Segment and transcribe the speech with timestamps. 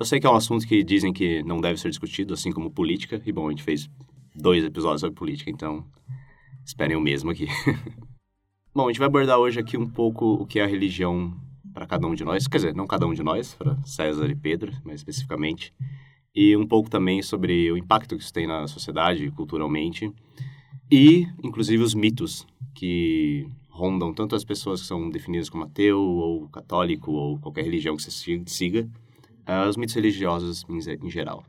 [0.00, 2.70] Eu sei que é um assunto que dizem que não deve ser discutido, assim como
[2.70, 3.20] política.
[3.24, 3.90] E bom, a gente fez
[4.34, 5.84] dois episódios sobre política, então
[6.64, 7.46] esperem o mesmo aqui.
[8.74, 11.34] bom, a gente vai abordar hoje aqui um pouco o que é a religião
[11.72, 12.46] para cada um de nós.
[12.46, 15.72] Quer dizer, não cada um de nós, para César e Pedro, mais especificamente
[16.34, 20.12] e um pouco também sobre o impacto que isso tem na sociedade, culturalmente,
[20.90, 26.48] e inclusive os mitos que rondam tanto as pessoas que são definidas como ateu ou
[26.48, 28.10] católico ou qualquer religião que você
[28.46, 28.88] siga,
[29.48, 31.44] uh, os mitos religiosos em, geral.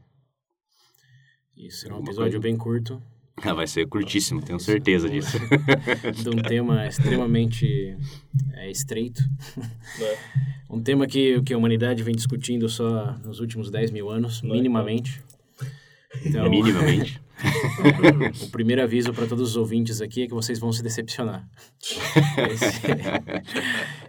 [1.55, 2.39] Isso, é um episódio coisa?
[2.39, 3.01] bem curto,
[3.37, 5.37] ah, vai ser curtíssimo, tenho certeza disso.
[6.21, 7.97] de um tema extremamente
[8.53, 9.21] é, estreito.
[9.99, 10.17] É.
[10.69, 15.21] Um tema que, que a humanidade vem discutindo só nos últimos 10 mil anos, minimamente.
[16.25, 17.21] Então, minimamente.
[18.41, 21.47] o primeiro aviso para todos os ouvintes aqui é que vocês vão se decepcionar.
[22.51, 22.81] Esse,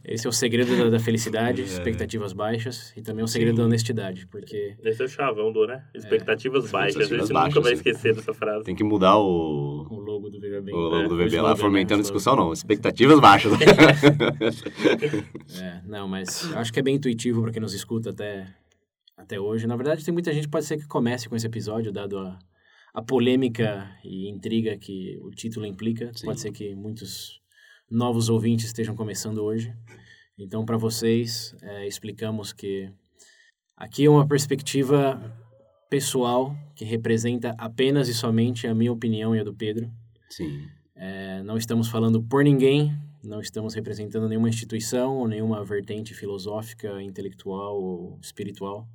[0.05, 1.65] esse é o segredo da, da felicidade, é.
[1.65, 3.63] expectativas baixas, e também o segredo Sim.
[3.63, 4.77] da honestidade, porque...
[4.83, 5.85] Esse é o chavão do, né?
[5.95, 6.71] Expectativas é.
[6.71, 8.65] baixas, expectativas a gente baixas, nunca vai esquecer dessa frase.
[8.65, 9.87] Tem que mudar o...
[9.91, 10.73] O logo do VB.
[10.73, 12.53] O logo do VB lá, fomentando discussão, não.
[12.53, 13.53] Expectativas baixas.
[15.61, 18.47] é, não, mas acho que é bem intuitivo para quem nos escuta até,
[19.17, 19.67] até hoje.
[19.67, 22.39] Na verdade, tem muita gente pode ser que comece com esse episódio, dado a
[22.95, 26.13] a polêmica e intriga que o título implica.
[26.15, 26.27] Sim.
[26.27, 27.41] Pode ser que muitos
[27.95, 29.73] novos ouvintes estejam começando hoje.
[30.37, 32.91] Então, para vocês, é, explicamos que
[33.77, 35.21] aqui é uma perspectiva
[35.89, 39.91] pessoal que representa apenas e somente a minha opinião e a do Pedro.
[40.29, 40.67] Sim.
[40.97, 47.01] É, não estamos falando por ninguém, não estamos representando nenhuma instituição ou nenhuma vertente filosófica,
[47.01, 48.89] intelectual ou espiritual.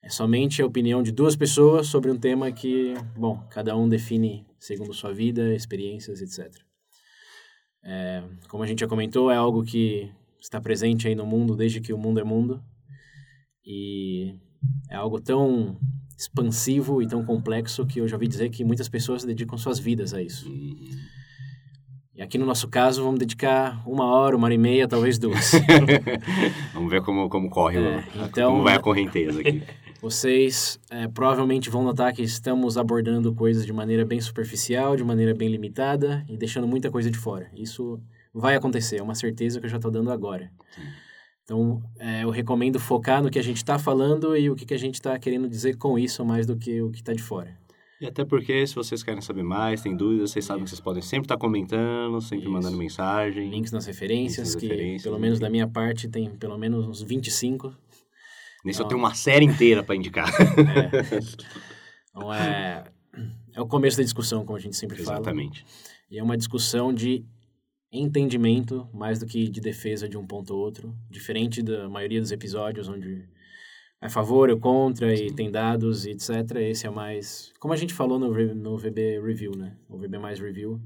[0.00, 4.46] É somente a opinião de duas pessoas sobre um tema que, bom, cada um define
[4.58, 6.62] segundo sua vida, experiências, etc.
[7.84, 10.10] É, como a gente já comentou, é algo que
[10.40, 12.62] está presente aí no mundo desde que o mundo é mundo.
[13.64, 14.34] E
[14.88, 15.76] é algo tão
[16.18, 20.14] expansivo e tão complexo que eu já ouvi dizer que muitas pessoas dedicam suas vidas
[20.14, 20.48] a isso.
[22.14, 25.52] E aqui no nosso caso, vamos dedicar uma hora, uma hora e meia, talvez duas.
[26.74, 29.62] vamos ver como, como corre, é, então, como vai a correnteza aqui.
[30.02, 35.32] Vocês é, provavelmente vão notar que estamos abordando coisas de maneira bem superficial, de maneira
[35.32, 37.48] bem limitada e deixando muita coisa de fora.
[37.54, 38.00] Isso
[38.34, 40.50] vai acontecer, é uma certeza que eu já estou dando agora.
[40.74, 40.82] Sim.
[41.44, 44.74] Então, é, eu recomendo focar no que a gente está falando e o que, que
[44.74, 47.56] a gente está querendo dizer com isso, mais do que o que está de fora.
[48.00, 51.00] E até porque, se vocês querem saber mais, tem dúvidas, vocês sabem que vocês podem
[51.00, 52.52] sempre estar tá comentando, sempre Isso.
[52.52, 53.48] mandando mensagem.
[53.48, 56.88] Links nas referências, Links nas que referências, pelo menos da minha parte tem pelo menos
[56.88, 57.72] uns 25.
[58.64, 60.28] Nesse eu tenho uma série inteira para indicar.
[60.30, 61.42] É.
[62.10, 62.84] Então é,
[63.54, 65.16] é o começo da discussão, como a gente sempre fala.
[65.16, 65.64] Exatamente.
[66.10, 67.24] E é uma discussão de
[67.90, 70.94] entendimento mais do que de defesa de um ponto ou outro.
[71.10, 73.28] Diferente da maioria dos episódios onde
[74.00, 75.26] é a favor ou contra Sim.
[75.26, 76.30] e tem dados e etc.
[76.56, 77.52] Esse é mais...
[77.58, 79.76] Como a gente falou no, no VB Review, né?
[79.88, 80.80] O VB Mais Review.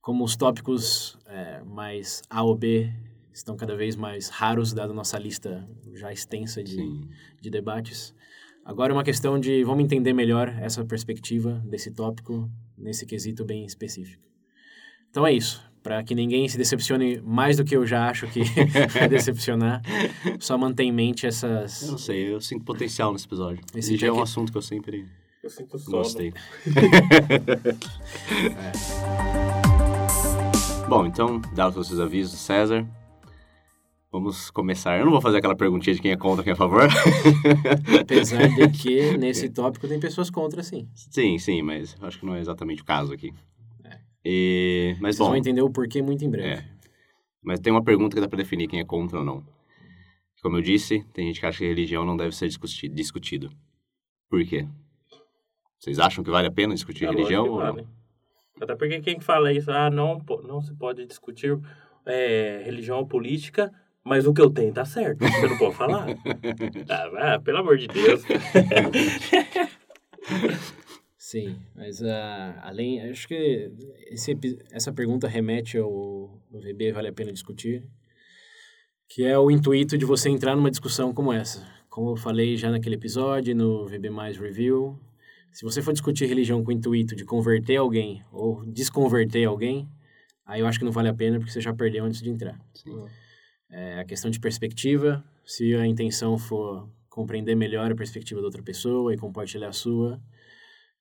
[0.00, 2.92] Como os tópicos é, mais A ou B
[3.32, 6.76] estão cada vez mais raros, dada a nossa lista já extensa de,
[7.40, 8.14] de debates.
[8.64, 13.64] Agora é uma questão de vamos entender melhor essa perspectiva desse tópico, nesse quesito bem
[13.64, 14.22] específico.
[15.10, 15.66] Então é isso.
[15.82, 18.42] Para que ninguém se decepcione mais do que eu já acho que
[18.92, 19.80] vai decepcionar,
[20.38, 21.82] só mantém em mente essas.
[21.82, 23.64] Eu não sei, eu sinto potencial nesse episódio.
[23.74, 25.06] Esse já é um assunto que eu sempre
[25.42, 26.34] eu sinto gostei.
[28.56, 28.72] é.
[30.88, 32.86] Bom, então, dados os avisos, César,
[34.10, 34.98] Vamos começar.
[34.98, 36.88] Eu não vou fazer aquela perguntinha de quem é contra, quem é a favor.
[38.00, 40.88] Apesar de que nesse tópico tem pessoas contra, sim.
[40.94, 43.34] Sim, sim, mas acho que não é exatamente o caso aqui.
[43.84, 43.98] É.
[44.24, 46.48] E, mas Vocês bom, vão entender o porquê muito em breve.
[46.48, 46.64] É.
[47.42, 49.44] Mas tem uma pergunta que dá para definir quem é contra ou não.
[50.42, 52.94] Como eu disse, tem gente que acha que religião não deve ser discutido.
[52.94, 53.50] discutido.
[54.30, 54.66] Por quê?
[55.78, 57.82] Vocês acham que vale a pena discutir é religião ou vale.
[57.82, 57.88] não?
[58.60, 61.58] Até porque quem fala isso, ah, não, não se pode discutir
[62.06, 63.72] é, religião ou política
[64.04, 65.18] mas o que eu tenho tá certo.
[65.24, 66.06] Você não pode falar?
[66.88, 68.22] ah, ah, pelo amor de Deus.
[71.16, 73.70] Sim, mas uh, além, acho que
[74.10, 74.34] esse,
[74.72, 75.90] essa pergunta remete ao,
[76.52, 77.86] ao VB Vale a Pena Discutir,
[79.06, 81.66] que é o intuito de você entrar numa discussão como essa.
[81.90, 84.98] Como eu falei já naquele episódio, no VB Mais Review,
[85.52, 89.88] se você for discutir religião com o intuito de converter alguém ou desconverter alguém,
[90.46, 92.58] aí eu acho que não vale a pena porque você já perdeu antes de entrar.
[93.70, 98.62] É a questão de perspectiva, se a intenção for compreender melhor a perspectiva da outra
[98.62, 100.20] pessoa e compartilhar a sua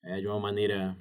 [0.03, 0.97] é, de uma maneira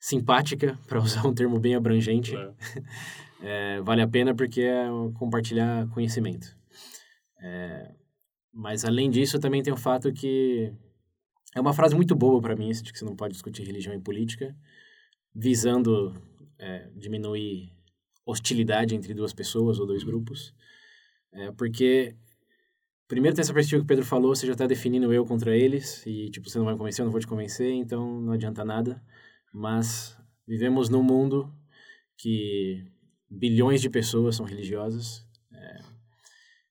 [0.00, 2.32] simpática, para usar um termo bem abrangente,
[3.42, 3.80] é.
[3.82, 6.56] vale a pena porque é compartilhar conhecimento.
[7.40, 7.94] É,
[8.52, 10.72] mas além disso, também tem o fato que
[11.54, 14.00] é uma frase muito boa para mim, de que você não pode discutir religião e
[14.00, 14.56] política,
[15.34, 16.14] visando
[16.58, 17.72] é, diminuir
[18.24, 20.54] hostilidade entre duas pessoas ou dois grupos.
[21.32, 22.14] É, porque,
[23.08, 26.04] primeiro, tem essa perspectiva que o Pedro falou, você já está definindo eu contra eles,
[26.06, 28.64] e, tipo, você não vai me convencer, eu não vou te convencer, então não adianta
[28.64, 29.02] nada.
[29.52, 30.16] Mas
[30.46, 31.52] vivemos num mundo
[32.16, 32.84] que
[33.30, 35.78] bilhões de pessoas são religiosas, é,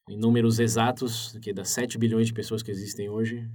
[0.10, 3.50] em números exatos, que das 7 bilhões de pessoas que existem hoje,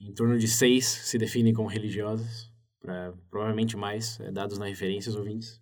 [0.00, 2.50] em torno de seis se definem como religiosas,
[2.80, 5.60] pra, provavelmente mais, é, dados na referências ouvintes.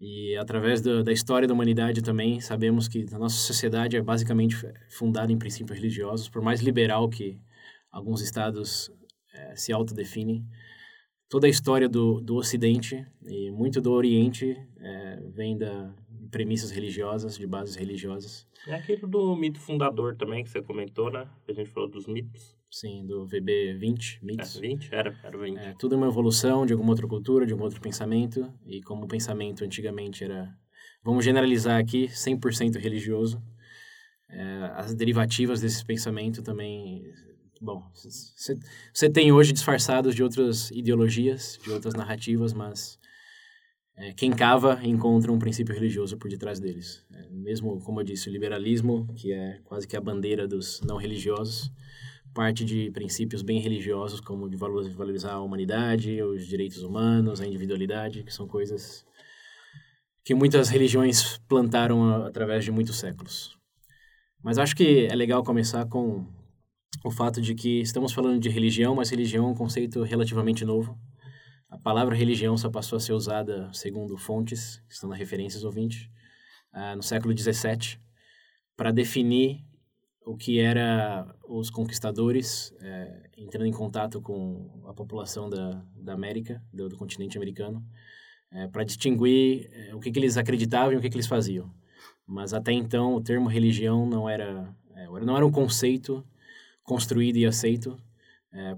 [0.00, 4.56] E através do, da história da humanidade também sabemos que a nossa sociedade é basicamente
[4.88, 7.38] fundada em princípios religiosos, por mais liberal que
[7.92, 8.90] alguns estados
[9.34, 10.44] é, se autodefinem.
[11.28, 15.94] Toda a história do, do Ocidente e muito do Oriente é, vem da
[16.30, 18.46] premissas religiosas, de bases religiosas.
[18.66, 21.28] É aquilo do mito fundador também que você comentou, né?
[21.48, 22.56] A gente falou dos mitos.
[22.70, 24.56] Sim, do VB 20, mitos.
[24.56, 24.94] É, 20?
[24.94, 25.58] Era, era 20.
[25.58, 28.52] É, tudo é uma evolução de alguma outra cultura, de algum outro pensamento.
[28.64, 30.48] E como o pensamento antigamente era,
[31.02, 33.42] vamos generalizar aqui, 100% religioso,
[34.28, 37.02] é, as derivativas desse pensamento também...
[37.60, 37.82] Bom,
[38.94, 42.98] você tem hoje disfarçados de outras ideologias, de outras narrativas, mas
[43.96, 47.04] é, quem cava encontra um princípio religioso por detrás deles.
[47.12, 50.96] É, mesmo, como eu disse, o liberalismo, que é quase que a bandeira dos não
[50.96, 51.70] religiosos,
[52.34, 58.22] parte de princípios bem religiosos, como de valorizar a humanidade, os direitos humanos, a individualidade,
[58.22, 59.04] que são coisas
[60.24, 63.58] que muitas religiões plantaram através de muitos séculos.
[64.42, 66.26] Mas acho que é legal começar com
[67.04, 70.98] o fato de que estamos falando de religião, mas religião é um conceito relativamente novo.
[71.68, 76.08] A palavra religião só passou a ser usada, segundo fontes, que estão na referências ouvintes,
[76.74, 77.98] uh, no século XVII,
[78.76, 79.64] para definir
[80.24, 86.62] o que era os conquistadores é, entrando em contato com a população da, da América,
[86.72, 87.84] do, do continente americano,
[88.52, 91.72] é, para distinguir é, o que, que eles acreditavam e o que, que eles faziam.
[92.26, 94.74] Mas até então o termo religião não era,
[95.22, 96.24] não era um conceito
[96.84, 97.96] construído e aceito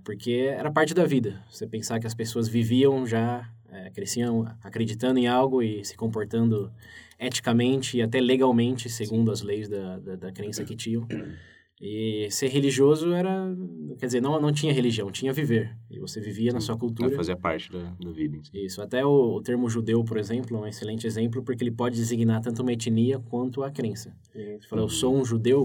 [0.05, 1.43] porque era parte da vida.
[1.51, 3.51] Você pensar que as pessoas viviam já,
[3.95, 6.73] cresciam acreditando em algo e se comportando
[7.27, 11.07] eticamente e até legalmente, segundo as leis da, da, da crença que tinham.
[11.85, 13.53] E ser religioso era,
[13.99, 15.77] quer dizer, não, não tinha religião, tinha viver.
[15.91, 17.17] E você vivia na sua cultura.
[17.17, 18.39] Fazia parte da, da vida.
[18.55, 18.81] Isso.
[18.81, 22.41] Até o, o, termo judeu, por exemplo, é um excelente exemplo, porque ele pode designar
[22.41, 24.15] tanto uma etnia quanto a crença.
[24.33, 25.65] Você fala, eu sou um judeu,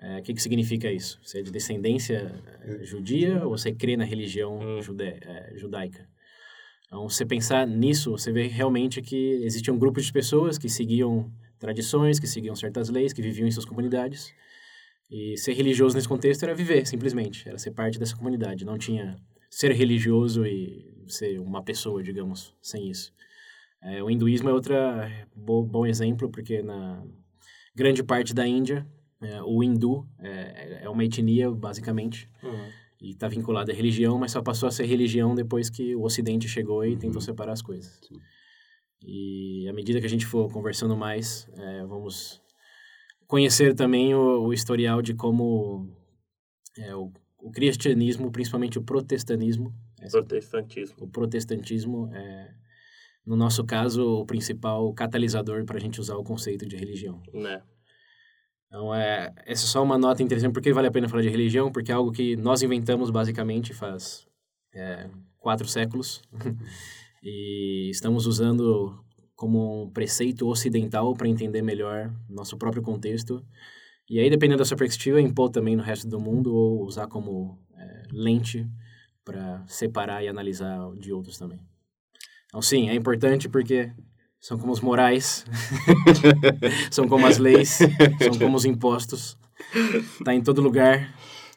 [0.00, 1.20] é, o que, que significa isso?
[1.22, 4.80] Você é de descendência é, judia ou você crê na religião hum.
[4.80, 6.08] jude, é, judaica?
[6.86, 12.20] Então, você pensar nisso, você vê realmente que existiam grupos de pessoas que seguiam tradições,
[12.20, 14.32] que seguiam certas leis, que viviam em suas comunidades.
[15.10, 17.48] E ser religioso nesse contexto era viver, simplesmente.
[17.48, 18.64] Era ser parte dessa comunidade.
[18.64, 19.16] Não tinha
[19.50, 23.12] ser religioso e ser uma pessoa, digamos, sem isso.
[23.82, 24.74] É, o hinduísmo é outro
[25.36, 27.04] bom exemplo, porque na
[27.74, 28.86] grande parte da Índia
[29.20, 32.68] é, o hindu é, é uma etnia, basicamente, uhum.
[33.04, 36.48] E está vinculada à religião, mas só passou a ser religião depois que o Ocidente
[36.48, 36.98] chegou e uhum.
[36.98, 38.00] tentou separar as coisas.
[38.08, 38.18] Sim.
[39.02, 42.40] E à medida que a gente for conversando mais, é, vamos
[43.26, 45.86] conhecer também o, o historial de como
[46.78, 49.74] é, o, o, cristianismo, principalmente o protestantismo,
[50.10, 52.54] protestantismo, o protestantismo é,
[53.26, 57.22] no nosso caso, o principal catalisador para a gente usar o conceito de religião.
[57.34, 57.62] Né?
[58.74, 60.52] Então, é, essa é só uma nota interessante.
[60.52, 61.70] Por que vale a pena falar de religião?
[61.70, 64.26] Porque é algo que nós inventamos basicamente faz
[64.74, 66.20] é, quatro séculos.
[67.22, 69.00] e estamos usando
[69.36, 73.46] como um preceito ocidental para entender melhor nosso próprio contexto.
[74.10, 77.56] E aí, dependendo da sua perspectiva, impor também no resto do mundo ou usar como
[77.78, 78.68] é, lente
[79.24, 81.60] para separar e analisar de outros também.
[82.46, 83.92] Então, sim, é importante porque
[84.44, 85.42] são como os morais,
[86.92, 87.78] são como as leis,
[88.22, 89.38] são como os impostos.
[90.22, 91.14] Tá em todo lugar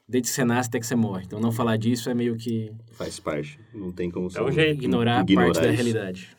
[0.07, 1.25] desde que você nasce até que você morre.
[1.25, 3.59] Então não falar disso é meio que Faz parte.
[3.73, 4.81] Não tem como É um jeito.
[4.81, 6.29] ignorar, Ignorar parte da realidade.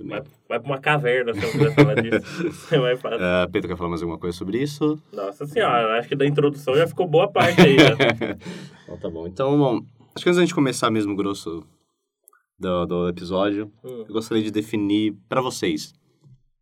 [0.00, 2.42] Vai, vai pra uma caverna se eu quiser falar disso.
[2.50, 3.18] Você vai falar.
[3.20, 4.98] Ah, Pedro, quer falar mais alguma coisa sobre isso?
[5.12, 7.76] Nossa senhora, acho que da introdução já ficou boa parte aí.
[7.76, 8.38] né?
[8.84, 9.26] Então tá bom.
[9.26, 9.80] Então, bom,
[10.14, 11.64] acho que antes da gente começar mesmo o grosso
[12.64, 14.04] do, do episódio, Hum.
[14.08, 15.92] eu gostaria de definir pra vocês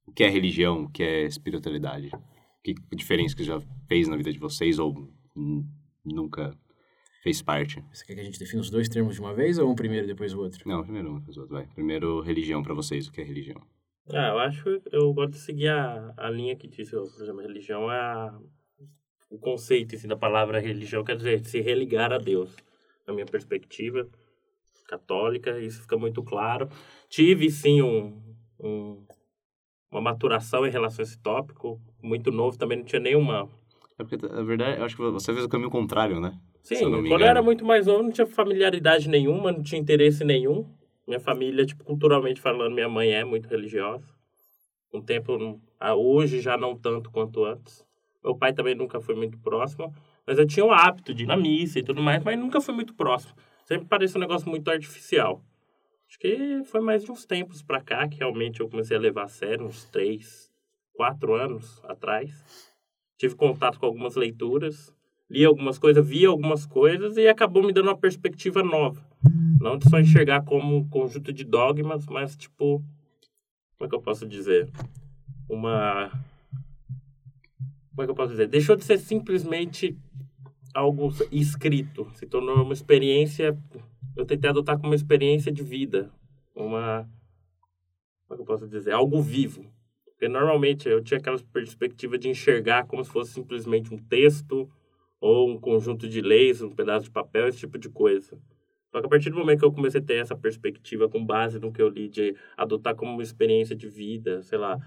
[0.06, 2.10] o que é religião, o que é espiritualidade.
[2.62, 5.08] Que diferença que já fez na vida de vocês ou
[6.04, 6.52] nunca
[7.22, 7.82] fez parte.
[7.92, 10.04] Você quer que a gente defina os dois termos de uma vez ou um primeiro
[10.06, 10.68] e depois o outro?
[10.68, 11.66] Não, primeiro um, depois outro, vai.
[11.68, 13.60] Primeiro, religião pra vocês, o que é religião.
[14.12, 17.40] Ah, eu acho que eu gosto de seguir a, a linha que disse, por exemplo,
[17.40, 18.38] religião é a,
[19.30, 22.54] o conceito assim, da palavra religião, quer dizer, se religar a Deus.
[23.06, 24.08] Na minha perspectiva
[24.86, 26.68] católica, isso fica muito claro.
[27.08, 28.20] Tive, sim, um,
[28.60, 29.04] um,
[29.90, 33.48] uma maturação em relação a esse tópico, muito novo, também não tinha nenhuma...
[33.98, 36.38] É porque, na verdade, eu acho que você fez o caminho contrário, né?
[36.62, 40.24] Sim, eu quando eu era muito mais novo, não tinha familiaridade nenhuma, não tinha interesse
[40.24, 40.64] nenhum.
[41.06, 44.06] Minha família, tipo, culturalmente falando, minha mãe é muito religiosa.
[44.92, 47.84] Um tempo, ah, hoje já não tanto quanto antes.
[48.22, 49.92] Meu pai também nunca foi muito próximo,
[50.24, 52.74] mas eu tinha o hábito de ir na missa e tudo mais, mas nunca foi
[52.74, 53.34] muito próximo.
[53.64, 55.42] Sempre parecia um negócio muito artificial.
[56.08, 59.24] Acho que foi mais de uns tempos pra cá que realmente eu comecei a levar
[59.24, 60.52] a sério, uns três,
[60.92, 62.30] quatro anos atrás.
[63.16, 64.94] Tive contato com algumas leituras,
[65.30, 69.02] li algumas coisas, vi algumas coisas e acabou me dando uma perspectiva nova.
[69.60, 72.84] Não de só enxergar como um conjunto de dogmas, mas tipo,
[73.78, 74.68] como é que eu posso dizer?
[75.48, 76.10] Uma
[77.90, 78.48] como é que eu posso dizer?
[78.48, 79.96] Deixou de ser simplesmente
[80.74, 83.56] algo escrito, se tornou uma experiência,
[84.16, 86.10] eu tentei adotar como uma experiência de vida,
[86.54, 87.08] uma
[88.32, 88.92] como é que eu posso dizer?
[88.92, 89.70] Algo vivo.
[90.04, 94.70] Porque normalmente eu tinha aquela perspectiva de enxergar como se fosse simplesmente um texto
[95.20, 98.38] ou um conjunto de leis, um pedaço de papel, esse tipo de coisa.
[98.90, 101.58] Só que a partir do momento que eu comecei a ter essa perspectiva com base
[101.58, 104.78] no que eu li, de adotar como uma experiência de vida, sei lá,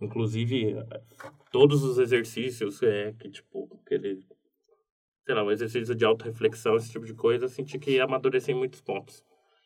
[0.00, 0.76] inclusive
[1.50, 4.24] todos os exercícios é, que, tipo, aquele,
[5.24, 8.54] sei lá, um exercício de autorreflexão, esse tipo de coisa, eu senti que amadureci em
[8.54, 9.22] muitos pontos.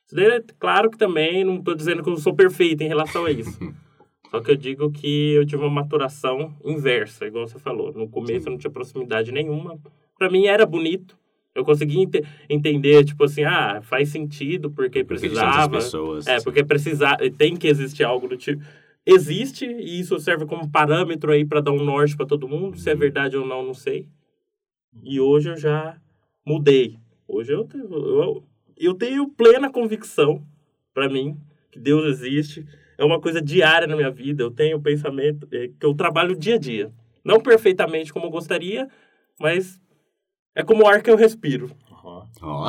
[0.07, 3.25] Isso daí é claro que também não estou dizendo que eu sou perfeito em relação
[3.25, 3.59] a isso.
[4.31, 7.93] Só que eu digo que eu tive uma maturação inversa, igual você falou.
[7.93, 9.79] No começo eu não tinha proximidade nenhuma.
[10.19, 11.17] Para mim era bonito.
[11.55, 15.71] Eu conseguia ente entender, tipo assim, ah, faz sentido porque Porque precisava.
[15.77, 16.27] pessoas.
[16.27, 18.63] É, porque precisar, tem que existir algo do tipo.
[19.05, 22.77] Existe e isso serve como parâmetro aí para dar um norte para todo mundo.
[22.79, 22.99] Se é Uhum.
[22.99, 24.09] verdade ou não, não sei.
[25.03, 25.97] E hoje eu já
[26.47, 26.99] mudei.
[27.27, 28.45] Hoje eu tenho, eu,
[28.77, 30.43] eu tenho plena convicção,
[30.95, 31.39] para mim,
[31.71, 32.67] que Deus existe.
[32.97, 34.43] É uma coisa diária na minha vida.
[34.43, 36.93] Eu tenho o pensamento é, que eu trabalho dia a dia.
[37.25, 38.89] Não perfeitamente como eu gostaria,
[39.39, 39.81] mas
[40.55, 41.71] é como o ar que eu respiro.
[42.43, 42.69] Ó.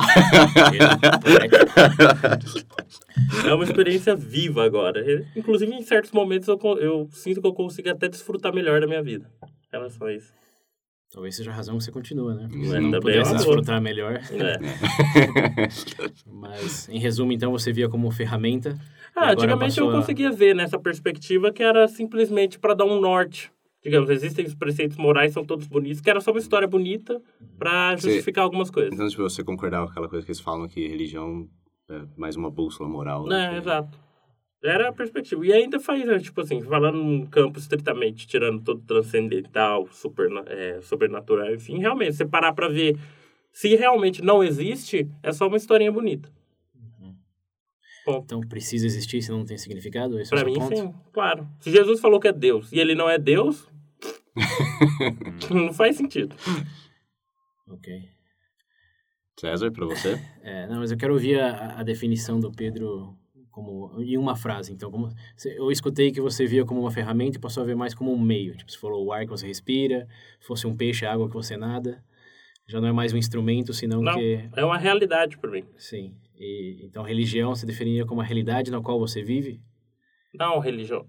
[3.46, 5.02] É uma experiência viva agora.
[5.34, 9.02] Inclusive, em certos momentos, eu, eu sinto que eu consigo até desfrutar melhor da minha
[9.02, 9.30] vida.
[9.42, 10.39] Em relação a isso.
[11.12, 12.46] Talvez seja a razão que você continua, né?
[12.48, 14.20] Porque É, se não pudesse é desfrutar melhor.
[14.30, 14.58] É.
[16.26, 18.78] Mas, em resumo, então, você via como ferramenta.
[19.14, 23.50] Ah, antigamente eu a- conseguia ver nessa perspectiva que era simplesmente para dar um norte.
[23.82, 27.20] Digamos, existem os preceitos morais, são todos bonitos, que era só uma história bonita
[27.58, 28.92] para Você- justificar algumas coisas.
[28.92, 31.48] Então, tipo, você concordar com aquela coisa que eles falam que religião
[31.90, 33.26] é mais uma bússola moral.
[33.26, 33.46] né?
[33.46, 33.98] É, Que- exato.
[34.62, 35.46] Era a perspectiva.
[35.46, 40.80] E ainda faz, né, tipo assim, falando num campo estritamente, tirando todo transcendental, super, é,
[40.82, 42.98] sobrenatural, enfim, realmente, você parar pra ver
[43.52, 46.30] se realmente não existe, é só uma historinha bonita.
[48.04, 48.24] Ponto.
[48.24, 50.18] Então, precisa existir, senão não tem significado?
[50.18, 50.76] Esse é Pra seu mim, ponto?
[50.76, 51.46] sim, claro.
[51.60, 53.68] Se Jesus falou que é Deus e ele não é Deus,
[55.50, 56.34] não faz sentido.
[57.68, 57.92] Ok.
[59.38, 60.18] César, pra você?
[60.42, 63.14] É, não, mas eu quero ouvir a, a definição do Pedro
[63.62, 64.72] como em uma frase.
[64.72, 65.08] Então, como
[65.44, 68.18] eu escutei que você via como uma ferramenta e passou a ver mais como um
[68.20, 68.56] meio.
[68.56, 70.08] Tipo, você falou o ar que você respira,
[70.40, 72.02] fosse um peixe, a água que você nada.
[72.66, 75.64] Já não é mais um instrumento, senão Não, que é uma realidade pra mim.
[75.76, 76.14] sim.
[76.38, 79.60] E então religião você definiria como a realidade na qual você vive?
[80.32, 81.06] Não religião.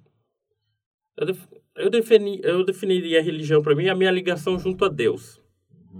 [1.15, 4.89] Eu, def- eu, defini, eu definiria a religião para mim a minha ligação junto a
[4.89, 5.39] Deus.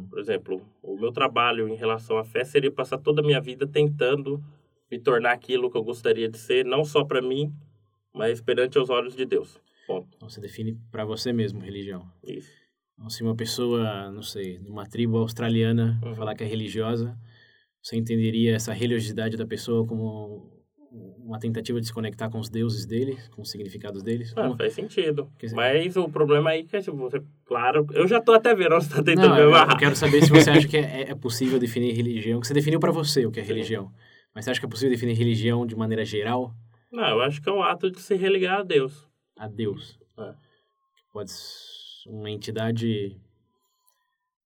[0.10, 3.68] Por exemplo, o meu trabalho em relação à fé seria passar toda a minha vida
[3.68, 4.42] tentando
[4.92, 7.54] me tornar aquilo que eu gostaria de ser, não só para mim,
[8.14, 9.58] mas perante os olhos de Deus.
[9.88, 10.08] Ponto.
[10.16, 12.06] Então, você define para você mesmo religião.
[12.24, 12.52] Isso.
[12.94, 16.14] Então, se uma pessoa, não sei, numa tribo australiana Uhum.
[16.14, 17.18] falar que é religiosa,
[17.82, 20.52] você entenderia essa religiosidade da pessoa como
[21.24, 24.34] uma tentativa de se conectar com os deuses deles, com os significados deles.
[24.36, 25.32] Ah, Como- faz sentido.
[25.40, 28.76] Dizer- Mas o problema aí é que tipo, você, claro, eu já tô até vendo
[28.82, 29.76] você tá tentando Não, eu, amarrar.
[29.76, 32.80] eu quero saber se você acha que é, é possível definir religião, que você definiu
[32.80, 33.90] para você o que é religião.
[34.34, 36.54] Mas você acha que é possível definir religião de maneira geral
[36.92, 39.08] Não, eu acho que é um ato de se religar a Deus.
[39.38, 40.00] a Deus?
[40.18, 40.34] É.
[41.12, 43.18] Pode ser uma entidade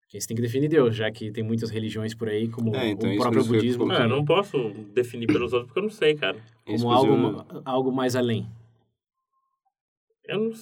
[0.08, 2.90] que você tem que definir Deus, já que tem muitas religiões por aí, como É,
[2.90, 4.02] então, o próprio que eu budismo, coloquei.
[4.02, 6.38] Ah, eu não posso definir pelos outros porque eu não sei, cara.
[6.66, 8.48] Isso, como algo, inclusive, algo mais além.
[10.24, 10.52] Eu não,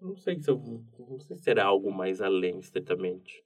[0.00, 3.44] eu não sei se eu, não sei se será algo mais além, estritamente.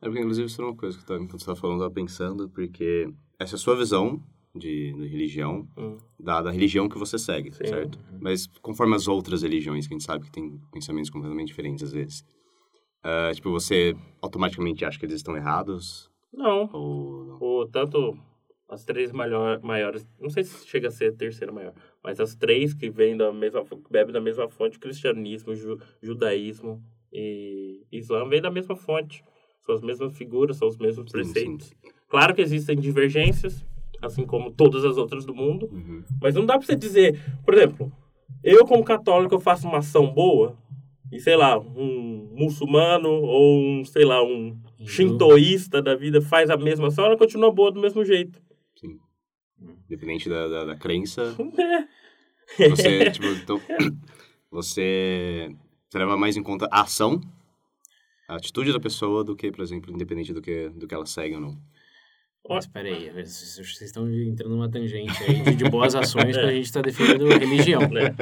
[0.00, 1.88] É porque, inclusive, isso era uma coisa que eu tava, enquanto você estava falando, eu
[1.88, 3.12] estava pensando, porque
[3.42, 4.22] essa é a sua visão
[4.54, 5.98] de, de religião, Hum.
[6.18, 7.66] da, da religião que você segue, Sim.
[7.66, 7.98] certo?
[8.20, 11.92] Mas conforme as outras religiões, que a gente sabe que tem pensamentos completamente diferentes às
[11.92, 12.24] vezes.
[13.02, 16.10] Ah, tipo, você automaticamente acha que eles estão errados?
[16.32, 16.70] Não.
[16.72, 17.38] Ou não?
[17.40, 18.16] O, tanto
[18.68, 22.34] as três maior, maiores, não sei se chega a ser a terceira maior, mas as
[22.34, 26.82] três que vêm da mesma, bebem da mesma fonte, cristianismo, ju, judaísmo
[27.12, 29.22] e islã, vêm da mesma fonte.
[29.60, 31.72] São as mesmas figuras, são os mesmos Sim, preceitos.
[32.12, 33.64] Claro que existem divergências,
[34.02, 36.04] assim como todas as outras do mundo, Uhum.
[36.20, 37.90] mas não dá pra você dizer, por exemplo,
[38.44, 40.54] eu como católico eu faço uma ação boa
[41.10, 46.56] e sei lá, um muçulmano ou um, sei lá, um shintoísta da vida faz a
[46.58, 48.38] mesma ação, ela continua boa do mesmo jeito.
[48.76, 48.98] Sim.
[49.86, 51.34] Independente da, da, da crença,
[52.60, 52.68] É.
[52.68, 53.58] você, tipo, então,
[54.50, 55.50] você
[55.94, 57.18] leva mais em conta a ação,
[58.28, 61.36] a atitude da pessoa, do que, por exemplo, independente do que, do que ela segue
[61.36, 61.56] ou não.
[62.48, 66.64] Mas peraí, vocês estão entrando numa tangente aí de, de boas ações que a gente
[66.64, 67.82] está definindo religião.
[67.88, 68.14] Né?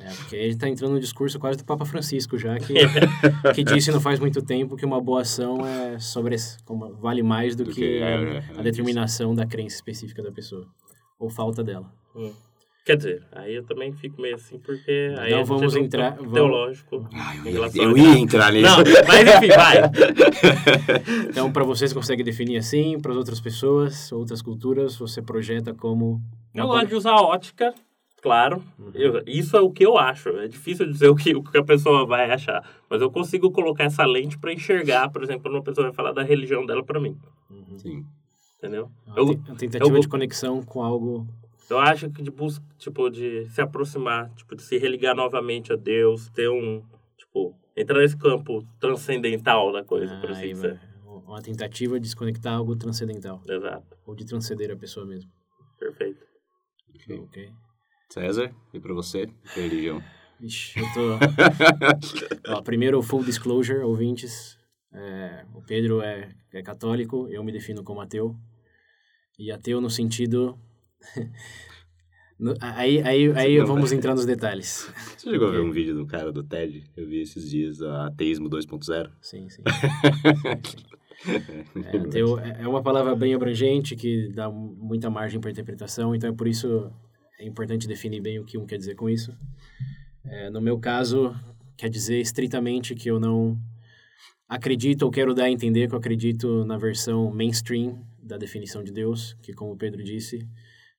[0.00, 2.74] É, porque a gente está entrando no discurso quase do Papa Francisco já, que,
[3.54, 7.56] que disse não faz muito tempo que uma boa ação é sobre, como, vale mais
[7.56, 10.66] do, Do que, que- é, é, a é determinação da crença específica da pessoa.
[11.18, 11.92] Ou falta dela.
[12.14, 12.32] Hum.
[12.88, 16.32] Quer dizer, aí eu também fico meio assim, porque aí Não vamos no entrar- vamos-
[16.32, 17.06] teológico.
[17.12, 18.64] Ah, eu em ia, eu ia entrar nisso.
[18.66, 19.76] Não, mas enfim, vai.
[21.28, 26.18] Então, para vocês consegue definir assim, para as outras pessoas, outras culturas, você projeta como...
[26.54, 27.74] Eu gosto de usar ótica,
[28.22, 28.62] claro.
[28.78, 28.90] Uhum.
[28.94, 30.30] Eu- isso é o que eu acho.
[30.30, 32.66] É difícil dizer o que, o que a pessoa vai achar.
[32.88, 36.12] Mas eu consigo colocar essa lente para enxergar, por exemplo, quando uma pessoa vai falar
[36.12, 37.18] da religião dela para mim.
[37.76, 38.02] Sim.
[38.56, 38.90] Entendeu?
[39.06, 41.26] Uma, Eu, uma tentativa eu- de conexão com algo...
[41.70, 45.76] eu acho que de busca, tipo, de se aproximar, tipo, de se religar novamente a
[45.76, 46.82] Deus, ter um,
[47.16, 50.80] tipo, entrar nesse campo transcendental da coisa, por Ah, assim aí dizer.
[51.04, 53.42] Uma tentativa de desconectar algo transcendental.
[53.46, 53.96] Exato.
[54.06, 55.30] Ou de transcender a pessoa mesmo.
[55.78, 56.24] Perfeito.
[56.94, 57.18] Ok.
[57.20, 57.52] Ok.
[58.10, 60.02] César, e pra você, que religião?
[60.40, 61.18] Ixi, eu tô.
[62.54, 64.56] Ó, primeiro, full disclosure, ouvintes.
[64.92, 68.34] É, o Pedro é, é católico, eu me defino como ateu.
[69.38, 70.58] E ateu no sentido.
[72.40, 74.88] No- aí aí, aí vamos entrar nos detalhes.
[75.16, 76.84] Você chegou a ver um vídeo do cara do TED?
[76.96, 79.10] Eu vi esses dias, a Ateísmo 2.0.
[79.20, 79.62] Sim, sim.
[81.84, 86.30] É, ateu é é uma palavra bem abrangente que dá muita margem para interpretação, então
[86.30, 86.92] é por isso
[87.40, 89.36] é importante definir bem o que um quer dizer com isso.
[90.24, 91.34] É, no meu caso,
[91.76, 93.58] quer dizer estritamente que eu não
[94.48, 98.92] acredito ou quero dar a entender que eu acredito na versão mainstream da definição de
[98.92, 100.46] Deus, que, como o Pedro disse,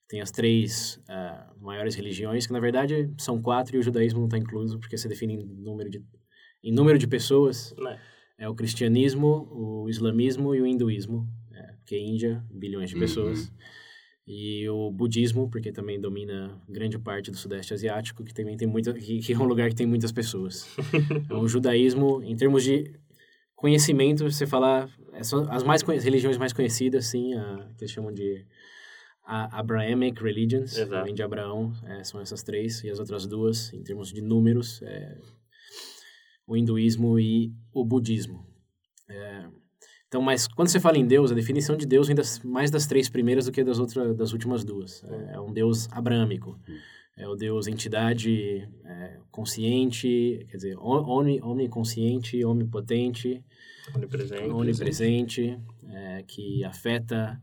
[0.09, 4.25] tem as três ah, maiores religiões, que na verdade são quatro e o judaísmo não
[4.25, 6.03] está incluso, porque se define em número de,
[6.63, 7.73] em número de pessoas.
[7.77, 7.99] Né?
[8.37, 13.01] É o cristianismo, o islamismo e o hinduísmo, é, porque é Índia, bilhões de Uhum.
[13.01, 13.51] pessoas.
[14.25, 18.93] E o budismo, porque também domina grande parte do sudeste asiático, que também tem muita,
[18.93, 20.67] que, que é um lugar que tem muitas pessoas.
[21.31, 22.93] O judaísmo, em termos de
[23.55, 25.19] conhecimento, você falar, é
[25.49, 28.45] as mais religiões mais conhecidas, sim, a, que eles chamam de
[29.29, 31.05] a Abrahamic religions, Exato.
[31.05, 34.81] vem de Abraão, é, são essas três, e as outras duas, em termos de números,
[34.81, 35.17] é,
[36.47, 38.43] o hinduísmo e o budismo.
[39.07, 39.45] É,
[40.07, 42.87] então, mas quando você fala em Deus, a definição de Deus vem das, mais das
[42.87, 45.03] três primeiras do que das, outras, das últimas duas.
[45.03, 46.59] É, é um Deus abrâmico.
[47.15, 53.43] É o Deus entidade é, consciente, quer dizer, oni, omniconsciente, omnipotente,
[53.93, 54.49] Onipresente.
[54.49, 57.39] onipresente, é, que afeta,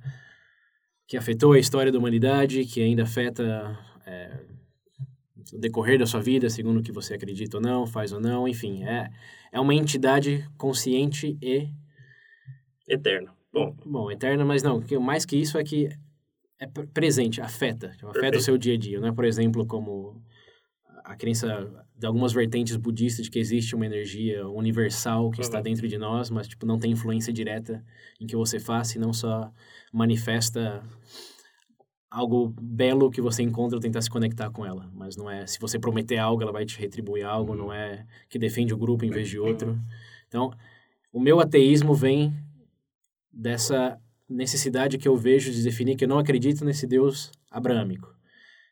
[1.06, 4.40] que afetou a história da humanidade, que ainda afeta é,
[5.52, 8.48] o decorrer da sua vida, segundo o que você acredita ou não, faz ou não,
[8.48, 9.08] enfim, é,
[9.52, 11.68] é uma entidade consciente e
[12.88, 13.32] Eterno.
[13.52, 15.88] Bom, Bom, eterna, mas não, que mais que isso é que
[16.58, 18.38] é pre- presente, afeta, afeta Perfeito.
[18.38, 20.22] o seu dia a dia, não é, por exemplo, como
[21.06, 25.62] a crença de algumas vertentes budistas de que existe uma energia universal que está Uhum.
[25.62, 27.82] dentro de nós, mas tipo não tem influência direta
[28.20, 29.50] em que você faça e não só
[29.92, 30.82] manifesta
[32.10, 34.90] algo belo que você encontra ou tentar se conectar com ela.
[34.92, 38.38] Mas não é, se você prometer algo, ela vai te retribuir algo, não é que
[38.38, 39.78] defende o grupo em vez de outro.
[40.26, 40.52] Então,
[41.12, 42.34] o meu ateísmo vem
[43.32, 48.15] dessa necessidade que eu vejo de definir que eu não acredito nesse Deus abraâmico.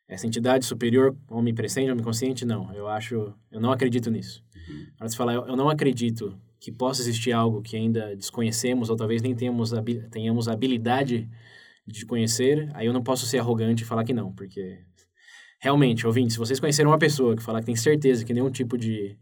[0.06, 2.72] Essa entidade superior, omnipresente, omniconsciente, não.
[2.74, 4.44] Eu acho, eu não acredito nisso.
[4.68, 4.86] Uhum.
[4.98, 8.96] Para se falar, eu, eu não acredito que possa existir algo que ainda desconhecemos ou
[8.96, 9.72] talvez nem tenhamos,
[10.10, 11.28] tenhamos a habilidade
[11.86, 14.78] de conhecer, aí eu não posso ser arrogante e falar que não, porque
[15.60, 18.78] realmente, ouvinte, se vocês conheceram uma pessoa que falar que tem certeza que nenhum tipo
[18.78, 19.18] de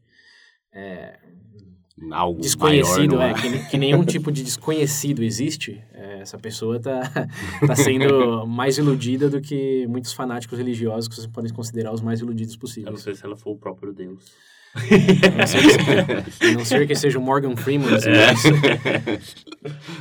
[2.11, 6.81] Algo desconhecido, maior, é, não que, que nenhum tipo de desconhecido existe, é, essa pessoa
[6.81, 7.01] tá,
[7.67, 12.21] tá sendo mais iludida do que muitos fanáticos religiosos que vocês podem considerar os mais
[12.21, 13.01] iludidos Eu não possíveis.
[13.01, 14.33] sei se ela for o próprio Deus.
[14.75, 19.35] A não ser que, a não ser que seja o Morgan Freeman, assim, mas,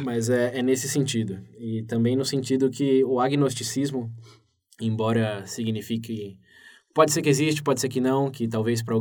[0.04, 1.40] mas é, é nesse sentido.
[1.60, 4.10] E também no sentido que o agnosticismo,
[4.80, 6.38] embora signifique...
[6.94, 8.96] Pode ser que existe, pode ser que não, que talvez para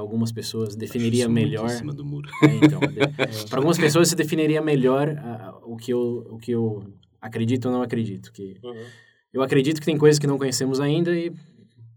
[0.00, 1.66] algumas pessoas definiria Acho isso muito melhor...
[1.66, 2.28] Em cima do muro.
[2.42, 2.80] É, então,
[3.48, 6.82] para algumas pessoas se definiria melhor ah, o, que eu, o que eu
[7.20, 8.32] acredito ou não acredito.
[8.32, 8.74] Que Uhum.
[9.32, 11.32] eu acredito que tem coisas que não conhecemos ainda e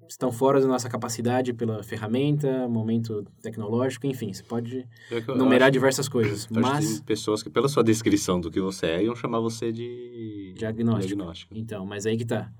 [0.08, 5.68] estão fora da nossa capacidade pela ferramenta, momento tecnológico, enfim, você pode Eu- eu numerar
[5.68, 6.48] acho- diversas coisas.
[6.52, 9.16] eu acho que Mas, tem pessoas que, pela sua descrição do que você é, iam
[9.16, 10.54] chamar você de...
[10.58, 11.08] Diagnóstico.
[11.08, 11.54] diagnóstico.
[11.56, 12.52] então, mas aí que tá.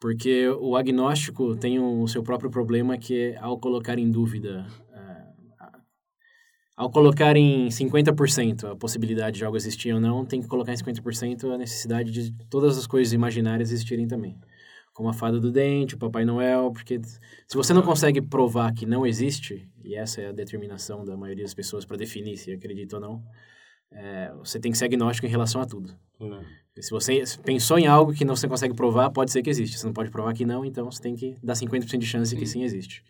[0.00, 5.08] Porque o agnóstico tem o seu próprio problema que é ao colocar em dúvida, ah,
[6.76, 10.76] ao colocar em 50% a possibilidade de algo existir ou não, tem que colocar em
[10.76, 14.38] 50% a necessidade de todas as coisas imaginárias existirem também.
[14.94, 18.86] Como a fada do dente, o Papai Noel, porque se você não consegue provar que
[18.86, 22.96] não existe, e essa é a determinação da maioria das pessoas para definir se acredita
[22.96, 23.24] ou não,
[23.92, 25.94] é, você tem que ser agnóstico em relação a tudo.
[26.20, 26.42] Não.
[26.80, 29.78] Se você pensou em algo que não você consegue provar, pode ser que existe.
[29.78, 32.40] Você não pode provar que não, então você tem que dar 50% de chance de
[32.40, 33.02] que sim existe.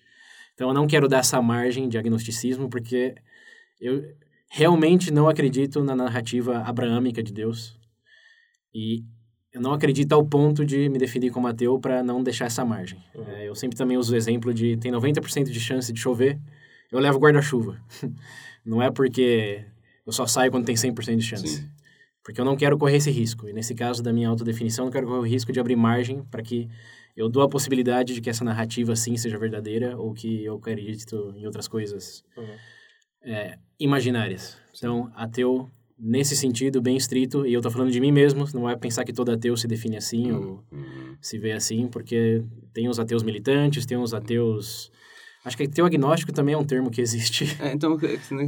[0.55, 3.15] Então eu não quero dar essa margem de agnosticismo, porque
[3.81, 4.05] eu
[4.51, 7.79] realmente não acredito na narrativa abraâmica de Deus.
[8.75, 9.05] E
[9.53, 13.03] eu não acredito ao ponto de me definir como ateu para não deixar essa margem.
[13.29, 16.39] É, eu sempre também uso o exemplo de tem 90% de chance de chover,
[16.91, 17.81] eu levo guarda-chuva.
[18.65, 19.65] não é porque
[20.09, 21.47] eu só saio quando tem 100% de chance.
[21.49, 21.69] Sim.
[22.25, 23.49] Porque eu não quero correr esse risco.
[23.49, 26.23] E nesse caso da minha autodefinição, eu não quero correr o risco de abrir margem
[26.31, 26.69] para que
[27.17, 31.33] eu dou a possibilidade de que essa narrativa sim seja verdadeira ou que eu acredito
[31.37, 32.45] em outras coisas Uhum.
[33.23, 34.57] é, imaginárias.
[34.77, 35.69] Então, ateu,
[35.99, 39.13] nesse sentido, bem estrito, e eu tô falando de mim mesmo, não é pensar que
[39.13, 41.17] todo ateu se define assim ou Uhum.
[41.21, 42.43] se vê assim, porque
[42.73, 44.91] tem os ateus militantes, tem os ateus...
[45.49, 47.45] Acho que ateu agnóstico também é um termo que existe.
[47.61, 47.99] É, então,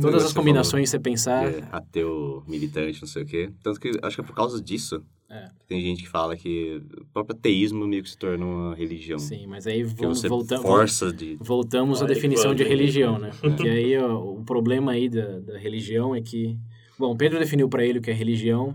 [0.00, 1.44] Todas as combinações você pensar...
[1.50, 3.50] é ateu, militante, não sei o quê.
[3.62, 5.48] Tanto que acho que é por causa disso É.
[5.58, 9.18] que tem gente que fala que o próprio ateísmo meio que se torna uma religião.
[9.18, 10.58] Sim, mas aí voltar...
[10.58, 11.36] força de...
[11.40, 13.30] Voltamos à Olha, definição de religião, né?
[13.40, 16.56] Porque aí ó, o problema aí da, da religião é que...
[16.98, 18.74] Bom, Pedro definiu para ele o que é religião,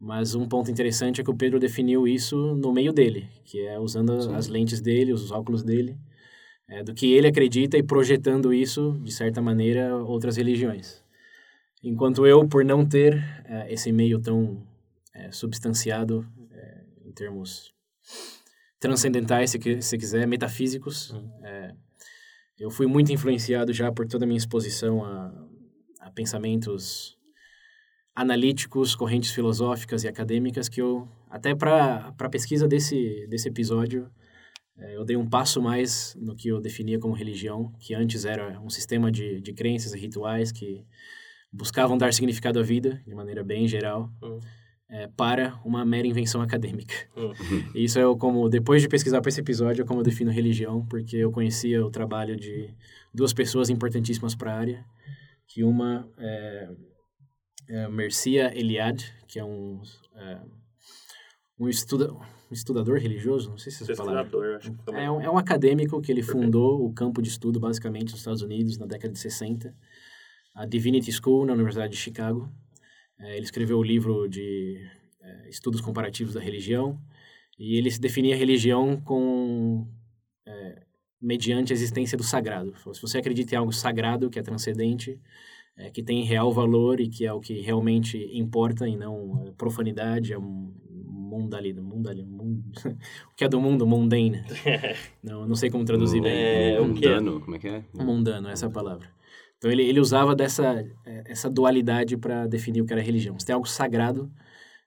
[0.00, 3.78] mas um ponto interessante é que o Pedro definiu isso no meio dele, que é
[3.78, 4.34] usando Sim.
[4.34, 5.96] as lentes dele, os óculos dele,
[6.68, 11.02] é, do que ele acredita e projetando isso, de certa maneira, outras religiões.
[11.82, 14.66] Enquanto eu, por não ter é, esse meio tão
[15.14, 17.74] é, substanciado é, em termos
[18.78, 21.74] transcendentais, se que- se quiser, metafísicos, é,
[22.58, 25.32] eu fui muito influenciado já por toda a minha exposição a,
[26.00, 27.16] a pensamentos
[28.14, 34.10] analíticos, correntes filosóficas e acadêmicas que eu, até para a pesquisa desse, desse episódio,
[34.76, 38.70] eu dei um passo mais no que eu definia como religião, que antes era um
[38.70, 40.84] sistema de, de crenças e rituais que
[41.52, 44.40] buscavam dar significado à vida, de maneira bem geral, Hum.
[44.88, 46.94] eh, para uma mera invenção acadêmica.
[47.16, 47.32] Hum.
[47.74, 50.86] E Isso é como, depois de pesquisar para esse episódio, é como eu defino religião,
[50.86, 52.74] porque eu conhecia o trabalho de
[53.12, 54.84] duas pessoas importantíssimas para a área,
[55.46, 56.68] que uma é,
[57.68, 59.82] é Mercia Eliade, que é um,
[60.16, 60.40] é,
[61.58, 62.14] um, estuda,
[62.52, 64.56] um estudador religioso, não sei se essa palavra...
[64.58, 64.90] Acho que.
[64.94, 68.42] É um, é um acadêmico que ele fundou o campo de estudo, basicamente, nos Estados
[68.42, 69.74] Unidos, na década de 60.
[70.54, 72.52] A Divinity School, na Universidade de Chicago.
[73.18, 74.86] É, ele escreveu o livro de
[75.22, 77.00] é, Estudos Comparativos da Religião.
[77.58, 79.86] E ele se definia a religião com...
[80.46, 80.82] é,
[81.20, 82.74] mediante a existência do sagrado.
[82.92, 85.18] Se você acredita em algo sagrado, que é transcendente,
[85.74, 89.52] é, que tem real valor e que é o que realmente importa e não a
[89.52, 90.38] profanidade, a
[91.32, 92.62] mundalidade, mundali, mund...
[93.32, 94.42] o que é do mundo, mundane.
[95.22, 96.32] Não, não sei como traduzir bem.
[96.32, 97.14] É, o que é?
[97.14, 97.84] mundano, como é que é?
[97.94, 99.08] Mundano, essa é a palavra.
[99.58, 103.38] Então ele, ele usava dessa eh, essa dualidade para definir o que era religião.
[103.38, 104.30] Se tem algo sagrado,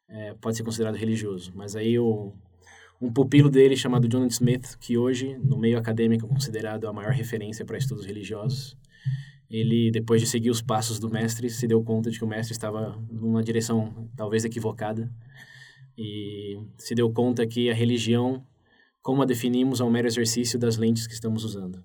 [0.10, 1.53] eh, pode ser considerado religioso.
[1.55, 2.34] Mas aí o,
[3.01, 7.13] um pupilo dele chamado John Smith, que hoje, no meio acadêmico, é considerado a maior
[7.13, 8.77] referência para estudos religiosos.
[9.49, 12.51] Ele, depois de seguir os passos do mestre, se deu conta de que o mestre
[12.51, 15.10] estava numa direção talvez equivocada
[15.97, 18.45] e se deu conta que a religião,
[19.01, 21.84] como a definimos, é um mero exercício das lentes que estamos usando.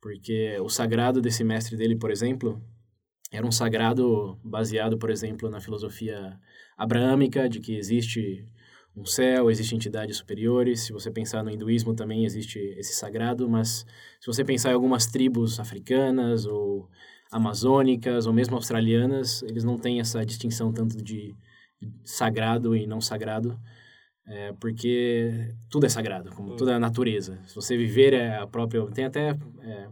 [0.00, 2.60] Porque o sagrado desse mestre dele, por exemplo,
[3.30, 6.38] era um sagrado baseado, por exemplo, na filosofia
[6.76, 8.46] abraâmica, de que existe
[8.94, 10.80] um céu, existem entidades superiores.
[10.80, 13.86] Se você pensar no hinduísmo também existe esse sagrado, mas
[14.20, 16.88] se você pensar em algumas tribos africanas ou
[17.30, 21.34] amazônicas ou mesmo australianas, eles não têm essa distinção tanto de
[22.04, 23.58] sagrado e não sagrado,
[24.26, 27.40] é, porque tudo é sagrado, como toda a natureza.
[27.46, 28.84] Se você viver é a própria...
[28.86, 29.88] Tem até é,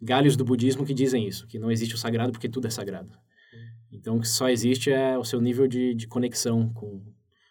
[0.00, 3.10] galhos do budismo que dizem isso, que não existe o sagrado porque tudo é sagrado.
[3.90, 7.02] Então, o que só existe é o seu nível de, de conexão com,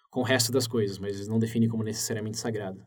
[0.09, 2.83] com o resto das coisas, mas eles não definem como necessariamente sagrado.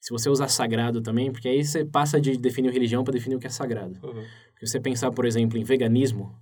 [0.00, 3.38] Se você usar sagrado também, porque aí você passa de definir religião para definir o
[3.38, 3.98] que é sagrado.
[4.02, 4.24] Uhum.
[4.58, 6.36] Se você pensar, por exemplo, em veganismo,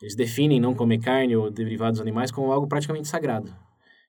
[0.00, 3.52] eles definem não comer carne ou derivados animais como algo praticamente sagrado.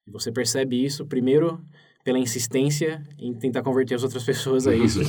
[0.05, 1.61] E você percebe isso, primeiro,
[2.03, 5.01] pela insistência em tentar converter as outras pessoas a isso.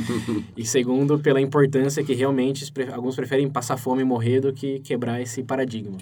[0.56, 5.20] e segundo, pela importância que realmente alguns preferem passar fome e morrer do que quebrar
[5.20, 5.98] esse paradigma.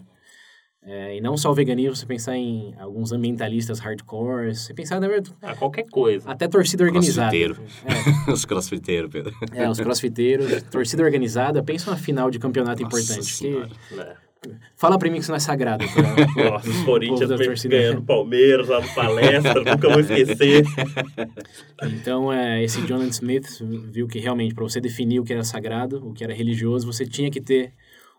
[0.86, 5.08] É, e não só o veganismo, você pensar em alguns ambientalistas hardcore, você pensar, na
[5.08, 5.34] verdade...
[5.42, 6.30] Ah, qualquer coisa.
[6.30, 7.36] Até torcida organizada.
[7.36, 8.28] Crossfiteiro.
[8.28, 8.30] É.
[8.30, 9.34] os crossfiteiros, Pedro.
[9.52, 10.62] É, os crossfiteiros.
[10.70, 13.36] torcida organizada, pensa uma final de campeonato Nossa importante.
[13.36, 14.00] Que...
[14.00, 14.26] É.
[14.76, 15.84] Fala pra mim que isso não é sagrado.
[15.92, 16.50] Pra...
[16.50, 17.30] Nossa, o Corinthians
[17.64, 20.64] ganhando Palmeiras lá no palestra, nunca vou esquecer.
[21.82, 26.06] Então, é, esse Jonathan Smith viu que realmente, para você definir o que era sagrado,
[26.06, 27.72] o que era religioso, você tinha que ter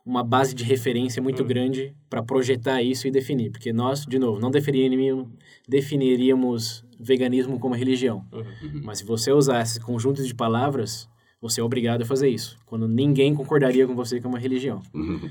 [0.08, 1.48] uma base de referência muito uhum.
[1.48, 3.52] grande para projetar isso e definir.
[3.52, 5.28] Porque nós, de novo, não definiríamos,
[5.68, 8.26] definiríamos veganismo como religião.
[8.32, 8.82] Uhum.
[8.86, 11.10] Mas se você usar esse conjunto de palavras,
[11.42, 12.58] você é obrigado a fazer isso.
[12.66, 14.82] Quando ninguém concordaria com você que é uma religião.
[14.94, 15.30] Uhum.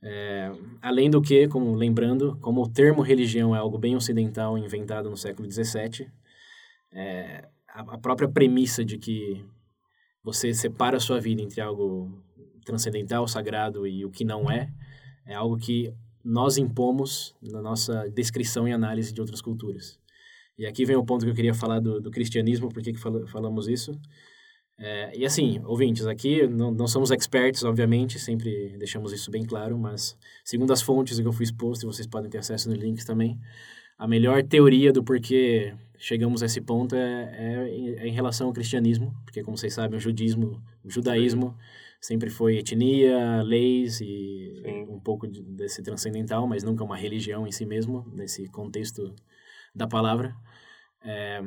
[0.00, 5.10] É, além do que, como lembrando, como o termo religião é algo bem ocidental inventado
[5.10, 6.06] no século XVII,
[6.92, 9.44] é, a, a própria premissa de que
[10.22, 12.22] você separa a sua vida entre algo
[12.64, 14.72] transcendental, sagrado e o que não é,
[15.26, 15.92] é algo que
[16.24, 19.98] nós impomos na nossa descrição e análise de outras culturas.
[20.56, 23.26] E aqui vem o ponto que eu queria falar do, do cristianismo, por que fal
[23.26, 23.98] falamos isso.
[24.78, 29.78] É, e assim, ouvintes, aqui não, não somos expertos, obviamente, sempre deixamos isso bem claro,
[29.78, 33.04] mas segundo as fontes que eu fui exposto, e vocês podem ter acesso nos links
[33.04, 33.38] também,
[33.98, 38.52] a melhor teoria do porquê chegamos a esse ponto é, é, é em relação ao
[38.52, 41.56] cristianismo, porque como vocês sabem, o judismo, o judaísmo
[42.02, 44.86] sempre foi etnia, leis e Sim.
[44.88, 49.14] um pouco de, desse transcendental, mas nunca uma religião em si mesmo, nesse contexto
[49.72, 50.34] da palavra.
[51.04, 51.40] É,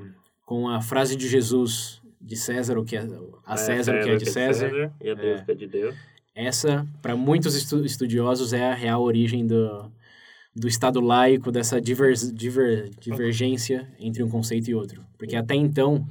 [0.45, 3.05] com a frase de Jesus de César, o que é
[3.45, 5.55] a César, é, o que é de César, César e a Deus é, que é
[5.55, 5.95] de Deus.
[6.33, 9.91] Essa, para muitos estu estudiosos, é a real origem do,
[10.55, 15.05] do Estado laico, dessa diver, diver, divergência entre um conceito e outro.
[15.17, 16.07] Porque até então,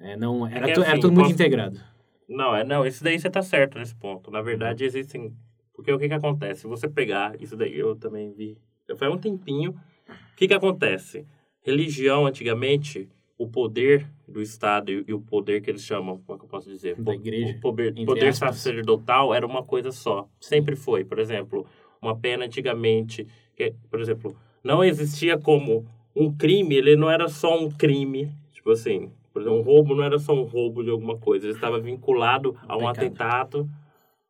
[0.00, 1.34] é, não, era, é assim, era tudo muito posso...
[1.34, 1.87] integrado.
[2.28, 4.30] Não, é, não, isso daí você tá certo nesse ponto.
[4.30, 5.34] Na verdade, existem.
[5.72, 6.62] Porque o que que acontece?
[6.62, 8.58] Se você pegar, isso daí eu também vi.
[8.96, 9.70] Foi um tempinho.
[9.70, 11.26] O que que acontece?
[11.62, 16.44] Religião, antigamente, o poder do Estado e, o poder que eles chamam, como é que
[16.44, 17.00] eu posso dizer?
[17.00, 17.56] Da igreja.
[17.56, 20.28] O poder, poder sacerdotal era uma coisa só.
[20.40, 21.04] Sempre foi.
[21.04, 21.66] Por exemplo,
[22.02, 27.56] uma pena antigamente, que, por exemplo, não existia como um crime, ele não era só
[27.58, 31.16] um crime, tipo assim, por exemplo, um roubo não era só um roubo de alguma
[31.16, 33.68] coisa, ele estava vinculado a um atentado,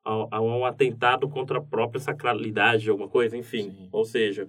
[0.04, 3.70] a, a, um atentado contra a própria sacralidade de alguma coisa, enfim.
[3.70, 3.88] Sim.
[3.90, 4.48] Ou seja,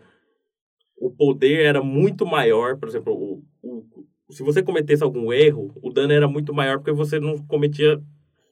[0.98, 5.92] o poder era muito maior, por exemplo, o, o, se você cometesse algum erro, o
[5.92, 8.02] dano era muito maior porque você não cometia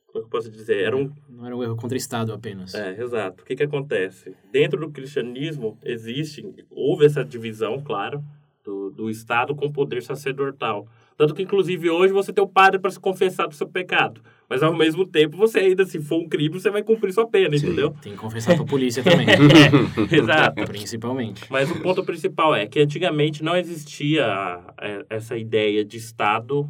[0.08, 0.84] como é eu posso dizer?
[0.84, 1.12] Era um...
[1.30, 2.74] Não era um erro contra o Estado apenas.
[2.74, 3.44] É, exato.
[3.44, 4.34] O que, que acontece?
[4.52, 8.24] Dentro do cristianismo, existe, houve essa divisão, claro,
[8.64, 10.88] do, do Estado com poder sacerdotal.
[11.18, 14.22] Tanto que, inclusive, hoje você tem o padre para se confessar do seu pecado.
[14.48, 17.58] Mas, ao mesmo tempo, você ainda, se for um crime, você vai cumprir sua pena,
[17.58, 17.66] Sim.
[17.66, 17.90] entendeu?
[18.02, 19.26] Tem que confessar para a polícia também.
[19.28, 20.64] é, exato.
[20.66, 21.44] Principalmente.
[21.50, 26.70] Mas o ponto principal é que, antigamente, não existia é, essa ideia de Estado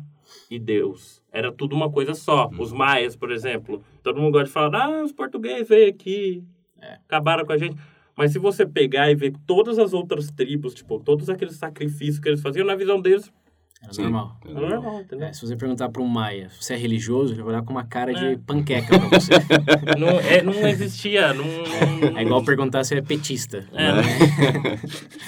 [0.49, 1.21] e Deus.
[1.29, 2.49] Era tudo uma coisa só.
[2.57, 6.41] Os maias, por exemplo, todo mundo gosta de falar, ah, os portugueses veio aqui,
[6.81, 6.93] é.
[7.05, 7.75] acabaram com a gente.
[8.15, 12.29] Mas se você pegar e ver todas as outras tribos, tipo, todos aqueles sacrifícios que
[12.29, 13.31] eles faziam, na visão deles,
[13.83, 14.01] Era Sim.
[14.03, 14.37] normal.
[14.43, 15.01] É É normal.
[15.01, 15.27] entendeu?
[15.27, 17.71] É, se você perguntar para um maia se você é religioso, ele vai olhar com
[17.71, 18.37] uma cara de É.
[18.37, 19.31] panqueca pra você.
[19.99, 23.65] Não, é, não existia, não, não- É igual perguntar se é petista.
[23.73, 23.91] É,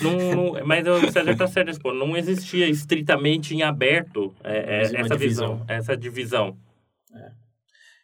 [0.04, 0.18] não,
[0.54, 1.96] não- mas o César tá certo nesse ponto.
[1.96, 5.18] Não existia estritamente em aberto é, é, essa divisão.
[5.18, 6.58] visão, essa divisão.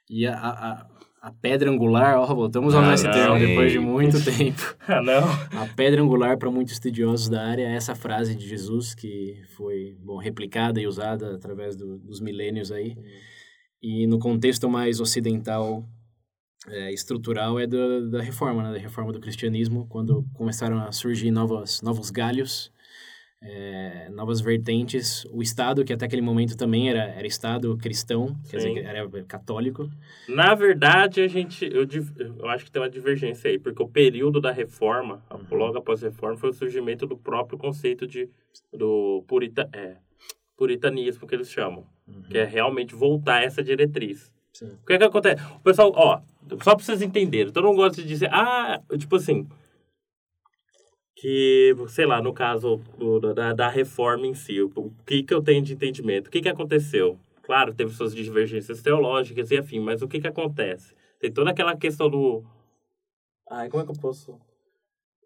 [0.10, 0.86] E a, a,
[1.28, 4.76] a- pedra angular, ó, voltamos ao Ah, nesse não, termo depois de muito tempo.
[4.88, 5.24] Ah, não.
[5.62, 9.98] A pedra angular para muitos estudiosos da área é essa frase de Jesus que foi
[10.02, 12.96] bom, replicada e usada através do- dos milênios aí.
[13.82, 15.84] E no contexto mais ocidental,
[16.68, 18.72] é, estrutural, é da, da reforma, né?
[18.74, 22.72] da reforma do cristianismo, quando começaram a surgir novas, novos galhos,
[23.42, 25.26] é, novas vertentes.
[25.32, 28.80] O Estado, que até aquele momento também era, era Estado cristão, quer dizer, Sim.
[28.80, 29.90] era católico.
[30.28, 31.88] Na verdade, a gente, eu,
[32.40, 36.08] eu acho que tem uma divergência aí, porque o período da reforma, logo após a
[36.08, 38.30] reforma, foi o surgimento do próprio conceito de,
[38.74, 39.98] do purita, é,
[40.58, 41.86] puritanismo, que eles chamam,
[42.30, 44.32] que é realmente voltar a essa diretriz.
[44.54, 44.68] Sim.
[44.82, 45.44] O que é que acontece?
[45.56, 46.22] O pessoal, ó,
[46.64, 49.46] só pra vocês entenderem, todo mundo gosta de dizer, ah, tipo assim,
[51.16, 55.42] que, sei lá, no caso do- da, da reforma em si, o que que eu
[55.42, 56.28] tenho de entendimento?
[56.28, 57.18] O que que aconteceu?
[57.42, 60.94] Claro, teve suas divergências teológicas e afim, mas o que que acontece?
[61.20, 62.44] Tem toda aquela questão do...
[63.50, 64.38] Ai, como é que eu posso...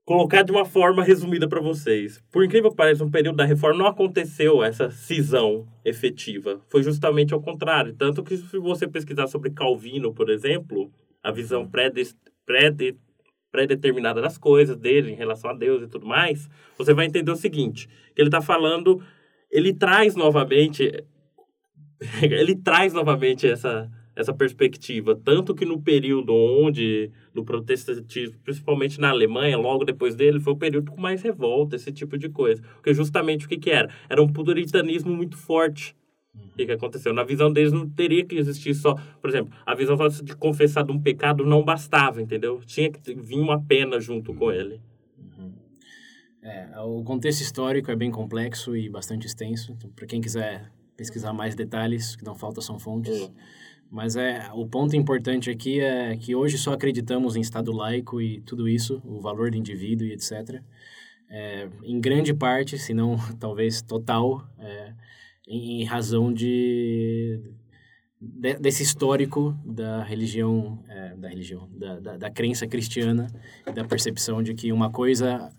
[0.05, 2.19] Colocar de uma forma resumida para vocês.
[2.31, 6.59] Por incrível que pareça, no período da reforma não aconteceu essa cisão efetiva.
[6.67, 7.93] Foi justamente ao contrário.
[7.95, 12.97] Tanto que se você pesquisar sobre Calvino, por exemplo, a visão pré-des- pré-de-
[13.51, 17.35] pré-determinada das coisas dele em relação a Deus e tudo mais, você vai entender o
[17.35, 19.01] seguinte, que ele está falando,
[19.51, 21.03] ele traz novamente,
[22.21, 29.09] ele traz novamente essa, essa perspectiva, tanto que no período onde, no protestantismo, principalmente na
[29.09, 32.61] Alemanha, logo depois dele, foi o período com mais revolta, esse tipo de coisa.
[32.75, 33.89] Porque justamente o que que era?
[34.09, 35.95] Era um puritanismo muito forte.
[36.45, 37.13] O que, que aconteceu?
[37.13, 40.83] Na visão deles não teria que existir só, por exemplo, a visão só de confessar
[40.83, 42.61] de um pecado não bastava, entendeu?
[42.65, 44.81] Tinha que vir uma pena junto com ele.
[46.41, 49.73] É, o contexto histórico é bem complexo e bastante extenso.
[49.73, 53.21] Então, para quem quiser pesquisar mais detalhes, que não falta são fontes.
[53.21, 53.33] Hum.
[53.91, 58.39] Mas é o ponto importante aqui é que hoje só acreditamos em Estado laico e
[58.41, 60.61] tudo isso, o valor do indivíduo e etc.
[61.29, 64.93] É, em grande parte, se não talvez total, é,
[65.49, 67.41] em, razão de,
[68.21, 73.27] de- desse histórico da religião, é, da religião, da, da, da crença cristiana
[73.73, 75.51] da percepção de que uma coisa,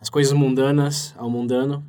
[0.00, 1.86] as coisas mundanas ao mundano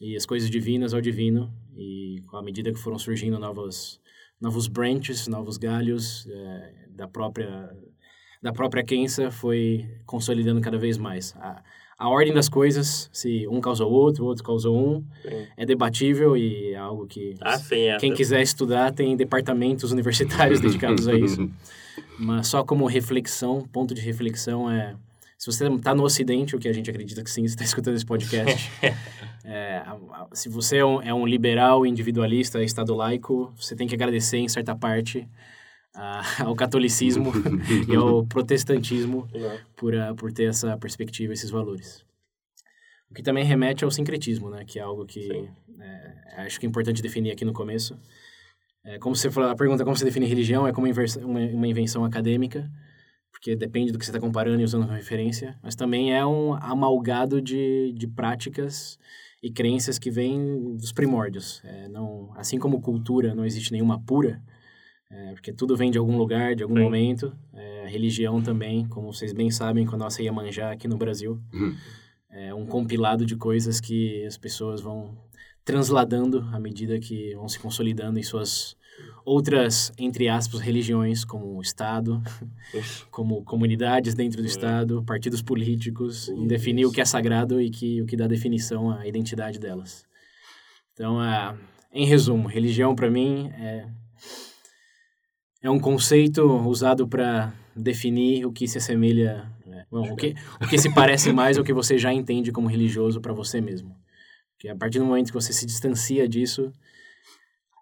[0.00, 4.00] e as coisas divinas ao divino e à medida que foram surgindo novos
[4.40, 7.70] novos branches, novos galhos é, da própria
[8.40, 11.34] da própria crença foi consolidando cada vez mais.
[11.38, 11.60] A,
[11.98, 15.46] a ordem das coisas, se um causou outro, o outro causou um, Sim.
[15.56, 17.98] é debatível e é algo que Ah, sim, essa.
[17.98, 21.50] quem quiser estudar tem departamentos universitários dedicados a isso.
[22.16, 24.94] Mas só como reflexão, ponto de reflexão é...
[25.36, 27.96] Se você está no Ocidente, o que a gente acredita que sim, você está escutando
[27.96, 28.70] esse podcast,
[29.44, 29.82] é,
[30.32, 34.48] se você é um, é um liberal, individualista, estado laico, você tem que agradecer em
[34.48, 35.28] certa parte
[35.98, 37.32] a- ao catolicismo
[37.88, 39.28] e ao protestantismo
[39.76, 42.04] por, por ter essa perspectiva, esses valores.
[43.10, 44.64] O que também remete ao sincretismo, né?
[44.64, 45.28] Que é algo que
[45.80, 47.98] é, acho que é importante definir aqui no começo.
[48.84, 52.04] É, como você falou, a pergunta como você define religião é como uma, uma invenção
[52.04, 52.70] acadêmica,
[53.32, 56.54] porque depende do que você está comparando e usando como referência, mas também é um
[56.54, 58.98] amalgado de, de práticas
[59.42, 61.62] e crenças que vêm dos primórdios.
[61.64, 64.42] É, não, assim como cultura não existe nenhuma pura,
[65.10, 66.82] é, porque tudo vem de algum lugar, de algum Sim.
[66.82, 67.32] momento.
[67.54, 71.40] É, a religião também, como vocês bem sabem, com a nossa Iemanjá aqui no Brasil,
[71.52, 71.74] Uhum.
[72.30, 75.16] é um compilado de coisas que as pessoas vão
[75.64, 78.76] transladando à medida que vão se consolidando em suas
[79.24, 82.22] outras, entre aspas, religiões, como o Estado,
[83.10, 88.00] como comunidades dentro do Estado, partidos políticos, em definir o que é sagrado e que,
[88.00, 90.04] o que dá definição à identidade delas.
[90.94, 91.56] Então, ah,
[91.92, 93.86] em resumo, religião para mim é,
[95.62, 100.66] é um conceito usado para definir o que se assemelha, é, bom, o, que, o
[100.66, 103.94] que se parece mais ao que você já entende como religioso para você mesmo.
[104.52, 106.72] Porque a partir do momento que você se distancia disso,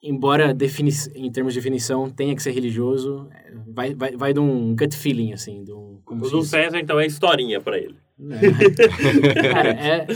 [0.02, 4.40] embora defini em termos de definição tenha que ser religioso, é, vai, vai, vai de
[4.40, 6.00] um gut feeling, assim, de um...
[6.04, 6.42] Como O do?
[6.42, 7.96] César, então, é historinha pra ele.
[9.52, 10.06] Cara, é,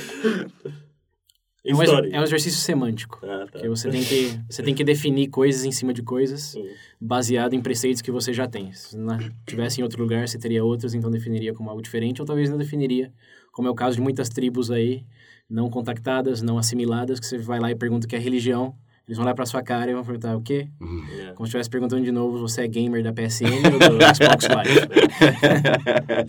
[1.65, 3.21] é, um, é um exercício semântico.
[3.23, 3.47] Ah, tá.
[3.53, 6.55] Porque você tem, que, você tem que definir coisas em cima de coisas
[7.01, 8.73] baseado em preceitos que você já tem.
[8.73, 12.27] Se não tivesse em outro lugar, você teria outros, então definiria como algo diferente, ou
[12.27, 13.13] talvez não definiria
[13.53, 15.05] como é o caso de muitas tribos aí,
[15.49, 18.75] não contactadas, não assimiladas, que você vai lá e pergunta o que é religião,
[19.07, 20.69] eles vão olhar pra sua cara e vão perguntar o quê?
[20.81, 21.33] É.
[21.33, 24.81] Como se estivesse perguntando de novo, você é gamer da PSN ou do Xbox Live?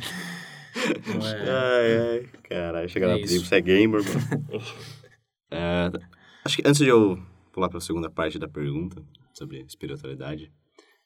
[0.74, 2.26] Então, é- Ai, ai.
[2.50, 4.62] Caralho, chegar É na tribo, você é gamer, mano.
[5.52, 5.92] É,
[6.46, 7.22] acho que antes de eu
[7.52, 10.52] pular para a segunda parte da pergunta sobre espiritualidade,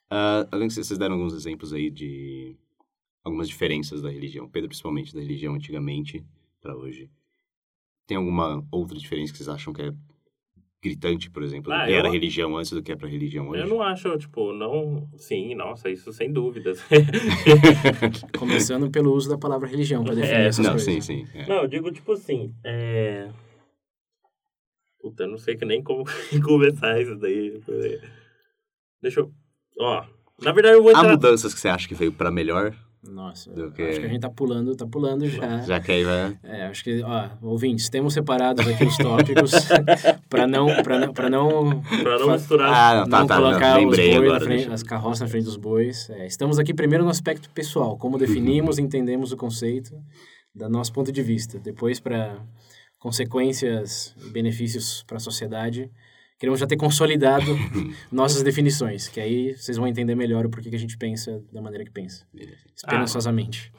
[0.09, 2.55] ah, além que vocês deram alguns exemplos aí de
[3.23, 6.23] algumas diferenças da religião, Pedro principalmente da religião antigamente
[6.61, 7.09] para hoje.
[8.07, 9.91] Tem alguma outra diferença que vocês acham que é
[10.83, 13.49] gritante, por exemplo, do Ah, que era eu- religião antes do que é para religião
[13.49, 13.63] hoje?
[13.63, 15.09] Eu não acho, tipo, não.
[15.17, 16.79] Sim, nossa, isso sem dúvidas.
[18.37, 20.93] Começando pelo uso da palavra religião para definir É, essas Não, coisas.
[20.93, 21.27] sim, sim.
[21.33, 21.47] é.
[21.47, 23.31] Não, eu digo tipo assim, é.
[25.05, 26.03] Puta, eu não sei que nem como
[26.43, 27.61] começar isso daí.
[28.99, 29.31] Deixa eu.
[29.79, 30.03] Ó.
[30.41, 31.11] Na verdade, eu vou Há entrar.
[31.11, 32.73] mudanças que você acha que veio para melhor?
[33.07, 35.59] Nossa, Do acho que- que a gente tá pulando, tá pulando já.
[35.61, 36.35] Já que aí vai...
[36.41, 39.51] É, acho que, ó, ouvintes, temos separados aqui os tópicos
[40.27, 42.73] para não, para não, pra não, Pra não misturar.
[42.73, 43.35] Ah, não, tá, não tá.
[43.35, 44.39] colocar não, os bois na agora.
[44.43, 46.09] frente, deixa- as carroças na frente dos bois.
[46.09, 49.95] É, estamos aqui primeiro no aspecto pessoal, como definimos e entendemos o conceito,
[50.55, 51.59] do nosso ponto de vista.
[51.59, 52.39] Depois, para
[53.05, 55.91] consequências e benefícios para a sociedade,
[56.39, 57.45] queremos já ter consolidado
[58.11, 61.61] nossas definições, que aí vocês vão entender melhor o porquê que a gente pensa da
[61.61, 62.25] maneira que pensa,
[62.75, 63.71] esperançosamente.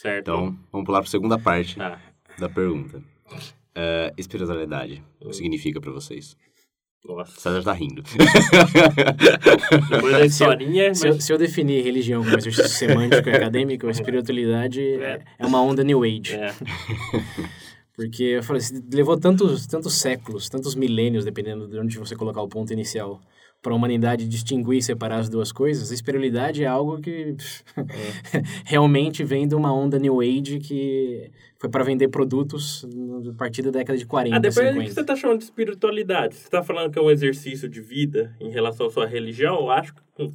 [0.00, 0.20] Certo.
[0.20, 1.98] Então, vamos pular para a segunda parte Ah,
[2.38, 3.02] da pergunta.
[3.74, 6.36] É, espiritualidade, o que significa para vocês?
[7.04, 7.40] nossa.
[7.40, 8.02] César tá rindo.
[9.90, 10.92] Depois da historinha.
[10.94, 15.22] Se eu, mas- se eu definir religião como exercício semântico e acadêmico, a espiritualidade é,
[15.38, 16.34] é uma onda New Age.
[16.34, 16.52] É.
[17.96, 18.60] Porque eu falei,
[18.92, 23.20] levou tantos, tantos séculos, tantos milênios, dependendo de onde você colocar o ponto inicial,
[23.62, 27.34] para a humanidade distinguir e separar as duas coisas, a espiritualidade é algo que
[28.64, 32.86] realmente vem de uma onda New Age que foi para vender produtos
[33.30, 34.94] a partir da década de 40, Ah, depende do que 50.
[34.94, 36.34] você tá chamando de espiritualidade.
[36.36, 39.70] Você tá falando que é um exercício de vida em relação à sua religião, eu
[39.70, 40.00] acho que.
[40.18, 40.32] hum,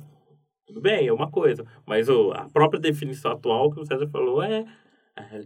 [0.68, 1.64] tudo bem, é uma coisa.
[1.86, 4.66] Mas a própria definição atual que o César falou é.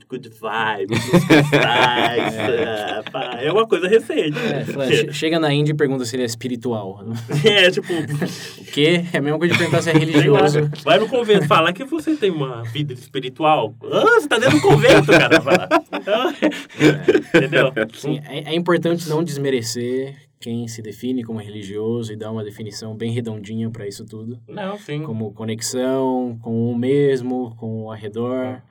[0.08, 2.34] Good vibes, cristais,
[3.16, 4.38] ah, é uma coisa recente.
[4.38, 7.04] É, chega na Índia e pergunta se ele é espiritual.
[7.44, 9.04] É, tipo, O quê?
[9.12, 10.70] É a mesma coisa de perguntar se é religioso.
[10.84, 13.74] vai no convento, fala que você tem uma vida espiritual.
[13.92, 15.42] Ah, você tá dentro do convento, cara.
[15.92, 16.34] Então,
[17.36, 17.74] Entendeu?
[17.96, 22.96] Sim, é, é importante não desmerecer quem se define como religioso e dar uma definição
[22.96, 25.02] bem redondinha para isso tudo, Não, sim.
[25.02, 28.62] como conexão com o mesmo, com o arredor.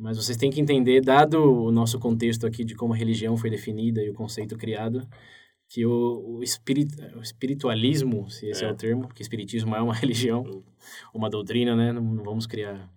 [0.00, 3.50] Mas vocês têm que entender, dado o nosso contexto aqui de como a religião foi
[3.50, 5.06] definida e o conceito criado,
[5.68, 8.68] que o, o, espirit, o espiritualismo, se esse é.
[8.68, 8.72] É.
[8.72, 10.64] o termo, porque espiritismo é uma religião,
[11.12, 11.92] uma doutrina, né?
[11.92, 12.90] Não, não vamos criar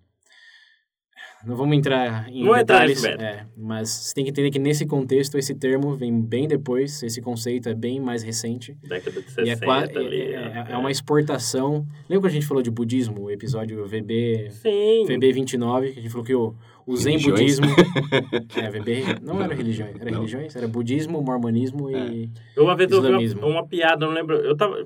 [1.46, 3.22] não vamos entrar em Não entrar detalhes, mérito.
[3.24, 7.20] é, mas você tem que entender que nesse contexto esse termo vem bem depois, esse
[7.20, 8.76] conceito é bem mais recente.
[8.82, 10.20] Década de E é, 60 qua- ali.
[10.20, 11.86] é, é- é uma exportação.
[12.08, 15.04] Lembra que a gente falou de budismo, o episódio VB, Sim.
[15.06, 16.54] VB 29, que a gente falou que o,
[16.86, 17.58] o Zen Religiões.
[17.60, 17.66] budismo.
[18.56, 19.02] é, VB.
[19.22, 20.18] Não era religiões, era Não.
[20.18, 20.54] religiões?
[20.56, 22.30] Era budismo, mormonismo e.
[22.56, 23.40] Eu uma vez eu vi Islamismo.
[23.40, 24.36] uma, uma piada, não lembro.
[24.36, 24.84] Eu tava.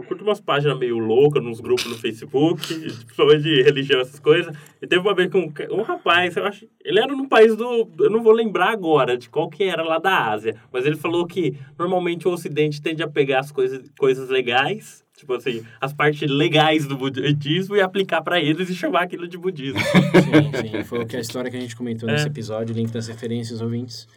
[0.00, 4.56] Eu curto umas páginas meio loucas nos grupos no Facebook, principalmente de religião, essas coisas.
[4.80, 6.66] E teve uma vez que um, um rapaz, eu acho.
[6.82, 7.86] Ele era num país do.
[7.98, 10.56] Eu não vou lembrar agora de qual que era lá da Ásia.
[10.72, 15.34] Mas ele falou que normalmente o Ocidente tende a pegar as coisas, coisas legais, tipo
[15.34, 19.78] assim, as partes legais do budismo e aplicar pra eles e chamar aquilo de budismo.
[19.80, 20.84] Sim, sim.
[20.84, 22.12] Foi o que a história que a gente comentou É.
[22.12, 24.08] nesse episódio, link das referências ouvintes.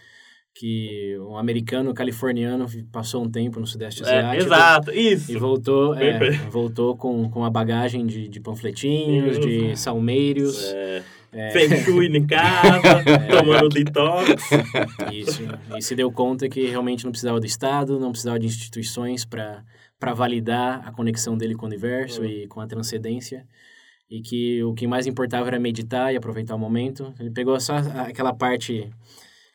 [0.55, 4.43] Que um americano californiano passou um tempo no Sudeste É, Asiático.
[4.45, 5.31] exato, isso.
[5.31, 10.63] E voltou, é, voltou com, com a bagagem de, de panfletinhos, de salmeiros.
[11.35, 13.03] É, Feng Shui em casa,
[13.39, 14.29] tomando detox.
[15.11, 15.41] Isso.
[15.75, 19.63] E se deu conta que realmente não precisava do Estado, não precisava de instituições para
[20.13, 22.27] validar a conexão dele com o universo Uhum.
[22.27, 23.47] e com a transcendência.
[24.07, 27.11] E que o que mais importava era meditar e aproveitar o momento.
[27.19, 28.87] Ele pegou só aquela parte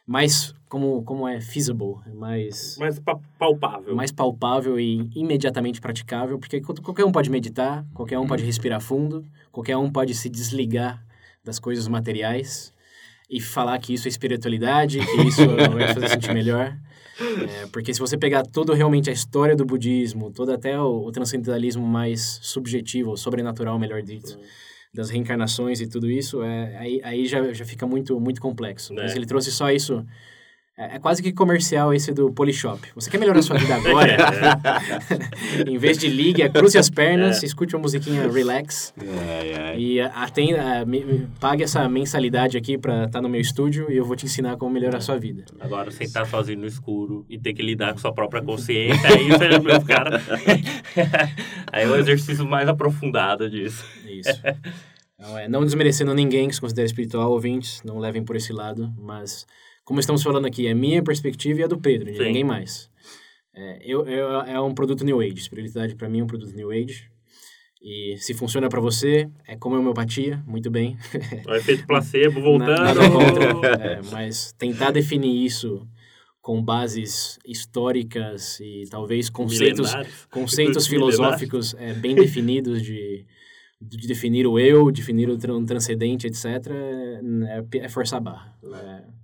[0.09, 3.94] mais, como, como é feasible, mais, mais pa- palpável.
[3.94, 8.80] mais palpável e imediatamente praticável, porque qual- qualquer um pode meditar, qualquer um pode respirar
[8.80, 11.04] fundo, qualquer um pode se desligar
[11.44, 12.72] das coisas materiais
[13.28, 15.42] e falar que isso é espiritualidade, que isso
[15.76, 16.74] vai fazer sentir melhor.
[17.20, 21.12] É, porque se você pegar toda realmente a história do budismo, todo até o, o
[21.12, 24.38] transcendentalismo mais subjetivo, ou sobrenatural, melhor dito,
[24.93, 28.95] das reencarnações e tudo isso, é, aí, aí já, já fica muito, muito complexo.
[28.95, 29.16] Mas É.
[29.16, 30.05] ele trouxe só isso
[30.78, 32.80] É, é quase que comercial esse do Polishop.
[32.94, 34.16] Você quer melhorar sua vida agora?
[35.66, 38.94] em vez de ligue, cruze as pernas, escute uma musiquinha relax.
[38.96, 39.78] É, é.
[39.78, 40.86] E atenda,
[41.40, 44.72] pague essa mensalidade aqui pra estar no meu estúdio e eu vou te ensinar como
[44.72, 45.44] melhorar a sua vida.
[45.58, 49.46] Agora, sentar sozinho no escuro e ter que lidar com sua própria consciência, aí você
[49.46, 50.22] é meu cara.
[51.72, 53.84] aí é o exercício mais aprofundado disso.
[54.06, 54.40] Isso.
[55.18, 58.94] Então, é, não desmerecendo ninguém que se considera espiritual, ouvintes, não levem por esse lado,
[58.96, 59.44] mas
[59.89, 62.91] como estamos falando aqui, é minha perspectiva e a do Pedro, de ninguém mais.
[63.55, 66.70] É, eu, eu- é um produto New Age, espiritualidade para mim é um produto New
[66.70, 67.09] Age.
[67.80, 70.97] E se funciona para você, é como a homeopatia, muito bem.
[71.47, 72.68] O efeito placebo voltando.
[72.82, 75.86] Nada contra, é, mas tentar definir isso
[76.43, 79.95] com bases históricas e talvez conceitos,
[80.30, 83.24] conceitos filosóficos é, bem definidos de,
[83.80, 86.45] de definir o eu, definir o tran- transcendente, etc.,
[87.47, 88.59] é, é forçar a barra.
[88.64, 89.17] É,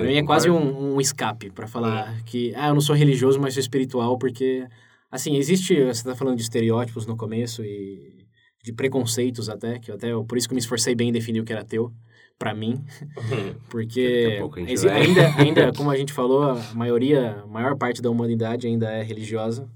[0.00, 3.40] pra mim é quase um, um escape para falar que, ah, eu não sou religioso,
[3.40, 4.66] mas sou espiritual, porque,
[5.10, 8.26] assim, existe, você tá falando de estereótipos no começo e
[8.62, 11.40] de preconceitos até, que eu até, por isso que eu me esforcei bem em definir
[11.40, 11.92] o que era ateu,
[12.38, 12.84] para mim,
[13.16, 14.38] Daqui porque
[14.72, 18.90] exi- ainda, ainda, como a gente falou, a maioria, a maior parte da humanidade ainda
[18.90, 19.68] é religiosa.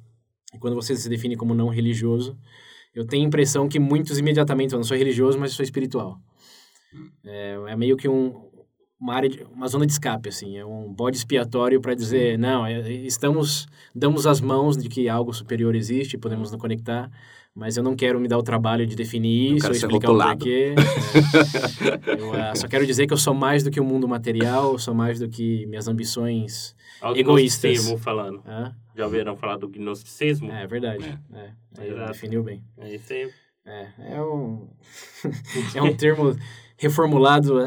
[0.53, 2.37] E quando você se define como não religioso,
[2.95, 6.19] eu tenho a impressão que muitos imediatamente falam, não sou religioso, mas sou espiritual.
[7.25, 8.50] É, é meio que um,
[9.01, 12.67] uma área, de, uma zona de escape, assim, é um bode expiatório para dizer, não,
[12.67, 17.11] é- estamos, damos as mãos de que algo superior existe, podemos nos conectar,
[17.55, 20.75] mas eu não quero me dar o trabalho de definir isso, ou explicar o porquê.
[22.07, 24.79] É, eu ah, só quero dizer que eu sou mais do que o mundo material,
[24.79, 26.77] sou mais do que minhas ambições.
[27.03, 27.91] Olha o Egoístas.
[28.01, 28.43] falando.
[28.47, 28.75] Hã?
[28.95, 30.53] Já ouviram falar do gnosticismo?
[30.53, 31.19] É, é verdade.
[31.33, 31.87] É.
[31.87, 32.13] Exato.
[32.13, 32.63] definiu bem.
[32.79, 33.31] É isso aí.
[33.65, 34.69] É, é um,
[35.75, 36.37] é um termo
[36.81, 37.65] reformulado há,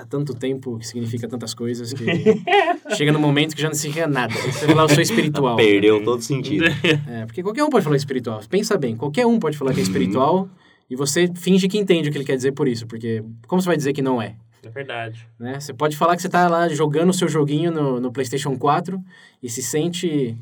[0.00, 2.04] há- tanto tempo, que significa tantas coisas, que
[2.96, 4.34] chega no momento que já não significa nada.
[4.34, 5.56] Você fala, eu sou espiritual.
[5.56, 6.64] Perdeu todo sentido.
[7.08, 8.40] É, porque qualquer um pode falar espiritual.
[8.50, 10.48] Pensa bem, qualquer um pode falar que é espiritual
[10.90, 13.68] e você finge que entende o que ele quer dizer por isso, porque como você
[13.68, 14.34] vai dizer que não é?
[14.64, 15.26] É verdade.
[15.38, 15.60] né?
[15.60, 19.00] Você pode falar que você está lá jogando o seu joguinho no, no PlayStation 4
[19.40, 20.36] e se sente...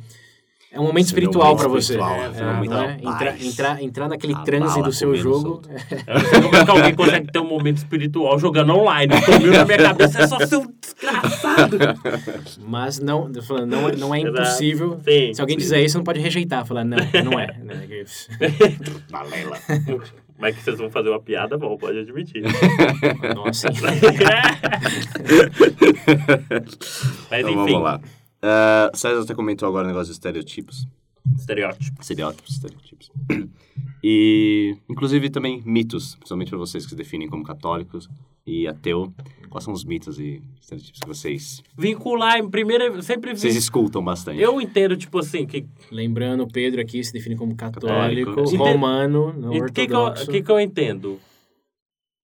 [0.74, 1.92] É um momento um espiritual para você.
[1.94, 2.96] espiritual, É, é, não muita é?
[3.00, 5.40] Entrar, entrar, entrar naquele A transe do seu jogo.
[5.40, 5.68] solto.
[6.34, 9.12] Eu não é que alguém consegue ter um momento espiritual jogando online.
[9.24, 11.78] Sumiu na minha cabeça, é só seu desgraçado.
[12.66, 14.98] Mas não, falando, não, é- não é impossível.
[15.04, 15.32] Sim.
[15.32, 16.66] Se alguém dizer isso, você não pode rejeitar.
[16.66, 17.46] Falar, não, não é.
[17.62, 17.86] né?
[19.10, 19.58] Balela.
[20.36, 22.42] Mas que vocês vão fazer uma piada, bom, pode admitir.
[23.36, 23.68] Nossa,
[27.30, 28.00] Mas Então enfim, vamos lá.
[28.46, 30.86] Ah, César até comentou agora o negócio de estereotipos.
[31.36, 32.00] estereótipo.
[32.02, 33.10] Estereótipos, estereotipos.
[34.02, 38.08] E, inclusive, também mitos, principalmente para vocês que se definem como católicos
[38.46, 39.10] e ateu.
[39.48, 44.40] Quais são os mitos e estereotipos que vocês, Vincular, em primeiro, sempre vocês escutam bastante?
[44.40, 48.56] Eu entendo, tipo assim, que lembrando, Pedro aqui se define como católico, Católico.
[48.64, 50.30] romano, não E o que, que, eu, ortodoxo.
[50.30, 51.18] que, que eu entendo?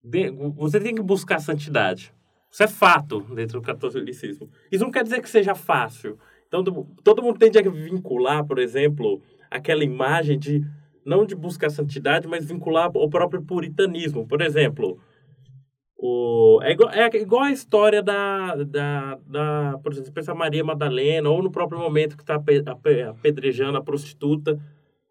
[0.05, 2.12] De- você tem que buscar santidade.
[2.51, 4.51] Isso é fato dentro do catolicismo.
[4.71, 6.19] Isso não quer dizer que seja fácil.
[6.49, 10.65] Então, do- todo mundo tende a vincular, por exemplo, aquela imagem de,
[11.05, 14.27] não de buscar santidade, mas vincular o próprio puritanismo.
[14.27, 14.99] Por exemplo,
[15.97, 21.29] o, é, igual, é igual a história da, da, da, por exemplo, pensa Maria Madalena,
[21.29, 22.35] ou no próprio momento que está
[23.11, 24.59] apedrejando a prostituta.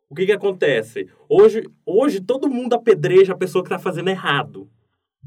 [0.09, 1.07] O que que acontece?
[1.29, 4.67] Hoje, hoje todo mundo apedreja a pessoa que está fazendo errado.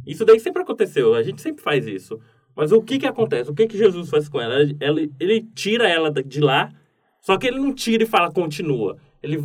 [0.07, 2.18] Isso daí sempre aconteceu, a gente sempre faz isso.
[2.55, 3.51] Mas o que que acontece?
[3.51, 4.55] O que que Jesus faz com ela?
[4.61, 6.70] Ele, ele tira ela de lá,
[7.20, 8.99] só que ele não tira e fala continua.
[9.22, 9.38] Ele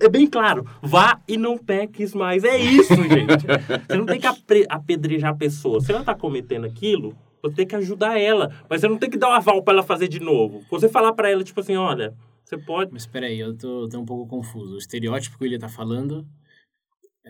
[0.00, 2.42] é bem claro, vá e não peques mais.
[2.44, 3.46] É isso, gente.
[3.86, 4.26] Você não tem que
[4.68, 5.80] apedrejar a pessoa.
[5.80, 9.18] Se ela está cometendo aquilo, você tem que ajudar ela, mas você não tem que
[9.18, 10.62] dar um aval para ela fazer de novo.
[10.70, 14.06] Você falar para ela tipo assim, olha, você pode Mas peraí, eu tô, tô um
[14.06, 14.74] pouco confuso.
[14.74, 16.26] O estereótipo que ele tá falando,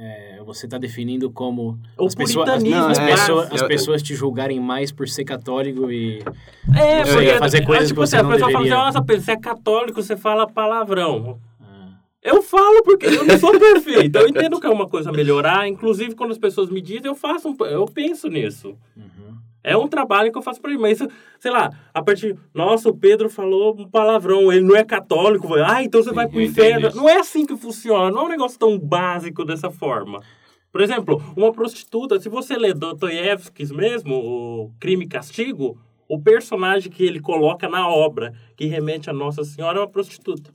[0.00, 3.62] é, você tá definindo como O as, pessoas, as, puritanismo, as é, pessoas, eu- as
[3.62, 6.22] eu- pessoas te julgarem mais por ser católico e...
[6.76, 8.70] É, Você porque fazer coisas tipo que você assim, não a pessoa deveria.
[8.76, 11.38] fala assim, nossa, você é católico, você fala palavrão.
[11.60, 11.88] Ah,
[12.22, 14.16] Eu falo porque eu não sou perfeito.
[14.18, 15.66] Eu entendo que é uma coisa a melhorar.
[15.66, 18.76] Inclusive, quando as pessoas me dizem, eu faço, um- eu penso nisso.
[18.96, 19.37] uhum.
[19.70, 20.78] É um trabalho que eu faço pra mim.
[20.78, 20.98] Mas,
[21.38, 22.36] sei lá, a partir.
[22.54, 25.48] Nossa, o Pedro falou um palavrão, ele não é católico.
[25.48, 26.88] vai- Ah, então você vai pro inferno.
[26.96, 28.10] Não é assim que funciona.
[28.10, 30.20] Não é um negócio tão básico dessa forma.
[30.70, 36.90] Por exemplo, uma prostituta, se você lê Dostoiévski mesmo, o Crime e Castigo, o personagem
[36.92, 40.50] que ele coloca na obra, que remete a Nossa Senhora, é uma prostituta.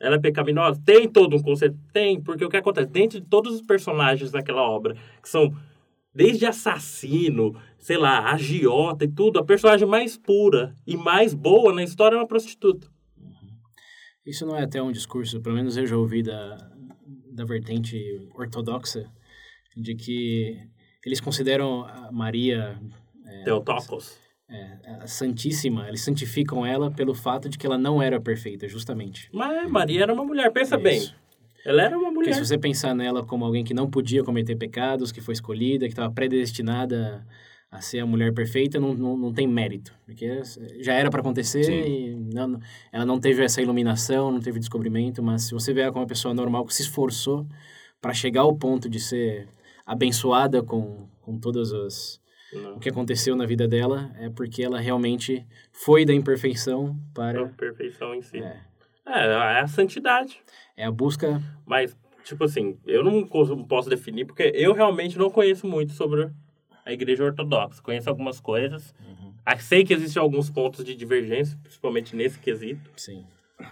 [0.00, 0.80] Ela é pecaminosa?
[0.84, 1.76] Tem todo um conceito?
[1.92, 2.88] Tem, porque o que acontece?
[2.90, 5.52] Dentro de todos os personagens daquela obra, que são
[6.14, 11.82] desde assassino, sei lá, agiota e tudo, a personagem mais pura e mais boa na
[11.82, 12.88] história é uma prostituta.
[14.24, 16.56] Isso não é até um discurso, pelo menos eu já ouvi da,
[17.32, 19.10] da vertente ortodoxa,
[19.76, 20.58] de que
[21.04, 22.78] eles consideram a Maria
[23.44, 24.18] Teotocos.
[24.48, 29.30] é, Santíssima, eles santificam ela pelo fato de que ela não era perfeita, justamente.
[29.32, 31.08] Mas Maria era uma mulher, pensa bem.
[31.64, 32.34] Ela era uma Porque mulher.
[32.34, 35.92] se você pensar nela como alguém que não podia cometer pecados, que foi escolhida, que
[35.92, 37.26] estava predestinada
[37.70, 39.94] a ser a mulher perfeita, não, não, não tem mérito.
[40.04, 40.42] Porque
[40.80, 41.72] já era para acontecer Sim.
[41.72, 42.58] e não,
[42.90, 46.08] ela não teve essa iluminação, não teve descobrimento, mas se você vê ela como uma
[46.08, 47.46] pessoa normal que se esforçou
[48.00, 49.46] para chegar ao ponto de ser
[49.86, 52.20] abençoada com, com todas as
[52.52, 52.76] Não.
[52.76, 57.46] o que aconteceu na vida dela, é porque ela realmente foi da imperfeição A para
[57.50, 58.38] perfeição em si.
[58.38, 58.69] É.
[59.14, 60.38] é, é a santidade.
[60.76, 65.66] é a busca Mas, tipo assim, eu não posso definir, porque eu realmente não conheço
[65.66, 66.30] muito sobre
[66.84, 67.82] a igreja ortodoxa.
[67.82, 68.94] Conheço algumas coisas.
[69.44, 72.90] Ah, Sei que existem alguns pontos de divergência, principalmente nesse quesito.
[72.96, 73.24] sim.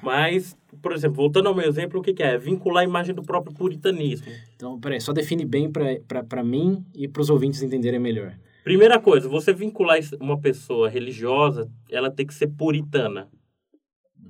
[0.03, 2.37] Mas, por exemplo, voltando ao meu exemplo, o que, que é?
[2.37, 4.31] Vincular a imagem do próprio puritanismo.
[4.55, 8.35] Então, peraí, só define bem para mim e para os ouvintes entenderem melhor.
[8.63, 13.29] Primeira coisa, você vincular uma pessoa religiosa, ela tem que ser puritana.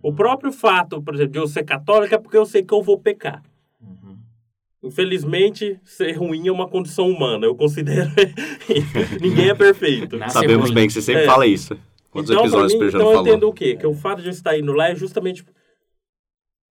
[0.02, 2.82] O próprio fato, por exemplo, de eu ser católica é porque eu sei que eu
[2.82, 3.42] vou pecar.
[4.82, 7.46] Infelizmente, ser ruim é uma condição humana.
[7.46, 8.08] Eu considero.
[9.20, 10.16] Ninguém é perfeito.
[10.30, 10.74] Sabemos ruim.
[10.74, 11.26] bem que você sempre É.
[11.26, 11.76] fala isso.
[12.10, 13.20] Quantos então, episódios mim, então eu falou?
[13.26, 13.76] entendo o quê?
[13.76, 15.44] Que o fato de eu estar indo lá é justamente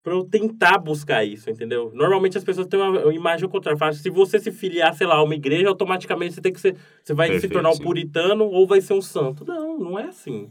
[0.02, 1.92] para eu tentar buscar isso, entendeu?
[1.94, 3.78] Normalmente as pessoas têm uma, imagem contrária.
[3.78, 6.78] Falam, se você se filiar, sei lá, a uma igreja, automaticamente você tem que ser,
[7.04, 7.84] você vai se Perfeito, tornar um sim.
[7.84, 9.46] puritano ou vai ser um santo.
[9.46, 10.50] Não, não é assim.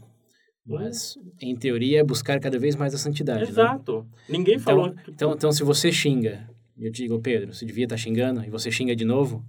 [0.69, 3.41] Mas, em teoria, é buscar cada vez mais a santidade.
[3.43, 3.49] né?
[3.49, 4.05] Exato.
[4.27, 4.87] Ninguém falou.
[4.87, 6.47] Então, então, então, se você xinga,
[6.77, 9.43] eu digo, Pedro, você devia estar xingando, e você xinga de novo,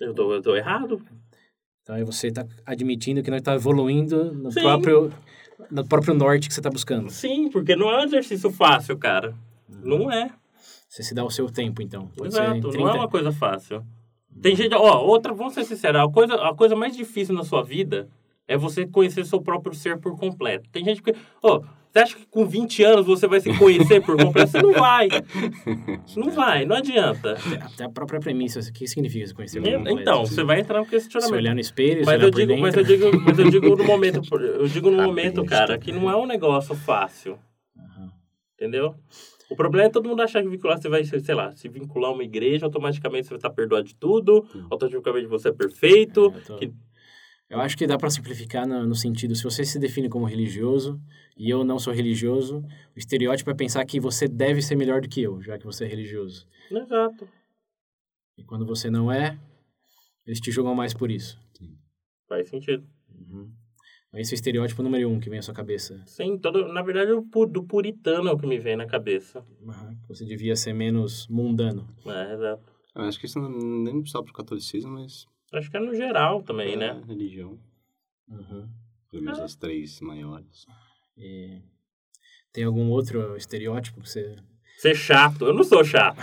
[0.00, 1.02] Eu tô, eu tô errado.
[1.82, 4.60] então aí você está admitindo que não está evoluindo no Sim.
[4.60, 5.12] próprio,
[5.70, 7.08] no próprio norte que você está buscando.
[7.10, 9.34] Sim, porque não é um exercício fácil, cara.
[9.68, 10.30] Não é.
[10.88, 12.08] Você se dá o seu tempo, então.
[12.16, 12.68] Pode Exato.
[12.70, 12.78] 30...
[12.78, 13.84] Não é uma coisa fácil.
[14.40, 14.74] Tem gente.
[14.74, 18.08] Ó, outra, vamos ser sinceros, a coisa, a coisa mais difícil na sua vida
[18.48, 20.68] é você conhecer seu próprio ser por completo.
[20.70, 21.14] Tem gente que.
[21.42, 21.60] Ó,
[21.92, 24.50] você acha que com 20 anos você vai se conhecer por completo?
[24.50, 25.08] Você não vai.
[26.16, 27.36] Não vai, não adianta.
[27.60, 30.00] Até a própria premissa, o que significa se conhecer por E- completo?
[30.00, 31.34] Então, você vai entrar no Se questionamento.
[31.36, 33.84] olhar no espelho, se Mas olhar eu, digo, mas, eu digo, mas eu digo no
[33.84, 37.38] momento, eu digo no Tá momento, cara, que não é um negócio fácil.
[37.76, 38.10] Aham.
[38.54, 38.94] Entendeu?
[39.50, 42.12] O problema é todo mundo achar que vincular, você vai, sei lá, se vincular a
[42.12, 46.34] uma igreja, automaticamente você vai estar perdoado de tudo, automaticamente você é perfeito.
[46.36, 46.72] É, tô- que-
[47.50, 51.00] Eu acho que dá para simplificar no, no sentido, se você se define como religioso
[51.36, 52.58] e eu não sou religioso,
[52.94, 55.84] o estereótipo é pensar que você deve ser melhor do que eu, já que você
[55.84, 56.46] é religioso.
[56.70, 57.26] Exato.
[58.36, 59.38] E quando você não é,
[60.26, 61.38] eles te julgam mais por isso.
[62.28, 62.86] Faz sentido.
[64.14, 66.02] Esse é o estereótipo número um que vem à sua cabeça.
[66.06, 69.42] Sim, todo, na verdade, o pu- do puritano é o que me vem na cabeça.
[70.02, 71.88] Que Você devia ser menos mundano.
[72.06, 72.72] É, exato.
[72.94, 76.42] Eu acho que isso não, nem só pro catolicismo, mas Acho que é no geral
[76.42, 77.02] também, pra né?
[77.06, 77.58] religião.
[78.28, 78.68] Uhum.
[79.10, 80.66] Pelo menos as três maiores.
[81.16, 81.62] E
[82.52, 84.36] tem algum outro estereótipo que você...
[84.78, 85.44] Ser chato.
[85.44, 86.22] Eu não sou chato.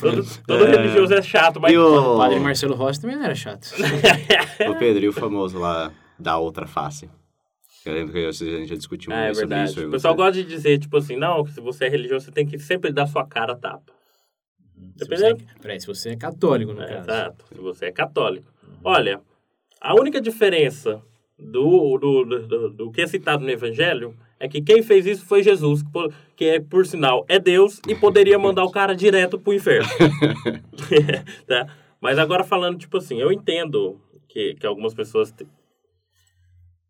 [0.00, 1.72] todo todo religioso é chato, mas...
[1.72, 2.14] E o...
[2.14, 3.68] O padre Marcelo Rossi também não era chato.
[4.70, 7.10] Ô Pedro, e o famoso lá da outra face?
[7.84, 9.70] Eu lembro que a gente já discutiu Ah, é sobre verdade.
[9.70, 9.86] isso.
[9.86, 10.22] O pessoal você.
[10.22, 13.06] gosta de dizer, tipo assim, não, se você é religioso, você tem que sempre dar
[13.06, 13.56] sua cara a
[14.80, 14.98] tapa.
[14.98, 15.60] Se você é, Dependendo.
[15.62, 17.00] peraí, se você é católico, no É, caso.
[17.10, 18.46] exato, se você é católico.
[18.84, 19.20] Olha,
[19.80, 21.02] a única diferença
[21.38, 25.42] do, do, do, do- que é citado no Evangelho é que quem fez isso foi
[25.42, 29.38] Jesus, que, por- que é, por sinal, é Deus e poderia mandar o cara direto
[29.38, 29.88] pro inferno.
[31.46, 31.66] tá?
[32.00, 35.30] Mas agora falando, tipo assim, eu entendo que, que algumas pessoas...
[35.32, 35.46] te-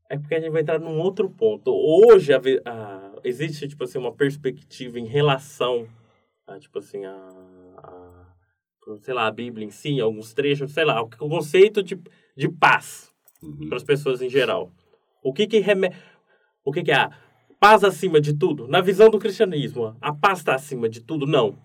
[0.09, 1.71] É porque a gente vai entrar num outro ponto.
[1.73, 5.87] Hoje a a- existe, tipo assim, uma perspectiva em relação
[6.47, 7.40] a, tipo assim, a
[9.03, 11.99] sei lá, a Bíblia em si, alguns trechos, sei lá, o conceito de,
[12.37, 13.11] de paz
[13.43, 13.69] Uhum.
[13.69, 14.71] para as pessoas em geral.
[15.23, 15.91] O que que reme...
[16.63, 17.11] o que que é a
[17.59, 18.69] paz acima de tudo?
[18.69, 21.27] Na visão do cristianismo, a paz está acima de tudo?
[21.27, 21.59] Não.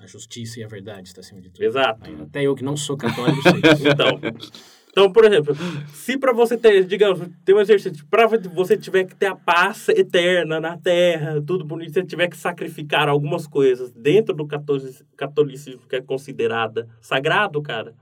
[0.00, 1.62] A justiça e a verdade está acima de tudo.
[1.62, 2.10] Exato.
[2.22, 3.90] Até eu que não sou católico sei.
[3.92, 4.18] Então,
[4.90, 5.54] então, por exemplo,
[5.92, 9.88] se para você ter, digamos, ter um exercício, para você tiver que ter a paz
[9.88, 15.82] eterna na terra, tudo bonito, você tiver que sacrificar algumas coisas dentro do catolici- catolicismo
[15.88, 17.94] que é considerada sagrado, cara.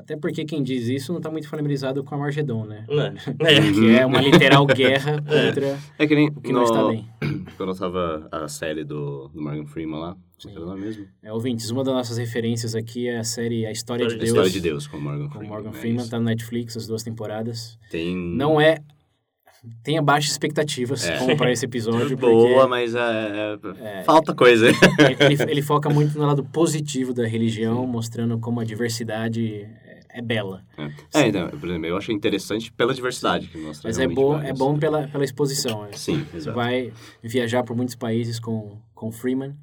[0.00, 2.84] Até porque quem diz isso não está muito familiarizado com a Margedon, né?
[2.88, 3.10] É.
[3.56, 3.72] É.
[3.72, 7.08] Que é uma literal guerra contra É que nem o que não no- está bem.
[7.56, 11.06] quando eu tava a série do, do Morgan Freeman lá, você era lá mesmo?
[11.22, 14.28] É, ouvintes, uma das nossas referências aqui é a série A História de A Deus.
[14.30, 15.48] História de Deus com o Morgan Com Freeman.
[15.50, 15.76] Morgan né?
[15.78, 17.78] Freeman, tá no Netflix, as duas temporadas.
[17.90, 18.16] Tem...
[18.16, 18.78] Não é...
[19.84, 21.18] Tenha baixas expectativas É.
[21.18, 24.68] como para esse episódio, Boa, mas é, é- falta coisa.
[24.68, 29.68] ele, ele foca muito no lado positivo da religião, mostrando como a diversidade
[30.14, 30.64] é, é bela.
[31.14, 33.88] É, então, por exemplo, eu achei interessante pela diversidade que mostra.
[33.88, 35.82] Mas é bom, é bom pela, pela exposição.
[35.82, 35.92] né?
[35.94, 36.56] Sim, Você exato.
[36.56, 36.92] vai
[37.22, 39.54] viajar por muitos países com, com Freeman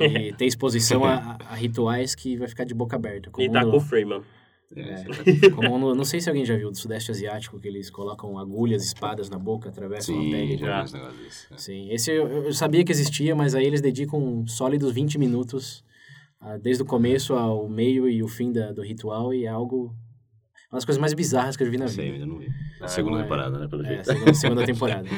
[0.00, 3.30] e ter exposição a, a rituais que vai ficar de boca aberta.
[3.30, 4.22] Como E tá no- com o Freeman.
[4.74, 5.04] É,
[5.54, 8.84] como no- não sei se alguém já viu do Sudeste Asiático, que eles colocam agulhas,
[8.84, 10.56] espadas na boca, atravessam a Sim, pele.
[10.58, 10.78] já já.
[10.80, 11.46] vi esse negócio desse.
[11.54, 11.56] é.
[11.58, 15.85] Sim, esse eu, eu sabia que existia, mas aí eles dedicam sólidos 20 minutos, ah,
[16.62, 19.94] desde o começo ao meio e o fim da, do ritual, e é algo...
[20.70, 22.02] Uma das coisas mais bizarras que eu já vi na vida.
[22.02, 22.48] ainda não vi.
[22.88, 24.04] segunda é- temporada, né, pelo É, jeito.
[24.06, 25.08] segunda, segunda temporada.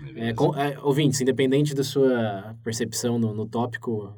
[0.00, 0.34] É, Beleza.
[0.34, 4.12] com, é, ouvintes, independente da sua percepção no, no tópico,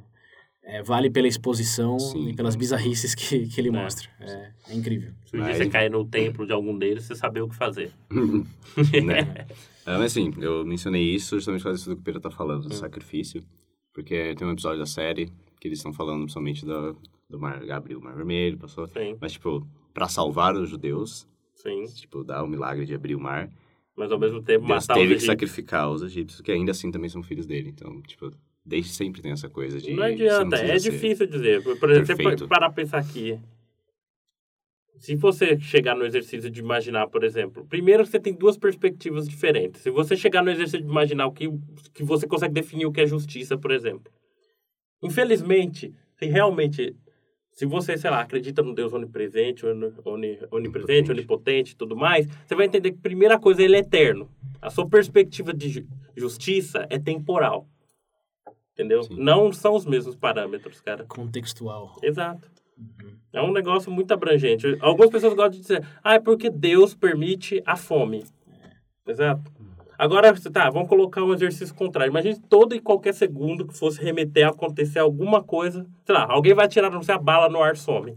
[0.65, 3.73] é, vale pela exposição Sim, e pelas bizarrices que, que ele É.
[3.73, 4.09] mostra.
[4.19, 5.13] É, é incrível.
[5.27, 7.93] Se Mas- você cair no templo de algum deles, você saber o que fazer.
[9.05, 9.47] né?
[9.87, 12.31] É, mas assim, eu mencionei isso justamente por causa disso do que o Pedro tá
[12.31, 12.69] falando, Hum.
[12.69, 13.45] do sacrifício.
[13.95, 16.97] Porque tem um episódio da série que eles estão falando principalmente do,
[17.29, 18.87] do mar, abriu o mar vermelho, passou.
[18.89, 21.85] Sim, Mas, tipo, pra salvar os judeus, sim.
[21.87, 23.51] tipo, dar o milagre de abrir o mar,
[23.97, 25.33] Mas ao mesmo tempo Deus matar teve os que egípcios.
[25.33, 27.71] sacrificar os egípcios, que ainda assim também são filhos dele.
[27.71, 28.31] Então, tipo,
[28.65, 29.93] desde sempre tem essa coisa de...
[29.95, 31.63] Não adianta, precisa é difícil dizer.
[31.63, 32.49] Por exemplo, você Perfeito.
[32.49, 33.39] pa- parar pra pensar aqui.
[34.99, 39.83] Se você chegar no exercício de imaginar, por exemplo, primeiro você tem duas perspectivas diferentes.
[39.83, 41.51] Se você chegar no exercício de imaginar o que,
[41.93, 44.11] que você consegue definir o que é justiça, por exemplo.
[45.03, 46.97] Infelizmente, se realmente,
[47.53, 52.27] se você, sei lá, acredita no Deus onipresente, oni, oni- onipresente, onipotente e tudo mais,
[52.47, 54.29] você vai entender que, primeira coisa, ele é eterno.
[54.61, 55.87] A sua perspectiva de ju-
[56.17, 57.67] justiça é temporal.
[58.73, 59.03] Entendeu?
[59.05, 59.17] Sim.
[59.19, 61.05] Não são os mesmos parâmetros, cara.
[61.05, 61.97] Contextual.
[62.03, 62.51] Exato.
[63.33, 64.77] É um negócio muito abrangente.
[64.81, 68.25] Algumas pessoas gostam de dizer, ah, é porque Deus permite a fome.
[69.07, 69.51] Exato.
[69.99, 72.11] Agora, tá, vamos colocar um exercício contrário.
[72.11, 75.87] Imagine todo e qualquer segundo que fosse remeter a acontecer alguma coisa.
[76.05, 78.17] Sei lá, alguém vai tirar não sei, a bala no ar, some.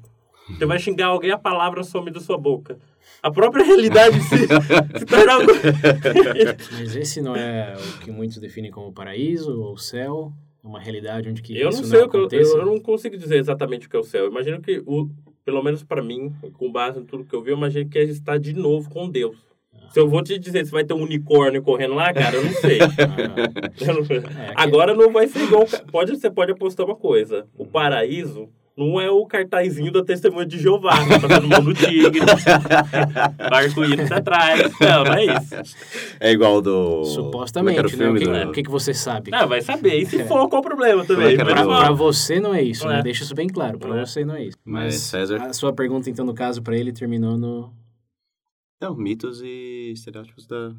[0.49, 2.79] Você vai xingar alguém, a palavra some da sua boca.
[3.21, 4.37] A própria realidade se,
[4.97, 5.45] se torna.
[6.79, 10.33] Mas esse não é o que muitos definem como paraíso ou céu?
[10.63, 12.79] É uma realidade onde que Eu isso não sei o que eu, eu, eu não
[12.79, 14.25] consigo dizer exatamente o que é o céu.
[14.25, 15.09] Eu imagino que, o,
[15.45, 18.03] pelo menos para mim, com base em tudo que eu vi, eu imagino que é
[18.03, 19.37] estar de novo com Deus.
[19.91, 22.53] Se eu vou te dizer se vai ter um unicórnio correndo lá, cara, eu não
[22.53, 22.79] sei.
[22.81, 22.87] Ah,
[23.81, 24.01] Eu não-
[24.41, 25.65] É, Agora não vai ser igual.
[25.91, 27.47] Pode, você pode apostar uma coisa.
[27.57, 32.21] O paraíso não é o cartazinho da testemunha de Jeová, que tá todo mundo tigre,
[33.51, 34.71] arco-íris atrás.
[34.79, 35.55] Não, não é isso.
[36.19, 37.03] É igual do...
[37.05, 38.09] supostamente, é que né?
[38.09, 38.51] O que, filme o do...
[38.53, 39.31] que, que você sabe?
[39.31, 39.95] Não, vai saber.
[39.99, 41.37] E se for, qual o problema é também?
[41.37, 41.91] do- Pra, pra fala.
[41.95, 42.99] você não é isso, né?
[42.99, 43.03] É.
[43.03, 43.77] Deixa isso bem claro.
[43.79, 44.05] Pra É.
[44.05, 44.57] você não é isso.
[44.63, 47.73] Mas Mas César- a sua pergunta, então, no caso, pra ele, terminou no...
[48.81, 50.75] Não, mitos e estereótipos da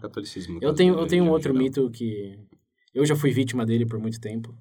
[0.00, 0.54] catolicismo.
[0.54, 1.62] no Eu tenho, eu tenho um outro geral.
[1.62, 2.38] mito que...
[2.92, 4.54] Eu já fui vítima dele por muito tempo.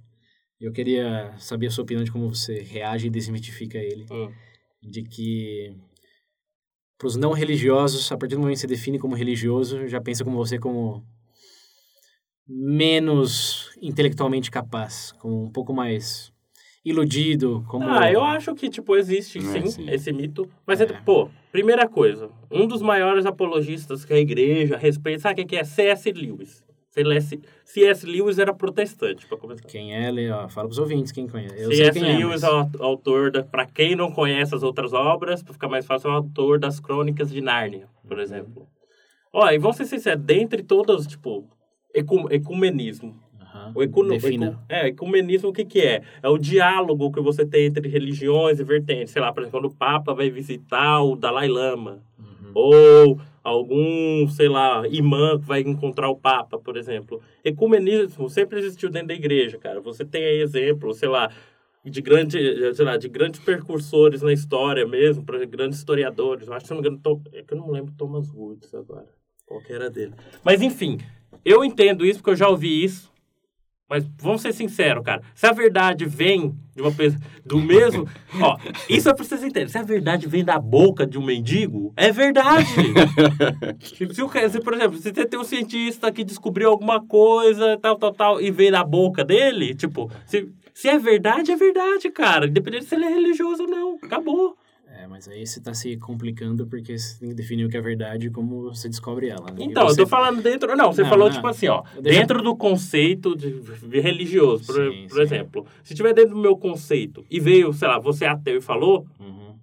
[0.59, 4.05] Eu queria saber a sua opinião de como você reage e desmitifica ele.
[4.11, 4.32] Hum.
[4.82, 5.75] De que...
[6.97, 10.23] Para os não religiosos, a partir do momento que você define como religioso, já pensa
[10.23, 11.05] como você como
[12.45, 16.34] menos intelectualmente capaz, como um pouco mais
[16.89, 19.89] iludido, como Ah, eu acho que, tipo, existe É, sim, sim.
[19.89, 20.49] esse mito.
[20.65, 20.85] Mas, É.
[20.85, 20.87] é.
[21.05, 25.63] pô, primeira coisa, um dos maiores apologistas que a igreja respeita, sabe quem que é?
[25.63, 26.11] C.S.
[26.11, 26.63] Lewis.
[27.65, 28.05] C.S.
[28.05, 29.63] Lewis era protestante, pra começar.
[29.67, 31.55] Quem é, Lê, ó, fala pros ouvintes quem conhece.
[31.75, 31.97] C.S.
[31.99, 32.43] é, Lewis mas...
[32.43, 36.09] é o autor, da, pra quem não conhece as outras obras, pra ficar mais fácil,
[36.09, 38.23] é o autor das Crônicas de Nárnia, por Uhum.
[38.23, 38.67] exemplo.
[39.31, 41.47] Ó, e vamos ser sinceros, dentre todas, tipo,
[41.93, 43.15] ecu- ecumenismo,
[43.76, 44.59] O ecuno, Defina.
[44.70, 46.01] é, ecumenismo o que que é?
[46.22, 49.11] É o diálogo que você tem entre religiões e vertentes.
[49.13, 52.01] Sei lá, por exemplo, quando o Papa vai visitar o Dalai Lama.
[52.17, 52.51] Uhum.
[52.53, 57.22] Ou algum, sei lá, imã que vai encontrar o Papa, por exemplo.
[57.43, 59.80] Ecumenismo sempre existiu dentro da igreja, cara.
[59.82, 61.32] Você tem aí exemplos, sei lá,
[61.84, 62.38] de, grande,
[62.76, 66.47] sei lá, de grandes percursores na história mesmo, exemplo, grandes historiadores.
[66.47, 68.74] Eu acho que, se não me engano, Tom- é que eu não lembro Thomas Woods
[68.74, 69.07] agora.
[69.45, 70.13] Qual que era dele.
[70.43, 70.99] Mas, enfim,
[71.43, 73.11] eu entendo isso porque eu já ouvi isso.
[73.89, 75.23] Mas vamos ser sinceros, cara.
[75.33, 78.07] Se a verdade vem de uma pessoa do mesmo.
[78.39, 79.67] Ó, isso é pra vocês entenderem.
[79.67, 82.69] Se a verdade vem da boca de um mendigo, é verdade.
[84.13, 87.97] se, o se, por exemplo, se você tem um cientista que descobriu alguma coisa, tal,
[87.97, 92.45] tal, tal, e vem da boca dele, tipo, se, se é verdade, é verdade, cara.
[92.45, 93.97] Independente se ele é religioso ou não.
[94.03, 94.55] Acabou.
[95.01, 97.81] É, mas aí você está se complicando porque você tem que definir o que é
[97.81, 99.45] verdade e como você descobre ela.
[99.51, 99.57] Né?
[99.59, 100.01] Então, você...
[100.01, 100.75] eu tô falando dentro...
[100.75, 101.33] Não, você Não, falou não.
[101.35, 101.83] tipo assim, ó.
[102.01, 103.61] Deixa- Dentro do conceito de,
[104.01, 105.21] religioso, por, Sim, por sim.
[105.21, 105.65] exemplo.
[105.83, 109.05] Se tiver dentro do meu conceito e veio, sei lá, você é ateu e falou,
[109.19, 109.53] Uhum.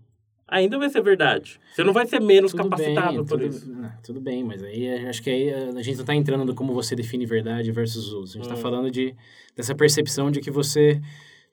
[0.48, 1.60] ainda vai ser verdade.
[1.74, 3.70] Você não vai ser menos Tudo capacitado bem, por tudo, isso.
[3.70, 6.44] não, tudo bem, mas aí eh, acho que aí eh, a gente não está entrando
[6.46, 8.30] no como você define verdade versus os outros.
[8.30, 8.62] A gente está Hum.
[8.62, 9.14] falando de,
[9.54, 10.98] dessa percepção de que você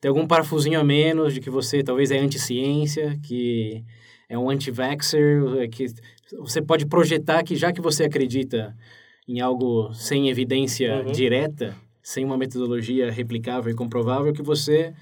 [0.04, 3.86] tem algum parafusinho a menos, de que você talvez é anti-ciência, que
[4.28, 5.86] é um anti-vaxxer, eh, que
[6.40, 8.76] você pode projetar que já que você acredita
[9.26, 11.12] em algo sem evidência Uhum.
[11.14, 14.94] direta, sem uma metodologia replicável e comprovável, que você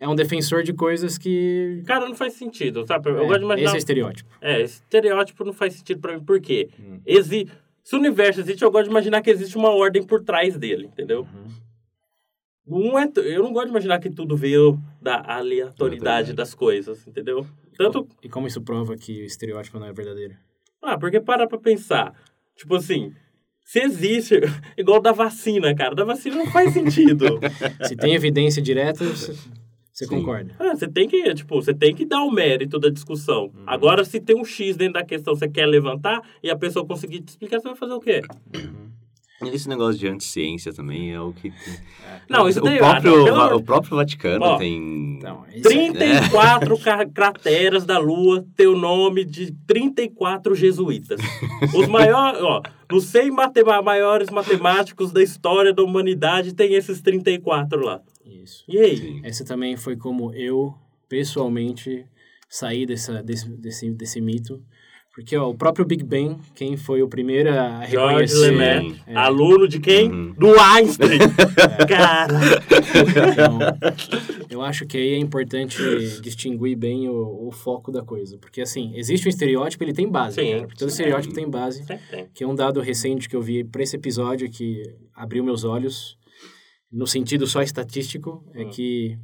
[0.00, 1.80] é um defensor de coisas que...
[1.86, 3.10] Cara, não faz sentido, sabe?
[3.10, 3.68] Eu é, gosto de imaginar...
[3.68, 4.30] Esse é estereótipo.
[4.40, 6.24] É, esse estereótipo não faz sentido pra mim.
[6.24, 6.68] Por quê?
[6.80, 6.98] Hum.
[7.06, 7.46] Exi...
[7.84, 10.86] Se o universo existe, eu gosto de imaginar que existe uma ordem por trás dele,
[10.86, 11.20] entendeu?
[11.20, 11.67] Uhum.
[12.68, 17.46] Não é eu não gosto de imaginar que tudo veio da aleatoriedade das coisas, entendeu?
[17.76, 18.06] Tanto...
[18.22, 20.34] E como isso prova que o estereótipo não é verdadeiro?
[20.82, 22.12] Ah, porque para pra pensar.
[22.54, 23.14] Tipo assim,
[23.64, 24.40] se existe...
[24.76, 25.94] Igual da vacina, cara.
[25.94, 27.40] Da vacina não faz sentido.
[27.86, 29.34] Se tem evidência direta, você,
[29.92, 30.06] Sim.
[30.06, 30.54] concorda.
[30.58, 33.44] Ah, você tem que, tipo, você tem que dar o mérito da discussão.
[33.46, 33.64] Uhum.
[33.66, 37.20] Agora, se tem um X dentro da questão, você quer levantar e a pessoa conseguir
[37.20, 38.22] te explicar, você vai fazer o quê?
[38.54, 38.68] E
[39.40, 41.52] Esse negócio de anticiência também é o que...
[42.28, 42.78] Não, isso o, daí...
[42.78, 45.20] próprio, ah, não, o próprio Vaticano Ó, tem...
[45.54, 51.20] Isso é- 34 ca- crateras da Lua tem o nome de 34 jesuítas.
[51.72, 57.80] Os maiores, ó, nos 100 matema- maiores matemáticos da história da humanidade tem esses 34
[57.80, 58.00] lá.
[58.26, 58.64] Isso.
[58.66, 58.96] E aí?
[58.96, 59.20] Sim.
[59.22, 60.74] Essa também foi como eu,
[61.08, 62.04] pessoalmente,
[62.48, 64.60] saí dessa, desse, desse, desse mito.
[65.18, 68.50] Porque ó, o próprio Big Bang, quem foi o primeiro a George reconhecer...
[68.52, 69.16] Lemaitre, É.
[69.16, 70.08] aluno de quem?
[70.08, 70.32] Uhum.
[70.34, 71.18] Do Einstein.
[71.88, 72.38] Cara,
[73.32, 73.58] Então,
[74.48, 75.76] eu acho que aí é importante
[76.20, 78.38] distinguir bem o, o foco da coisa.
[78.38, 80.36] Porque, assim, existe um estereótipo, ele tem base.
[80.40, 80.52] Sim.
[80.60, 80.68] cara.
[80.78, 81.82] Todo estereótipo tem base.
[81.84, 82.28] sempre tem.
[82.32, 86.16] que é um dado recente que eu vi para esse episódio que abriu meus olhos,
[86.92, 88.70] no sentido só estatístico, é Hum.
[88.70, 89.18] que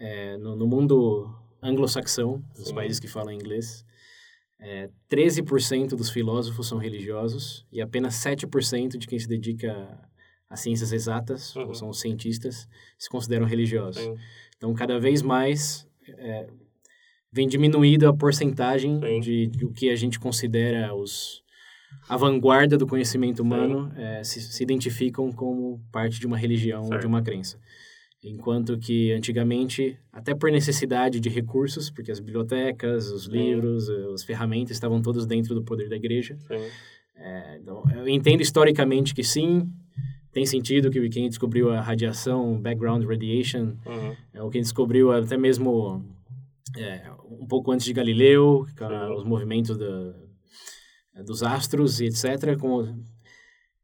[0.00, 1.28] é, no, no mundo
[1.62, 2.74] anglo-saxão, os Sim.
[2.74, 3.84] países que falam inglês,
[4.60, 9.98] é, 13% dos filósofos são religiosos e apenas 7% de quem se dedica
[10.50, 11.68] a ciências exatas, Uhum.
[11.68, 12.66] ou são os cientistas,
[12.98, 14.02] se consideram religiosos.
[14.02, 14.16] Sim.
[14.56, 16.48] Então, cada vez mais é,
[17.30, 19.20] vem diminuída a porcentagem Sim.
[19.20, 21.42] de, do que a gente considera os
[22.06, 26.88] a vanguarda do conhecimento humano é, se, se identificam como parte de uma religião ou
[26.88, 27.06] de Certo.
[27.08, 27.58] uma crença.
[28.22, 33.30] Enquanto que antigamente, até por necessidade de recursos, porque as bibliotecas, os Sim.
[33.30, 36.36] livros, eh, as ferramentas estavam todos dentro do poder da igreja,
[37.14, 39.70] é, então, eu entendo historicamente que sim,
[40.32, 44.16] tem sentido que quem descobriu a radiação, background radiation, Uhum.
[44.34, 46.04] é o quem descobriu até mesmo
[46.76, 50.14] é, um pouco antes de Galileu, com os movimentos da-
[51.24, 52.56] dos astros e etc.
[52.58, 53.04] Como,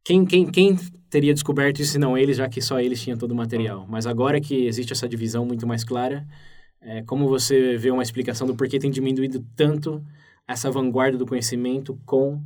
[0.03, 0.77] quem, quem, quem
[1.15, 3.85] teria descoberto isso se não eles, já que só eles tinham todo o material?
[3.87, 6.27] Mas agora que existe essa divisão muito mais clara,
[6.81, 10.03] é, como você vê uma explicação do porquê tem diminuído tanto
[10.45, 12.41] essa vanguarda do conhecimento com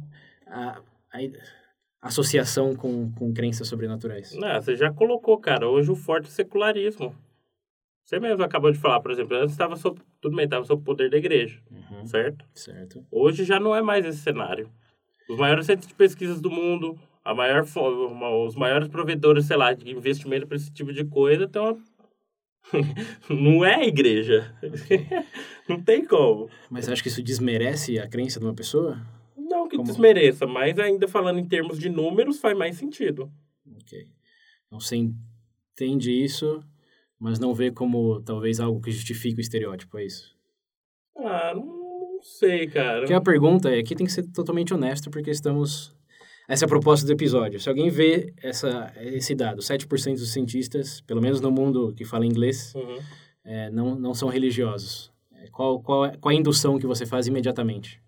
[0.46, 0.80] a,
[1.12, 1.20] a
[2.08, 4.36] associação com, com crenças sobrenaturais?
[4.36, 5.68] Não, você já colocou, cara.
[5.68, 7.16] Hoje o forte é secularismo.
[8.06, 10.86] Você mesmo acabou de falar, por exemplo, antes estava sob, tudo bem, estava sob o
[10.86, 12.46] poder da igreja, Uhum, certo?
[12.54, 13.04] certo.
[13.12, 14.70] Hoje já não é mais esse cenário.
[15.28, 17.00] Os maiores centros de pesquisas do mundo,
[17.30, 21.44] a maior, uma- os maiores provedores, sei lá, de investimento para esse tipo de coisa,
[21.44, 21.80] então
[23.30, 24.54] não é a igreja.
[25.68, 26.50] não tem como.
[26.70, 29.00] Mas você acha que isso desmerece a crença de uma pessoa?
[29.38, 29.88] Não que Como?
[29.88, 33.32] desmereça, mas ainda falando em termos de números, faz mais sentido.
[33.82, 34.08] Ok.
[34.68, 36.64] Então você entende isso,
[37.20, 40.36] mas não vê como talvez algo que justifique o estereótipo, é isso?
[41.18, 43.00] Ah, não sei, cara.
[43.00, 45.96] Porque a pergunta é, aqui tem que ser totalmente honesto, porque estamos...
[46.50, 47.60] Essa é a proposta do episódio.
[47.60, 52.26] Se alguém vê essa, esse dado, 7% dos cientistas, pelo menos no mundo que fala
[52.26, 52.98] inglês, Uhum.
[53.44, 55.12] é, não, não são religiosos.
[55.36, 58.02] É, Qual, qual, é- qual a indução que você faz imediatamente?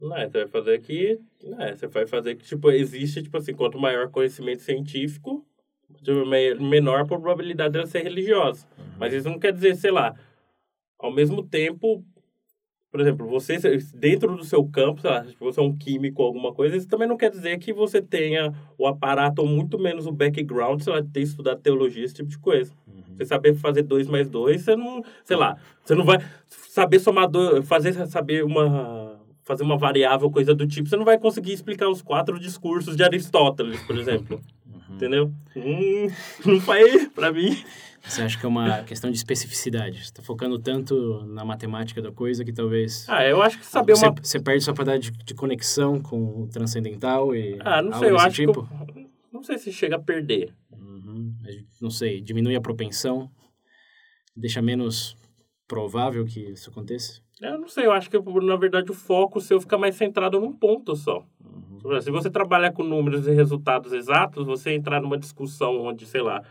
[0.00, 1.18] Não, é, você vai fazer que.
[1.42, 5.44] Não, é, você vai fazer que, tipo, existe, tipo assim, quanto maior conhecimento científico,
[6.26, 8.66] me- menor a probabilidade dela ser religiosa.
[8.98, 10.14] Mas isso não quer dizer, sei lá,
[10.98, 12.04] ao mesmo tempo,
[12.96, 13.58] por exemplo, você
[13.94, 16.88] dentro do seu campo, sei lá, se você é um químico ou alguma coisa, isso
[16.88, 20.94] também não quer dizer que você tenha o aparato ou muito menos o background, sei
[20.94, 22.72] lá, de ter estudado teologia, esse tipo de coisa.
[23.14, 26.16] Você saber fazer dois mais dois, você não, sei lá, você não vai
[26.48, 31.18] saber somar dois, fazer saber uma fazer uma variável, coisa do tipo, você não vai
[31.18, 34.40] conseguir explicar os quatro discursos de Aristóteles, por exemplo.
[34.90, 35.32] Entendeu?
[35.56, 36.06] Hum,
[36.44, 37.56] não foi pra mim.
[38.02, 39.98] Você acha que é uma questão de especificidade?
[39.98, 43.04] Você está focando tanto na matemática da coisa que talvez...
[43.08, 44.14] Ah, eu acho que saber você, uma...
[44.22, 48.18] Você perde sua capacidade de, de conexão com o transcendental e Ah, não sei, eu
[48.18, 48.64] acho tipo?
[48.64, 49.00] que...
[49.00, 50.54] Eu, não sei se chega a perder.
[50.70, 51.34] Uhum.
[51.80, 53.28] Não sei, diminui a propensão,
[54.36, 55.16] deixa menos
[55.66, 57.20] provável que isso aconteça?
[57.40, 60.52] Eu não sei, eu acho que, na verdade, o foco seu fica mais centrado num
[60.52, 61.26] ponto só.
[61.44, 61.65] Uhum.
[62.02, 66.42] Se você trabalhar com números e resultados exatos, você entrar numa discussão onde, sei lá,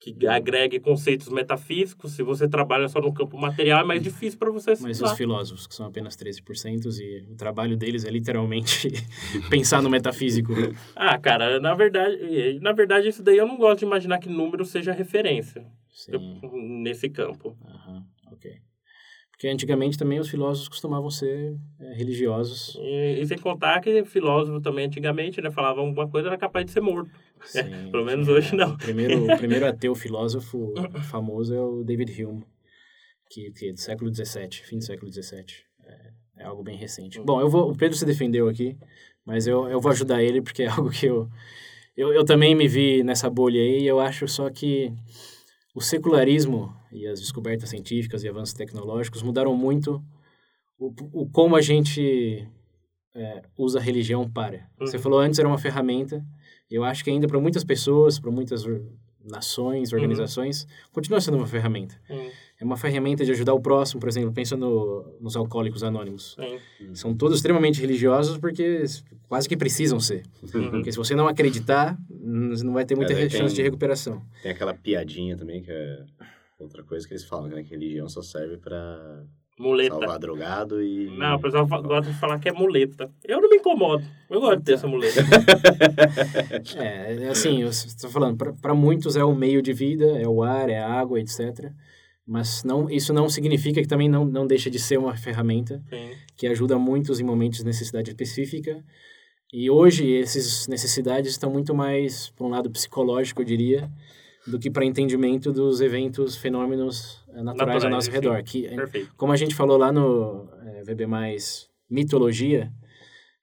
[0.00, 4.50] que agregue conceitos metafísicos, se você trabalha só no campo material, é mais difícil para
[4.50, 5.12] você Mas estudar.
[5.12, 8.90] os filósofos, que são apenas 13%, e o trabalho deles é literalmente
[9.48, 10.52] pensar no metafísico.
[10.94, 14.64] Ah, cara, na verdade, na verdade, isso daí eu não gosto de imaginar que número
[14.64, 16.40] seja referência Sim.
[16.82, 17.56] nesse campo.
[17.64, 18.60] Aham, ok.
[19.44, 22.78] Porque antigamente também os filósofos costumavam ser é, religiosos.
[22.80, 26.72] E, e sem contar que filósofo também antigamente, né, falava alguma coisa, era capaz de
[26.72, 27.10] ser morto.
[27.44, 27.60] Sim,
[27.92, 28.72] Pelo menos hoje não.
[28.72, 30.72] O primeiro, o primeiro ateu filósofo
[31.10, 32.42] famoso é o David Hume,
[33.28, 35.44] que, que é do século XVII, fim do século XVII.
[35.84, 37.20] É, é algo bem recente.
[37.20, 38.78] Bom, eu vou, o Pedro se defendeu aqui,
[39.26, 41.28] mas eu, eu vou ajudar ele porque é algo que eu,
[41.94, 44.90] eu, eu também me vi nessa bolha aí e eu acho só que
[45.74, 50.02] o secularismo e as descobertas científicas e avanços tecnológicos mudaram muito
[50.78, 52.46] o, o como a gente
[53.14, 54.68] é, usa a religião para.
[54.78, 55.02] Você Uhum.
[55.02, 56.24] falou antes era uma ferramenta.
[56.70, 58.64] Eu acho que ainda para muitas pessoas, para muitas
[59.24, 61.94] nações, organizações, continua sendo uma ferramenta.
[62.10, 62.30] Hum,
[62.64, 66.34] É uma ferramenta de ajudar o próximo, por exemplo, pensa no, nos alcoólicos anônimos.
[66.78, 66.94] sim.
[66.94, 68.82] São todos extremamente religiosos porque
[69.28, 70.22] quase que precisam ser.
[70.54, 70.70] Uhum.
[70.70, 74.22] Porque se você não acreditar, não vai ter muita aí chance tem- de recuperação.
[74.42, 76.04] Tem aquela piadinha também, que é
[76.58, 77.62] outra coisa que eles falam, né?
[77.62, 79.22] Que religião só serve pra
[79.58, 79.94] Muleta.
[79.96, 81.14] salvar drogado e...
[81.18, 83.10] Não, o pessoal fa- gosta de falar que é muleta.
[83.22, 84.02] Eu não me incomodo.
[84.30, 85.20] Eu gosto de ter essa muleta.
[86.76, 90.42] É, é assim, eu estou falando, para muitos é o meio de vida, é o
[90.42, 91.70] ar, é a água, etc.
[92.26, 96.10] Mas não, isso não significa que também não, não deixa de ser uma ferramenta Sim.
[96.36, 98.82] que ajuda muitos em momentos de necessidade específica.
[99.52, 103.90] E hoje essas necessidades estão muito mais para um lado psicológico, eu diria,
[104.46, 108.12] do que para entendimento dos eventos, fenômenos eh, naturais, ao Naturais, nosso sim.
[108.12, 108.42] redor.
[108.42, 109.14] Que, eh, Perfeito.
[109.16, 111.06] como a gente falou lá no eh, VB+,
[111.88, 112.72] mitologia,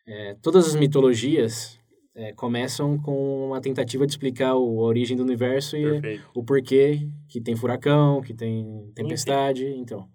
[0.07, 1.79] eh, todas as mitologias
[2.21, 6.29] eh, começam com uma tentativa de explicar o, a origem do universo e Perfeito.
[6.35, 10.07] o porquê que tem furacão, que tem tempestade, então.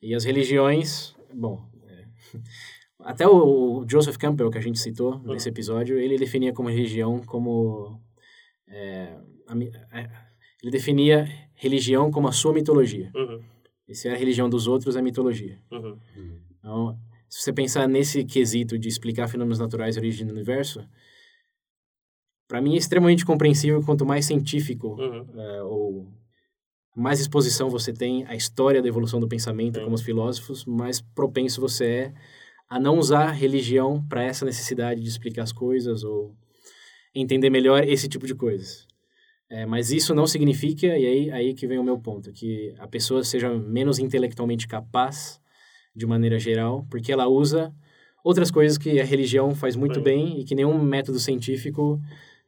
[0.00, 2.04] E as religiões, bom, é,
[3.00, 7.20] até o, o Joseph Campbell, que a gente citou nesse episódio, ele definia como religião
[7.20, 8.00] como...
[8.66, 9.14] é,
[9.46, 10.10] a é,
[10.62, 13.10] ele definia religião como a sua mitologia.
[13.14, 13.42] Uhum.
[13.86, 15.60] E se é a religião dos outros, é mitologia.
[15.70, 15.98] Uhum.
[16.58, 20.82] Então, se você pensar nesse quesito de explicar fenômenos naturais e a origem do universo,
[22.54, 25.26] para mim é extremamente compreensível quanto mais científico Uhum.
[25.36, 26.06] é, ou
[26.94, 29.82] mais exposição você tem à história da evolução do pensamento, Sim.
[29.82, 32.14] como os filósofos, mais propenso você é
[32.70, 36.32] a não usar religião para essa necessidade de explicar as coisas ou
[37.12, 38.86] entender melhor esse tipo de coisas.
[39.50, 42.86] É, mas isso não significa, e aí, aí que vem o meu ponto, que a
[42.86, 45.40] pessoa seja menos intelectualmente capaz,
[45.92, 47.74] de maneira geral, porque ela usa
[48.24, 52.00] outras coisas que a religião faz muito bem e que nenhum método científico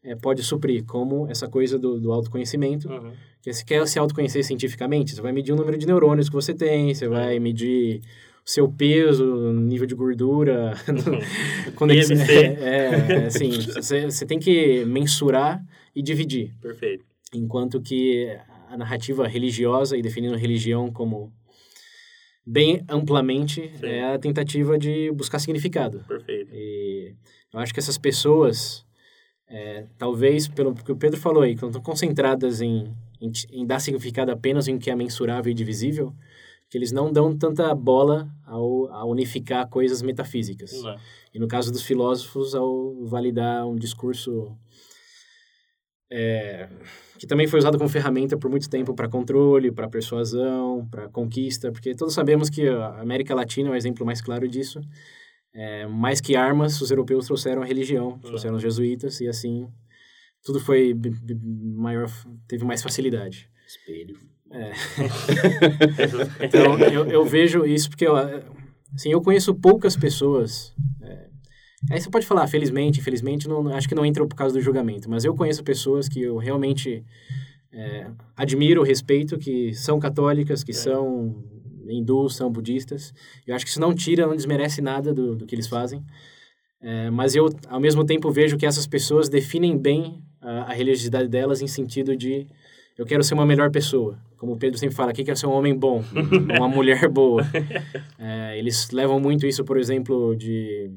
[0.06, 3.12] é, pode suprir, como essa coisa do, do autoconhecimento, Uhum.
[3.42, 6.54] que você quer se autoconhecer cientificamente, você vai medir o número de neurônios que você
[6.54, 8.00] tem, você vai medir
[8.46, 10.74] o seu peso, nível de gordura,
[11.74, 12.32] conex- IMC.
[12.62, 15.60] é, é, assim, você, você tem que mensurar
[15.94, 17.04] e dividir, Perfeito.
[17.34, 18.28] enquanto que
[18.70, 21.32] a narrativa religiosa e definindo religião como
[22.46, 23.86] bem amplamente Sim.
[23.86, 26.04] é a tentativa de buscar significado.
[26.06, 26.50] Perfeito.
[26.54, 27.14] E
[27.52, 28.85] eu acho que essas pessoas,
[29.48, 33.80] é, talvez pelo que o Pedro falou aí, quando estão concentradas em, em, em dar
[33.80, 36.12] significado apenas em que é mensurável e divisível,
[36.68, 40.72] que eles não dão tanta bola ao, a unificar coisas metafísicas.
[40.82, 40.96] Não é.
[41.32, 44.56] E no caso dos filósofos, ao validar um discurso
[46.10, 46.68] é,
[47.18, 51.72] que também foi usado como ferramenta por muito tempo para controle, para persuasão, para conquista,
[51.72, 54.80] porque todos sabemos que a América Latina é o exemplo mais claro disso.
[55.58, 59.66] É, mais que armas, os europeus trouxeram a religião, trouxeram os jesuítas e assim
[60.46, 60.94] tudo foi
[61.74, 62.08] maior,
[62.46, 63.50] teve mais facilidade.
[63.66, 64.16] Espelho.
[66.40, 68.14] Então, eu, eu vejo isso porque, eu,
[68.94, 70.72] assim, eu conheço poucas pessoas.
[71.02, 71.26] é,
[71.90, 75.10] aí você pode falar, felizmente, infelizmente, não, acho que não entra por causa do julgamento,
[75.10, 77.04] mas eu conheço pessoas que eu realmente
[77.72, 81.44] é, admiro, respeito, que são católicas, que são
[81.90, 83.12] hindus, são budistas.
[83.46, 86.04] Eu acho que isso não tira, não desmerece nada do, do que eles fazem.
[86.80, 91.28] É, mas eu, ao mesmo tempo, vejo que essas pessoas definem bem a, a religiosidade
[91.28, 92.46] delas em sentido de
[92.96, 94.18] eu quero ser uma melhor pessoa.
[94.36, 96.02] Como o Pedro sempre fala, aqui quer ser um homem bom,
[96.56, 97.42] uma mulher boa.
[98.18, 100.90] É, eles levam muito isso, por exemplo, de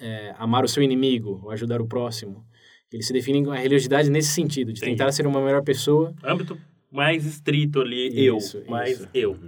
[0.00, 2.44] é, amar o seu inimigo, ou ajudar o próximo.
[2.92, 4.96] Eles se definem a religiosidade nesse sentido, de Entendi.
[4.96, 6.14] tentar ser uma melhor pessoa.
[6.22, 6.58] Âmbito
[6.92, 8.70] mais estrito ali, Isso, eu.
[8.70, 9.08] Mais isso.
[9.14, 9.38] eu.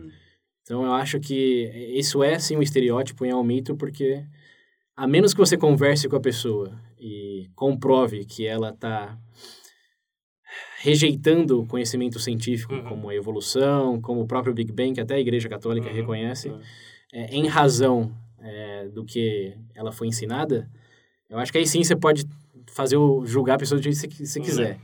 [0.65, 4.25] Então eu acho que isso é sim um estereótipo e é um mito, porque
[4.97, 9.17] a menos que você converse com a pessoa e comprove que ela está
[10.79, 12.85] rejeitando o conhecimento científico, Uhum.
[12.85, 16.49] como a evolução, como o próprio Big Bang, que até a Igreja Católica Uhum, reconhece,
[16.49, 16.61] uhum.
[17.13, 20.71] é, em razão é, do que ela foi ensinada,
[21.29, 22.25] eu acho que aí sim você pode
[22.69, 24.45] fazer o, julgar a pessoa do jeito que você, Uhum.
[24.45, 24.79] quiser.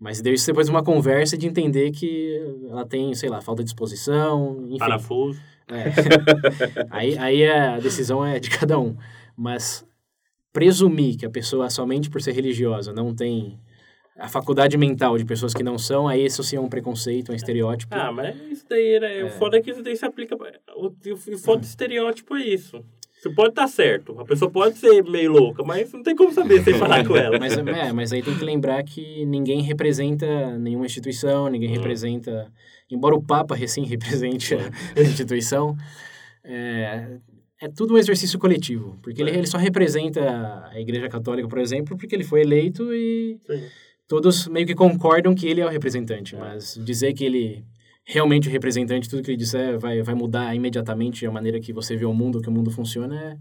[0.00, 2.40] Mas depois depois de uma conversa de entender que
[2.70, 4.78] ela tem, sei lá, falta de disposição, enfim.
[4.78, 5.38] Parafuso.
[5.68, 5.92] É.
[6.90, 8.96] aí, aí a decisão é de cada um.
[9.36, 9.86] Mas
[10.54, 13.60] presumir que a pessoa, somente por ser religiosa, não tem
[14.16, 17.34] a faculdade mental de pessoas que não são, aí isso sim é um preconceito, um
[17.34, 17.94] estereótipo.
[17.94, 19.24] Ah, mas isso daí, né?
[19.24, 20.34] O foda é que isso daí se aplica.
[20.76, 22.82] O, o foda do estereótipo é isso.
[23.20, 24.18] Você pode estar certo.
[24.18, 27.36] A pessoa pode ser meio louca, mas não tem como saber sem falar com ela.
[27.38, 31.74] Mas, é, mas aí tem que lembrar que ninguém representa nenhuma instituição, ninguém Hum.
[31.74, 32.50] representa.
[32.90, 34.58] Embora o Papa recém represente a,
[34.96, 35.76] a instituição,
[36.42, 37.18] é,
[37.60, 38.98] é tudo um exercício coletivo.
[39.02, 39.36] Porque ele, É.
[39.36, 43.62] ele só representa a Igreja Católica, por exemplo, porque ele foi eleito e Sim.
[44.08, 46.34] todos meio que concordam que ele é o representante.
[46.34, 46.38] É.
[46.38, 47.64] Mas dizer que ele
[48.04, 51.96] realmente o representante, tudo que ele disser vai, vai mudar imediatamente a maneira que você
[51.96, 53.36] vê o mundo, que o mundo funciona, é,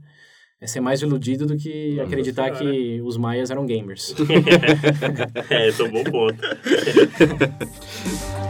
[0.61, 4.15] é ser mais iludido do que Nossa acreditar que os maias eram gamers.
[5.49, 6.39] É, esse é um bom ponto.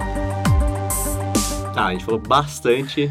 [1.74, 3.10] Tá, a gente falou bastante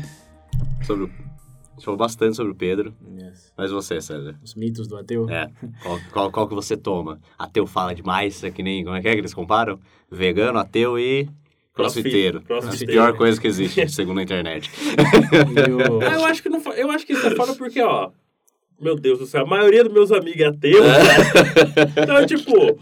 [0.84, 1.06] sobre o...
[1.06, 2.94] Gente falou bastante sobre o Pedro.
[3.18, 3.50] Yes.
[3.56, 4.38] Mas você, César?
[4.42, 5.30] Os mitos do ateu.
[5.30, 5.48] É.
[5.80, 7.18] Qual, qual, qual que você toma?
[7.38, 8.84] Ateu fala demais, é que nem...
[8.84, 9.78] Como é que é que eles comparam?
[10.10, 11.30] Vegano, ateu e...
[11.78, 12.40] Crossfiteiro.
[12.42, 13.00] Crossfiteiro.
[13.00, 14.68] A pior coisa que existe, segundo a internet.
[14.68, 18.10] E Ah, eu acho que não Eu acho que isso é foda porque, ó.
[18.80, 20.82] Meu Deus do céu, a maioria dos meus amigos é ateu.
[20.82, 22.02] né?
[22.02, 22.78] Então, tipo.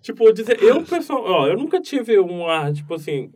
[0.00, 3.30] Tipo, dizer, eu, pessoal, ó, eu nunca tive uma, tipo assim.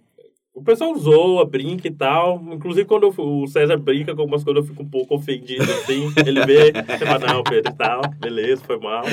[0.53, 2.41] O pessoal zoa, brinca e tal.
[2.53, 6.13] Inclusive, quando eu, o César brinca com algumas coisas, eu fico um pouco ofendido, assim.
[6.27, 9.05] Ele vê, você fala, não, Pedro e tal, beleza, foi mal.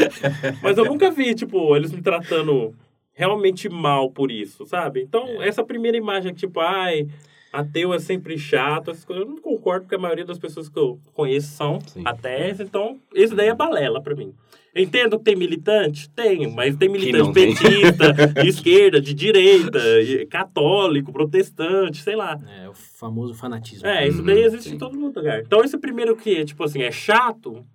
[0.61, 2.75] Mas eu nunca vi, tipo, eles me tratando
[3.17, 5.01] realmente mal por isso, sabe?
[5.01, 7.07] Então, essa primeira imagem, tipo, ai,
[7.51, 10.77] ateu é sempre chato, essas coisas, eu não concordo, porque a maioria das pessoas que
[10.77, 12.03] eu conheço são Sim.
[12.05, 14.33] ateus, então, esse daí é balela pra mim.
[14.75, 16.07] Eu entendo que tem militante?
[16.11, 17.47] Tenho, mas tem militante não tem.
[17.55, 19.79] petista, de esquerda, de direita,
[20.29, 22.39] católico, protestante, sei lá.
[22.61, 23.87] É, o famoso fanatismo.
[23.87, 24.75] É, isso daí Uhum, existe sim.
[24.75, 25.41] em todo lugar.
[25.41, 27.65] Então, esse primeiro que, tipo assim, é chato,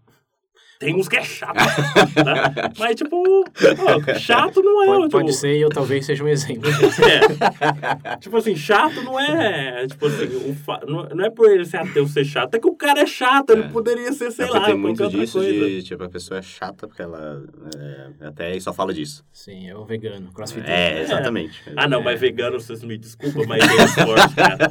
[0.83, 1.55] tem uns que é chato.
[1.57, 2.73] tá?
[2.79, 3.17] Mas, tipo,
[3.47, 4.87] ó, chato não é.
[4.87, 6.69] Pode, tipo, pode ser e eu talvez seja um exemplo.
[7.07, 8.17] é.
[8.17, 9.87] tipo assim, chato não é.
[9.87, 12.55] Tipo assim, o fa- não, é por ele ser ateu ser chato.
[12.55, 15.05] É que o cara é chato, ele poderia ser, sei É lá, tem muito qualquer
[15.05, 15.53] outra disso coisa.
[15.53, 17.43] de, tipo, a pessoa é chata porque ela
[17.79, 19.25] é, até só fala disso.
[19.33, 20.71] Sim, é o vegano, crossfiteiro.
[20.73, 21.61] É, exatamente.
[21.77, 22.05] Ah, não, É.
[22.05, 24.69] mas vegano, vocês me desculpam, mas esforço, cara.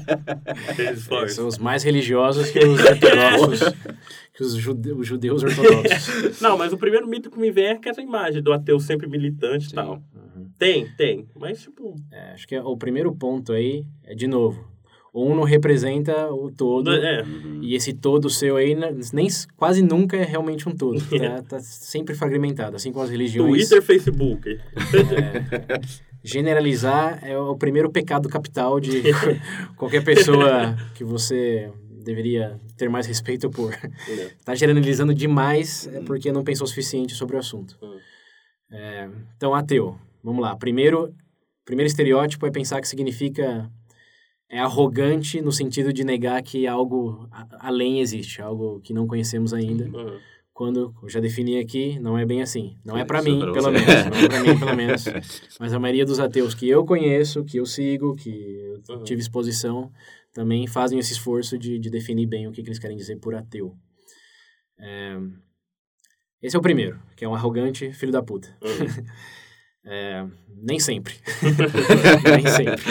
[0.76, 1.36] Tem É, esforço.
[1.36, 3.74] são os mais religiosos que os ortodoxos,
[4.34, 6.40] que os, jude- os judeus ortodoxos.
[6.42, 9.68] Não, mas o primeiro mito que me vem é essa imagem do ateu sempre militante
[9.70, 10.02] e tal.
[10.58, 11.28] Tem, tem.
[11.36, 11.96] Mas, tipo.
[12.12, 14.64] É, acho que o primeiro ponto aí é, de novo,
[15.14, 17.24] um não representa o todo, É.
[17.62, 18.74] e esse todo seu aí
[19.12, 19.28] nem,
[19.58, 21.00] quase nunca é realmente um todo.
[21.02, 23.68] Tá, tá sempre fragmentado, assim como as religiões.
[23.68, 24.58] Twitter, Facebook.
[26.24, 29.02] Generalizar é o primeiro pecado capital de
[29.76, 31.72] qualquer pessoa que você
[32.04, 33.72] deveria ter mais respeito por.
[34.46, 37.78] Tá generalizando demais é porque não pensou o suficiente sobre o assunto.
[37.82, 37.98] Hum.
[38.72, 39.98] É, então, ateu.
[40.24, 40.56] Vamos lá.
[40.56, 41.14] Primeiro,
[41.66, 43.70] primeiro estereótipo é pensar que significa
[44.50, 49.54] é arrogante no sentido de negar que algo a- além existe, algo que não conhecemos
[49.54, 49.86] ainda.
[49.86, 50.18] Uhum.
[50.54, 52.78] Quando eu já defini aqui, não é bem assim.
[52.84, 53.88] Não é para mim, pra pelo menos.
[53.88, 55.06] Não é para mim, pelo menos.
[55.60, 58.30] Mas a maioria dos ateus que eu conheço, que eu sigo, que
[58.90, 59.04] eu Uhum.
[59.04, 59.90] tive exposição,
[60.34, 63.36] também fazem esse esforço de, de definir bem o que, que eles querem dizer por
[63.36, 63.78] ateu.
[64.80, 65.18] É,
[66.42, 68.48] Esse é o primeiro, que é um arrogante filho da puta.
[68.62, 69.06] Uhum.
[69.84, 70.24] É,
[70.62, 71.16] nem sempre.
[72.24, 72.84] nem sempre.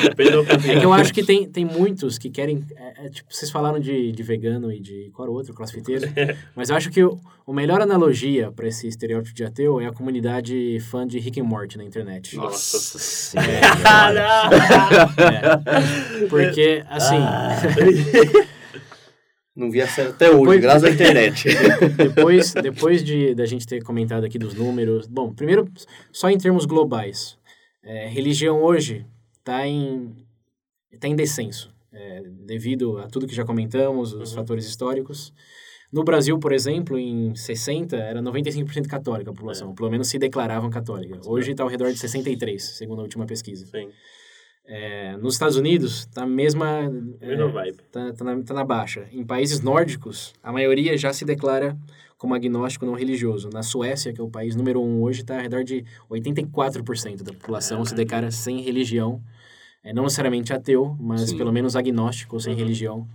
[0.69, 2.65] É que eu acho que tem, tem muitos que querem.
[2.77, 5.09] é, é, tipo, vocês falaram de, de vegano e de.
[5.12, 5.55] Qual era o outro?
[5.55, 6.09] Crossfiteiro.
[6.55, 9.93] Mas eu acho que o, o melhor analogia para esse estereótipo de ateu é a
[9.93, 12.37] comunidade fã de Rick and Morty na internet.
[12.37, 13.51] Nossa senhora.
[15.21, 16.27] É.
[16.27, 17.17] Porque, assim.
[17.19, 17.57] Ah.
[19.61, 21.49] Não vi a série até hoje, Depois- graças à internet.
[21.99, 25.69] depois, depois de da gente ter comentado aqui dos números, bom, primeiro
[26.11, 27.37] só em termos globais,
[27.82, 29.05] é, religião hoje
[29.39, 30.15] está em
[30.99, 34.37] tá em descenso, é, devido a tudo que já comentamos, os Uhum.
[34.37, 35.32] fatores históricos.
[35.93, 40.70] No Brasil, por exemplo, em 60 era 95% católica a população, pelo menos se declaravam
[40.70, 41.20] católica.
[41.27, 43.66] Hoje está ao redor de 63, segundo a última pesquisa.
[43.66, 43.89] Sim.
[44.65, 46.82] É, nos Estados Unidos, tá a mesma.
[47.20, 47.78] Mesma é, vibe.
[47.91, 49.09] Tá, tá, na, tá na baixa.
[49.11, 51.77] Em países nórdicos, a maioria já se declara
[52.16, 53.51] como agnóstico não religioso.
[53.53, 57.32] Na Suécia, que é o país número um hoje, está ao redor de 84% da
[57.32, 59.20] população se declara sem religião.
[59.82, 61.39] É, não necessariamente ateu, mas Sim.
[61.39, 62.59] pelo menos agnóstico ou sem Uhum.
[62.59, 63.09] religião.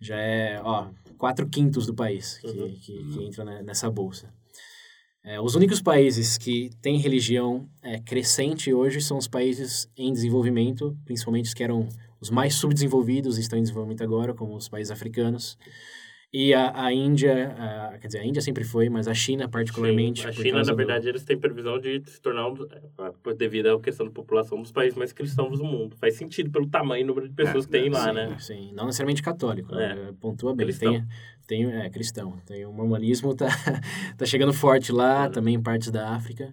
[0.00, 0.86] Já é, ó,
[1.18, 2.68] quatro quintos do país que, Uhum.
[2.80, 4.32] que, que entra ne- nessa bolsa.
[5.26, 10.94] É, os únicos países que têm religião é, crescente hoje são os países em desenvolvimento,
[11.06, 11.88] principalmente os que eram
[12.20, 15.56] os mais subdesenvolvidos e estão em desenvolvimento agora, como os países africanos.
[16.36, 20.22] E a, a Índia, a- quer dizer, a Índia sempre foi, mas a China particularmente.
[20.22, 22.56] Sim, a China, na do- verdade, eles têm previsão de se tornar, um,
[23.30, 25.94] é, devido à questão da população, um dos países mais cristãos do mundo.
[25.96, 28.36] Faz sentido pelo tamanho e número de pessoas que tem lá, sim, né?
[28.40, 29.94] Sim, não necessariamente católico, É.
[29.94, 30.14] né?
[30.20, 30.66] pontua bem.
[30.66, 30.92] Cristão.
[31.46, 32.36] Tem, tem, é, cristão.
[32.44, 33.46] Tem o mormonismo, tá,
[34.18, 35.30] tá chegando forte lá, Uhum.
[35.30, 36.52] também em partes da África.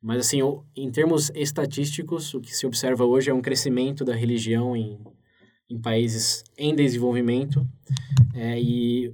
[0.00, 4.14] Mas, assim, o- em termos estatísticos, o que se observa hoje é um crescimento da
[4.14, 4.98] religião em,
[5.70, 7.66] em países em desenvolvimento
[8.34, 9.12] é, e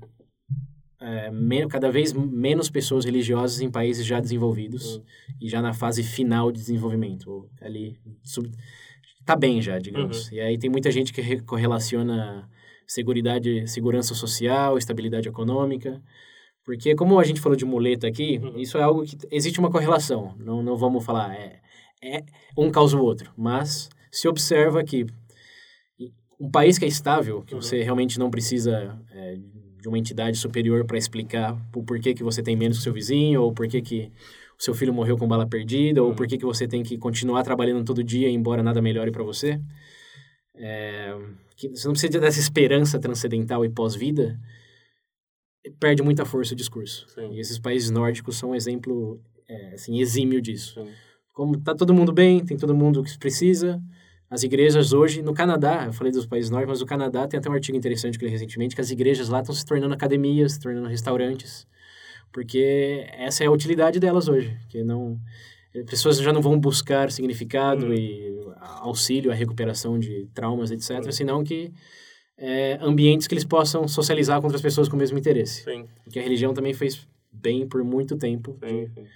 [1.00, 1.30] é,
[1.68, 5.02] cada vez menos pessoas religiosas em países já desenvolvidos Uhum.
[5.40, 7.48] e já na fase final de desenvolvimento.
[7.60, 8.50] Ali, sub,
[9.24, 10.28] tá bem já, digamos.
[10.28, 10.34] Uhum.
[10.34, 12.48] E aí tem muita gente que re- correlaciona
[12.86, 16.00] seguridade, segurança social, estabilidade econômica.
[16.64, 18.58] Porque, como a gente falou de muleta aqui, Uhum.
[18.58, 20.34] isso é algo que existe uma correlação.
[20.38, 21.60] Não, não vamos falar, é,
[22.02, 22.24] é
[22.56, 23.30] um causa o outro.
[23.36, 25.04] Mas se observa que
[26.40, 27.62] um país que é estável, que Uhum.
[27.62, 29.36] você realmente não precisa é,
[29.80, 33.42] de uma entidade superior para explicar o porquê que você tem menos que seu vizinho,
[33.42, 34.10] ou porquê que
[34.58, 36.14] o seu filho morreu com bala perdida, ou Uhum.
[36.16, 39.60] porquê que você tem que continuar trabalhando todo dia, embora nada melhore para você.
[40.56, 41.14] É,
[41.56, 44.38] que você não precisa dessa esperança transcendental e pós-vida,
[45.80, 47.06] perde muita força o discurso.
[47.08, 47.32] Sim.
[47.32, 50.74] E esses países nórdicos são um exemplo é, assim, exímio disso.
[50.82, 50.90] Sim.
[51.32, 53.80] Como tá todo mundo bem, tem todo mundo que precisa,
[54.34, 57.48] as igrejas hoje, no Canadá, eu falei dos países nórdicos, mas o Canadá tem até
[57.48, 60.54] um artigo interessante que eu li recentemente, que as igrejas lá estão se tornando academias,
[60.54, 61.68] se tornando restaurantes,
[62.32, 65.20] porque essa é a utilidade delas hoje, que não...
[65.88, 67.94] Pessoas já não vão buscar significado Hum.
[67.94, 68.36] e
[68.80, 71.72] auxílio à recuperação de traumas, etc., senão que
[72.36, 75.62] é, ambientes que eles possam socializar com outras pessoas com o mesmo interesse.
[75.62, 79.06] Sim, Porque a religião também fez bem por muito tempo de sim, sim.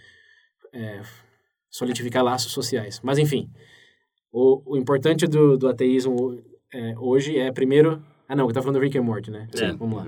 [0.72, 1.02] é,
[1.68, 3.00] solidificar laços sociais.
[3.02, 3.50] Mas, enfim,
[4.32, 6.38] o, o importante do, do ateísmo
[6.72, 8.02] é, hoje é, primeiro...
[8.28, 9.48] Ah, não, eu tava falando do Rick and Morty, né?
[9.54, 9.72] É.
[9.72, 10.06] Vamos lá.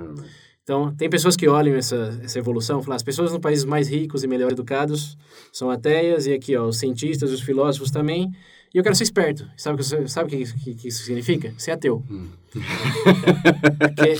[0.63, 4.23] Então, tem pessoas que olham essa, essa evolução, falam, as pessoas nos países mais ricos
[4.23, 5.17] e melhor educados
[5.53, 8.31] são ateias, e aqui, ó, os cientistas, os filósofos também,
[8.73, 9.51] e eu quero ser esperto.
[9.57, 11.53] Sabe o que, sabe que, que, que isso significa?
[11.59, 12.05] Ser ateu.
[13.79, 14.15] Porque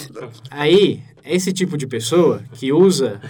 [0.51, 3.21] aí, esse tipo de pessoa que usa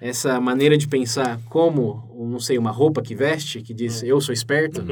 [0.00, 4.32] essa maneira de pensar como, não sei, uma roupa que veste, que diz eu sou
[4.32, 4.82] esperto,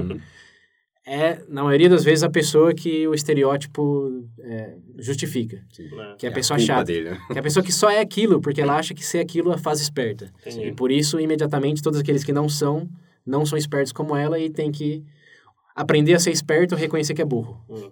[1.06, 5.56] é, na maioria das vezes, a pessoa que o estereótipo é, justifica.
[5.78, 6.14] Né?
[6.18, 6.84] Que é a É pessoa culpa chata.
[6.84, 7.18] dele, né?
[7.28, 9.58] Que é a pessoa que só é aquilo porque ela acha que ser aquilo a
[9.58, 10.32] faz esperta.
[10.44, 10.66] Entendi.
[10.66, 12.88] E por isso, imediatamente, todos aqueles que não são,
[13.24, 15.04] não são espertos como ela e tem que
[15.74, 17.60] aprender a ser esperto e reconhecer que é burro.
[17.68, 17.90] Hum.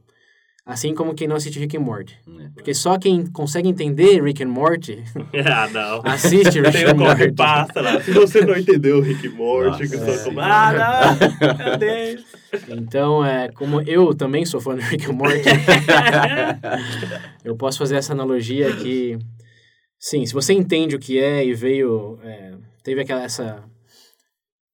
[0.66, 2.18] Assim como quem não assiste Rick and Morty.
[2.26, 2.48] É.
[2.54, 5.04] Porque só quem consegue entender Rick and Morty
[5.44, 6.00] ah, não.
[6.04, 7.32] assiste Rick and Morty.
[7.32, 8.00] passa lá.
[8.00, 10.24] Se você não entendeu o Rick Morty, Nossa, que é.
[10.24, 11.18] como, ah, não,
[11.58, 12.18] cadê?
[12.70, 15.42] Então, é, como eu também sou fã de Rick and Morty,
[17.44, 19.18] eu posso fazer essa analogia que,
[19.98, 23.62] sim, se você entende o que é e veio, é, teve aquela, essa,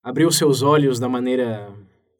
[0.04, 1.68] abriu seus olhos da maneira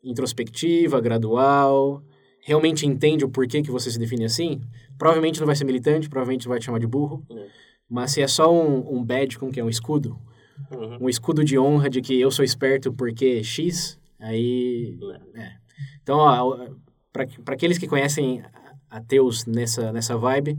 [0.03, 2.03] introspectiva, gradual,
[2.43, 4.61] realmente entende o porquê que você se define assim,
[4.99, 7.47] provavelmente não vai ser militante, provavelmente vai te chamar de burro, É.
[7.89, 10.19] mas se é só um, um badge, como que é, um escudo,
[10.71, 10.99] Uhum.
[11.05, 14.99] um escudo de honra de que eu sou esperto porque X, aí
[15.35, 15.53] é.
[16.03, 16.19] Então,
[17.13, 18.43] para aqueles que conhecem
[18.91, 20.59] ateus nessa, nessa vibe,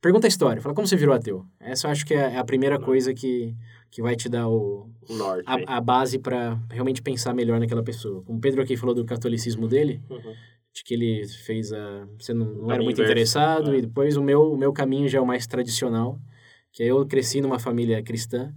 [0.00, 0.60] pergunta a história.
[0.62, 1.44] Fala, como você virou ateu?
[1.58, 3.54] Essa eu acho que é a primeira coisa que,
[3.90, 5.44] que vai te dar o, O norte.
[5.46, 8.22] a, a base para realmente pensar melhor naquela pessoa.
[8.22, 10.34] Como o Pedro aqui falou do catolicismo dele, Uhum.
[10.74, 12.06] De que ele fez a...
[12.18, 13.78] Você não, não era muito inverso, interessado, é.
[13.78, 16.20] e depois o meu, o meu caminho já é o mais tradicional,
[16.72, 18.52] que eu cresci numa família cristã,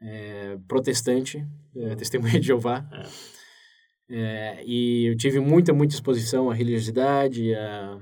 [0.00, 1.46] é, protestante,
[1.76, 4.60] é, testemunha de Jeová, É.
[4.60, 8.00] é, e eu tive muita, muita exposição à religiosidade, a,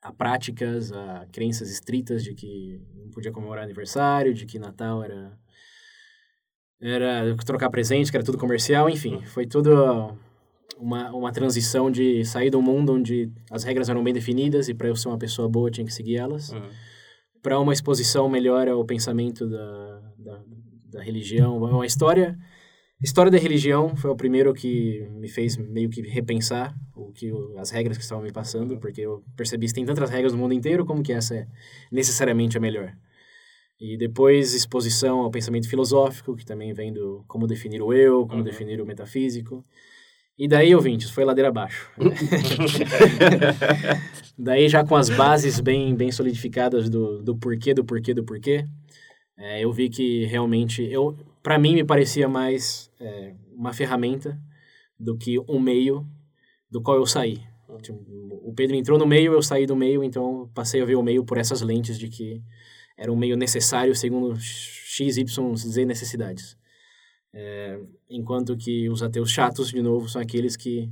[0.00, 5.38] a práticas, a crenças estritas de que não podia comemorar aniversário, de que Natal era
[6.82, 10.16] era trocar presente, que era tudo comercial, enfim, foi tudo
[10.78, 14.88] uma, uma transição de sair um mundo onde as regras eram bem definidas e para
[14.88, 16.68] eu ser uma pessoa boa tinha que seguir elas, Uhum.
[17.42, 20.42] para uma exposição melhor ao pensamento da, da,
[20.92, 22.38] da religião, uma história
[23.02, 27.70] história da religião foi o primeiro que me fez meio que repensar o que as
[27.70, 30.84] regras que estavam me passando, porque eu percebi que tem tantas regras no mundo inteiro,
[30.84, 31.46] como que essa é
[31.90, 32.92] necessariamente a melhor.
[33.80, 38.40] E depois exposição ao pensamento filosófico, que também vem do como definir o eu, como
[38.40, 38.44] Uhum.
[38.44, 39.64] definir o metafísico.
[40.40, 41.92] E daí, ouvintes, foi ladeira abaixo.
[44.38, 48.64] daí já com as bases bem, bem solidificadas do, do porquê, do porquê, do porquê,
[49.36, 54.40] é, eu vi que realmente, eu, para mim me parecia mais é, uma ferramenta
[54.98, 56.06] do que um meio
[56.70, 57.42] do qual eu saí.
[57.82, 58.02] Tipo,
[58.42, 61.22] o Pedro entrou no meio, eu saí do meio, então passei a ver o meio
[61.22, 62.42] por essas lentes de que
[62.96, 66.56] era um meio necessário segundo X, Y, Z necessidades.
[67.32, 67.78] É,
[68.08, 70.90] enquanto que os ateus chatos, de novo, são aqueles que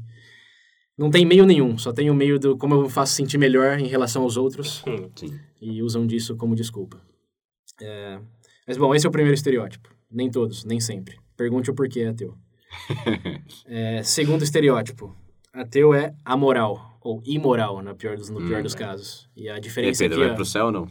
[0.97, 3.79] não tem meio nenhum, só tem o meio do como eu me faço sentir melhor
[3.79, 5.11] em relação aos outros Hum.
[5.15, 5.39] Sim.
[5.61, 7.01] e usam disso como desculpa.
[7.81, 8.19] É,
[8.67, 9.89] mas bom, esse é o primeiro estereótipo.
[10.11, 11.19] Nem todos, nem sempre.
[11.37, 12.35] Pergunte o porquê é ateu.
[13.67, 15.15] É, segundo estereótipo,
[15.53, 19.29] ateu é amoral ou imoral, na pior dos, no pior dos casos.
[19.37, 20.89] E a diferença Pedro, aqui, vai ó, pro céu ou não?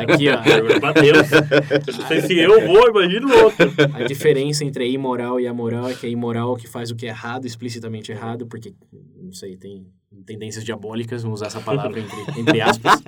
[0.00, 1.32] Aqui, ó, Pergunta pra Deus.
[1.32, 3.72] Eu não sei se eu vou, imagina o outro.
[3.94, 6.90] A diferença entre a imoral e a moral é que a imoral é que faz
[6.90, 8.74] o que é errado, explicitamente errado, porque,
[9.16, 9.86] não sei, tem
[10.26, 13.00] tendências diabólicas, vamos usar essa palavra entre, entre aspas.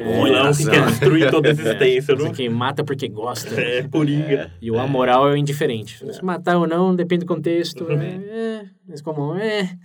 [0.00, 2.14] O vilão que quer destruir toda a existência.
[2.14, 2.32] Mas Não...
[2.32, 3.60] quem mata porque gosta.
[3.60, 4.50] É, coringa.
[4.60, 5.98] E o amoral é o indiferente.
[6.12, 7.86] Se matar ou não, depende do contexto.
[7.90, 9.76] É, mas como é.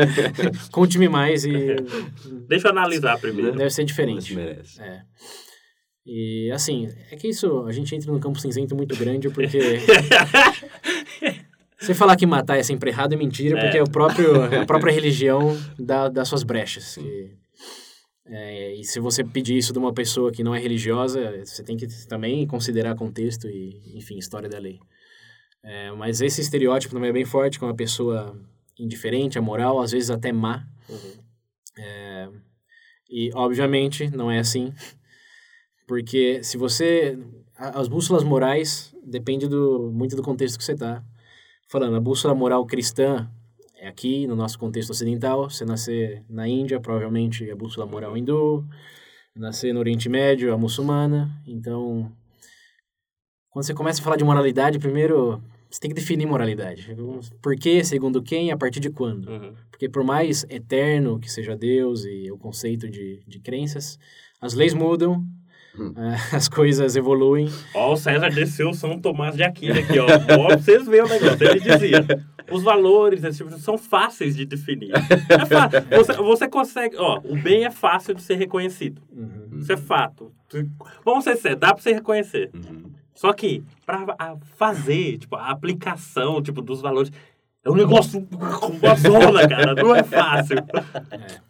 [0.70, 1.76] Conte-me mais e
[2.48, 3.52] Deixa eu analisar primeiro.
[3.56, 4.34] deve ser diferente.
[4.34, 4.82] merece.
[4.82, 5.00] É.
[6.04, 9.58] E assim, é que isso, a gente entra num campo cinzento muito grande porque.
[11.80, 14.92] Você falar que matar é sempre errado é mentira, porque é, o próprio, a própria
[14.92, 16.98] religião dá, dá suas brechas.
[16.98, 17.30] E,
[18.26, 21.78] é, e se você pedir isso de uma pessoa que não é religiosa, você tem
[21.78, 24.78] que também considerar contexto e, enfim, história da lei.
[25.64, 28.38] É, mas esse estereótipo também é bem forte com uma pessoa
[28.78, 30.66] indiferente, amoral, às vezes até má.
[31.78, 32.28] É,
[33.08, 34.72] e, obviamente, não é assim.
[35.88, 37.18] Porque se você...
[37.56, 41.04] As bússolas morais depende do, muito do contexto que você está
[41.70, 41.96] falando.
[41.96, 43.30] A bússola moral cristã
[43.78, 45.48] é aqui, no nosso contexto ocidental.
[45.48, 48.66] Se nascer na Índia, provavelmente a bússola moral hindu.
[49.34, 51.30] Nascer no Oriente Médio, a muçulmana.
[51.46, 52.12] Então,
[53.48, 55.40] quando você começa a falar de moralidade, primeiro
[55.70, 56.94] você tem que definir moralidade.
[57.40, 59.28] Por quê, segundo quem, a partir de quando.
[59.28, 59.54] Uhum.
[59.70, 63.96] Porque por mais eterno que seja Deus e o conceito de, de crenças,
[64.40, 65.24] as leis mudam,
[65.80, 65.94] Hum.
[65.96, 67.48] eh, as coisas evoluem.
[67.74, 70.06] Ó, o César desceu o São Tomás de Aquino aqui, ó.
[70.58, 71.46] Vocês verem o negócio.
[71.48, 72.04] Ele dizia,
[72.50, 74.92] os valores esse tipo, são fáceis de definir.
[75.28, 75.80] É fácil.
[75.90, 79.00] Você, você consegue, ó, o bem é fácil de ser reconhecido.
[79.10, 79.58] Uhum.
[79.60, 80.32] Isso é fato.
[81.04, 82.50] Vamos ser sérios, dá pra você reconhecer.
[82.54, 82.90] Uhum.
[83.14, 87.10] Só que, pra a- fazer, tipo, a aplicação, tipo, dos valores,
[87.64, 88.26] é um negócio
[88.58, 89.74] com uma zona, cara.
[89.74, 90.56] Não é fácil.
[91.10, 91.49] É,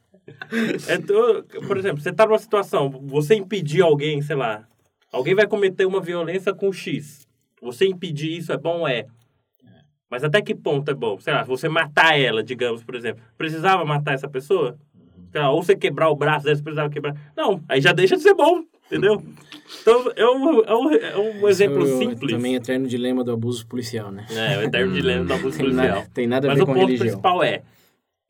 [1.07, 4.65] tu- por exemplo, você tá numa situação, você impedir alguém, sei lá,
[5.13, 7.27] alguém vai cometer uma violência com X.
[7.63, 8.87] Você impedir isso é bom?
[8.89, 9.07] É.
[10.11, 11.21] Mas até que ponto é bom?
[11.21, 13.23] Sei lá, você matar ela, digamos, por exemplo.
[13.39, 14.77] Precisava matar essa pessoa?
[15.31, 17.15] Sei lá, ou você quebrar o braço dela, você precisava quebrar.
[17.37, 19.23] Não, aí já deixa de ser bom, entendeu?
[19.83, 22.33] Então, é um, é um, é um exemplo Isso simples.
[22.33, 24.27] Também é eterno dilema do abuso policial, né?
[24.31, 26.01] É, o eterno dilema da abuso Tem, policial.
[26.01, 27.07] na, tem nada a Mas ver o com ponto religião.
[27.07, 27.63] principal é,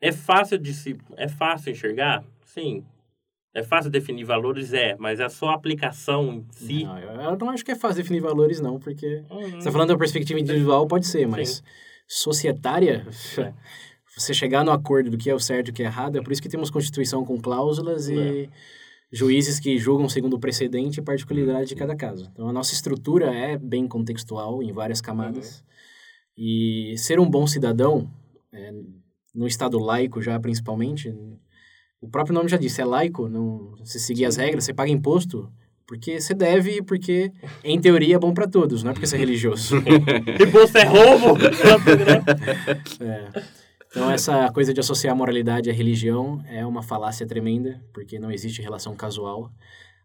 [0.01, 2.23] é fácil de se, é fácil enxergar?
[2.43, 2.83] Sim.
[3.53, 4.73] É fácil definir valores?
[4.73, 6.83] É, mas a sua aplicação em si...
[6.85, 9.41] Não, eu, não acho que é fácil definir valores, não, porque Uhum.
[9.51, 11.61] você está falando da perspectiva individual, pode ser, mas
[12.07, 13.05] societária,
[13.37, 13.53] É.
[14.17, 16.21] você chegar no acordo do que é o certo e o que é errado, é
[16.21, 18.13] por isso que temos Constituição com cláusulas É.
[18.13, 18.49] e
[19.11, 22.29] juízes que julgam segundo o precedente e particularidade de cada caso.
[22.31, 25.59] Então, a nossa estrutura é bem contextual em várias camadas.
[25.59, 25.65] Uhum.
[26.37, 28.09] E ser um bom cidadão,
[28.53, 28.71] é,
[29.33, 31.13] no estado laico já principalmente,
[32.01, 35.51] o próprio nome já disse, é laico, não, você seguir as regras, você paga imposto,
[35.87, 37.31] porque você deve e porque,
[37.63, 39.75] em teoria, é bom para todos, não é porque você é religioso.
[40.39, 41.37] E você é roubo!
[42.99, 43.43] É.
[43.87, 48.31] Então, essa coisa de associar a moralidade à religião é uma falácia tremenda, porque não
[48.31, 49.51] existe relação casual.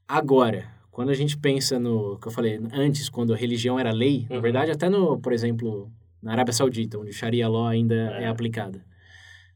[0.09, 4.27] Agora, quando a gente pensa no que eu falei antes, quando a religião era lei,
[4.28, 4.43] na Uhum.
[4.43, 5.89] verdade, até no, por exemplo,
[6.20, 8.28] na Arábia Saudita, onde Sharia law ainda é, É.
[8.28, 8.85] aplicada.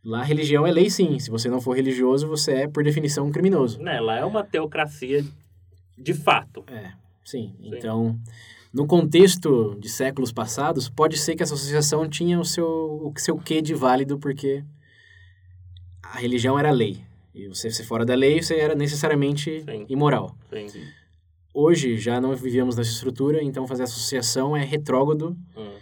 [0.02, 1.18] Lá, religião é lei, sim.
[1.18, 3.80] Se você não for religioso, você é, por definição, um criminoso.
[3.80, 5.24] Né, lá é uma teocracia
[5.96, 6.64] de fato.
[6.68, 6.92] É,
[7.24, 7.54] sim.
[7.60, 8.18] Então,
[8.72, 13.36] no contexto de séculos passados, pode ser que essa associação tinha o seu, o seu
[13.36, 14.64] quê de válido, porque
[16.02, 17.04] a religião era lei.
[17.34, 19.84] E você ser fora da lei, você era necessariamente Sim.
[19.88, 20.34] imoral.
[20.68, 20.82] Sim.
[21.52, 25.72] Hoje, já não vivíamos nessa estrutura, então fazer associação é retrógrado Hum.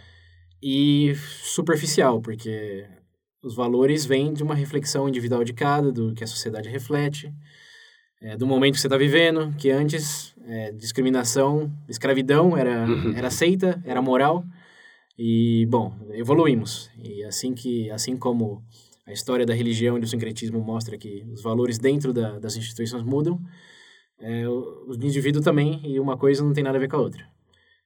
[0.61, 1.13] e
[1.43, 2.85] superficial, porque
[3.41, 7.33] os valores vêm de uma reflexão individual de cada, do que a sociedade reflete,
[8.21, 12.85] é, do momento que você está vivendo, que antes é, discriminação, escravidão era,
[13.15, 14.43] era aceita, era moral,
[15.17, 16.89] e, bom, evoluímos.
[16.97, 18.63] E assim, que, assim como
[19.05, 23.03] a história da religião e do sincretismo mostra que os valores dentro da, das instituições
[23.03, 23.39] mudam,
[24.19, 27.01] é, o, o indivíduo também, e uma coisa não tem nada a ver com a
[27.01, 27.25] outra.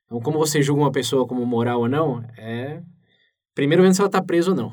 [0.05, 2.81] Então, como você julga uma pessoa como moral ou não, é...
[3.55, 4.71] Primeiro vendo se ela está presa ou não.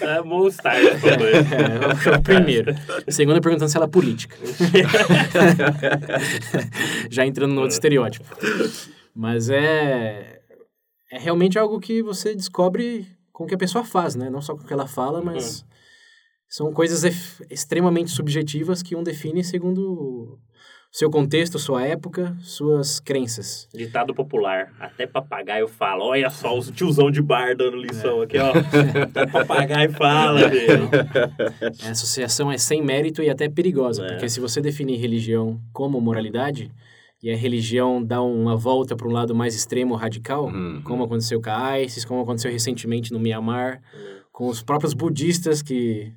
[0.00, 0.58] É bom isso.
[0.62, 2.74] É, é primeiro.
[3.08, 4.36] Segundo, perguntando se ela é política.
[7.08, 8.24] Já entrando no outro estereótipo.
[9.14, 10.40] Mas é,
[11.10, 14.28] é realmente algo que você descobre com o que a pessoa faz, né?
[14.28, 15.64] Não só com o que ela fala, mas
[16.48, 17.04] são coisas
[17.48, 20.38] extremamente subjetivas que um define segundo
[20.92, 23.66] seu contexto, sua época, suas crenças.
[23.74, 24.70] Ditado popular.
[24.78, 26.04] Até papagaio fala.
[26.04, 28.52] Olha só os tiozão de bar dando lição aqui, ó.
[29.02, 30.90] Até papagaio fala, velho.
[31.86, 34.08] A associação é sem mérito e até perigosa, É.
[34.12, 36.70] porque se você definir religião como moralidade,
[37.22, 40.82] e a religião dá uma volta para um lado mais extremo, radical, Uhum.
[40.84, 43.80] como aconteceu com a ISIS, como aconteceu recentemente no Myanmar,
[44.30, 46.12] com os próprios budistas que...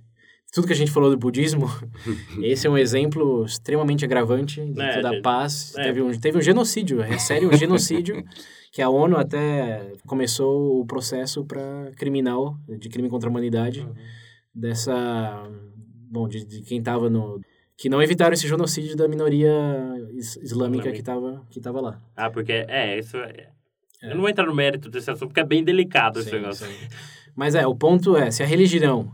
[0.55, 1.67] Tudo que a gente falou do budismo,
[2.41, 5.73] esse é um exemplo extremamente agravante É, da gente, paz.
[5.77, 5.83] é.
[5.83, 8.23] Teve, um, teve um genocídio, é sério, um genocídio,
[8.71, 13.93] que a ONU até começou o processo para criminal, de crime contra a humanidade, Uhum.
[14.53, 15.43] dessa
[16.09, 17.41] bom de, de quem estava no
[17.77, 19.51] que não evitaram esse genocídio da minoria
[20.13, 22.01] is- islâmica que estava que tava lá.
[22.15, 23.49] Ah, porque, é, isso é...
[24.01, 26.65] Eu não vou entrar no mérito desse assunto, porque é bem delicado esse Sim, negócio.
[26.67, 26.73] sim.
[27.35, 29.11] Mas é, o ponto é, se a religião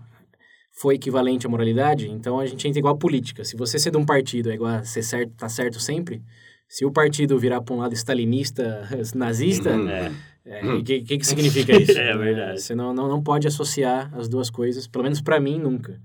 [0.72, 3.43] foi equivalente à moralidade, então a gente entra igual a política.
[3.43, 6.22] Se você ser de um partido é igual a ser certo, tá certo sempre,
[6.68, 9.89] se o partido virar para um lado stalinista, nazista, Uhum.
[9.89, 10.11] É.
[10.45, 11.91] é, o que, que, que significa isso?
[11.99, 12.61] É verdade.
[12.61, 15.99] Você não, não, não pode associar as duas coisas, pelo menos para mim, nunca.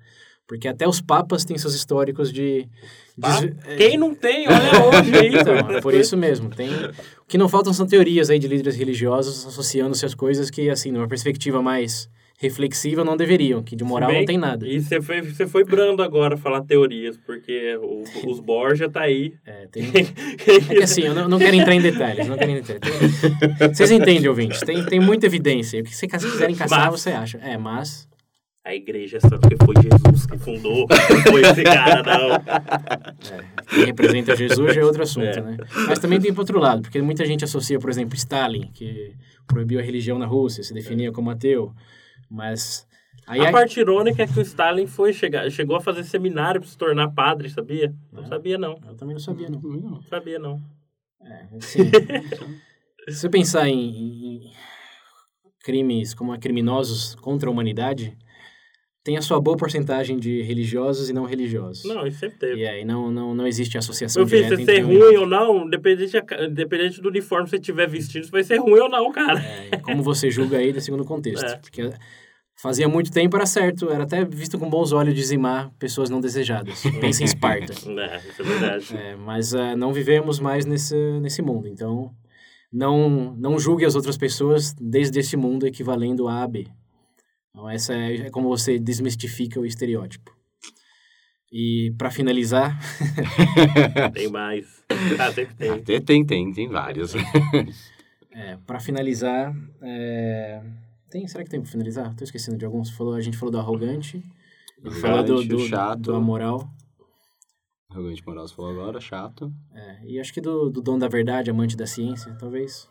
[0.48, 2.68] Porque até os papas têm seus históricos de...
[3.18, 5.28] De- é, Quem não tem, olha hoje aí.
[5.40, 6.51] então, é por isso mesmo.
[6.51, 6.68] Tem...
[6.68, 10.93] O que não faltam são teorias aí de líderes religiosos associando-se às coisas que, assim,
[10.93, 12.09] numa perspectiva mais
[12.39, 14.67] reflexiva, não deveriam, que de moral Bem, não tem nada.
[14.69, 19.33] E você foi, você foi brando agora falar teorias, porque o- os Borja tá aí.
[19.47, 19.85] É, tem...
[19.87, 22.79] é que assim, eu não, não quero entrar em detalhes, não quero entrar.
[22.79, 24.61] Tem- Vocês entendem, ouvintes?
[24.61, 25.81] Tem, tem muita evidência.
[25.81, 27.39] O que vocês quiserem caçar, Mas- você acha.
[27.39, 28.07] É, mas...
[28.65, 32.35] A igreja só porque foi Jesus que fundou, não foi esse cara, não.
[32.35, 35.41] É, quem representa Jesus já é outro assunto, É.
[35.41, 35.57] né?
[35.87, 39.13] Mas também tem pro outro lado, porque muita gente associa, por exemplo, Stalin, que
[39.47, 41.73] proibiu a religião na Rússia, se definia como ateu,
[42.31, 42.86] mas...
[43.27, 46.70] Aí, A parte irônica é que o Stalin foi chegar, chegou a fazer seminário para
[46.70, 47.93] se tornar padre, sabia?
[48.12, 48.27] Não É.
[48.27, 48.78] sabia, não.
[48.86, 49.61] Eu também não sabia, não.
[49.61, 50.62] Não sabia, não.
[51.24, 51.81] É, assim,
[53.09, 53.89] se você pensar em,
[54.36, 54.53] em
[55.65, 58.16] crimes como a criminosos contra a humanidade,
[59.07, 61.85] tem a sua boa porcentagem de religiosos e não religiosos.
[61.85, 62.61] Não, isso sempre teve.
[62.62, 65.65] E aí não, não, não existe associação Meu filho, direta entre ser ruim ou não,
[65.65, 66.16] independente,
[66.51, 69.39] independente do uniforme que você estiver vestindo, você vai ser ruim ou não, cara.
[69.70, 71.47] É, como você julga aí, segundo o contexto.
[71.47, 71.57] É.
[71.57, 71.91] Porque
[72.61, 76.83] fazia muito tempo era certo, era até visto com bons olhos dizimar pessoas não desejadas.
[77.01, 77.73] Pensa em Esparta.
[77.87, 78.97] É, isso é verdade.
[78.97, 82.11] É, mas ah, não vivemos mais nesse, nesse mundo, então
[82.73, 86.66] não, não julgue as outras pessoas desde esse mundo equivalendo a A a B.
[87.57, 90.31] Então, essa é, é como você desmistifica o estereótipo.
[91.51, 92.78] E para finalizar,
[94.12, 94.85] Tem mais.
[95.19, 95.70] Ah, sempre tem.
[95.70, 97.15] Até tem, tem, tem vários.
[98.31, 100.62] é, para finalizar, é,
[101.11, 102.15] tem, será que tem para finalizar?
[102.15, 102.91] Tô esquecendo de alguns.
[102.91, 104.23] Falou, a gente falou do arrogante,
[104.85, 106.01] ele falou do, Arrogante, do, chato.
[106.01, 106.69] do amoral,
[107.91, 109.51] Arrogante moral, você falou agora, chato.
[109.74, 112.87] é, e acho que do, do dono da verdade, amante da ciência, talvez.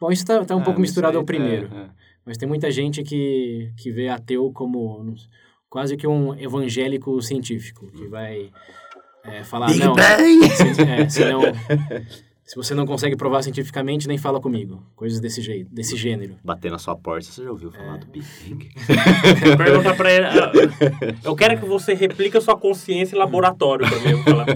[0.00, 1.68] Bom, isso tá, tá um Ah, pouco misturado isso ao aí, primeiro.
[1.74, 1.90] é, é.
[2.28, 5.14] Mas tem muita gente que, que vê ateu como
[5.70, 8.50] quase que um evangélico científico, que vai
[9.24, 10.50] é, falar, Big não, Bang!
[10.50, 11.40] se, é, se não,
[12.48, 14.82] Se você não consegue provar cientificamente, nem fala comigo.
[14.96, 16.36] Coisas desse jeito, desse gênero.
[16.42, 18.70] Bater na sua porta, você já ouviu falar do Big Bang?
[19.58, 20.24] Pergunta pra ele.
[20.24, 20.50] ah,
[21.22, 24.22] Eu quero que você replique a sua consciência em laboratório pra mim.
[24.22, 24.46] falar.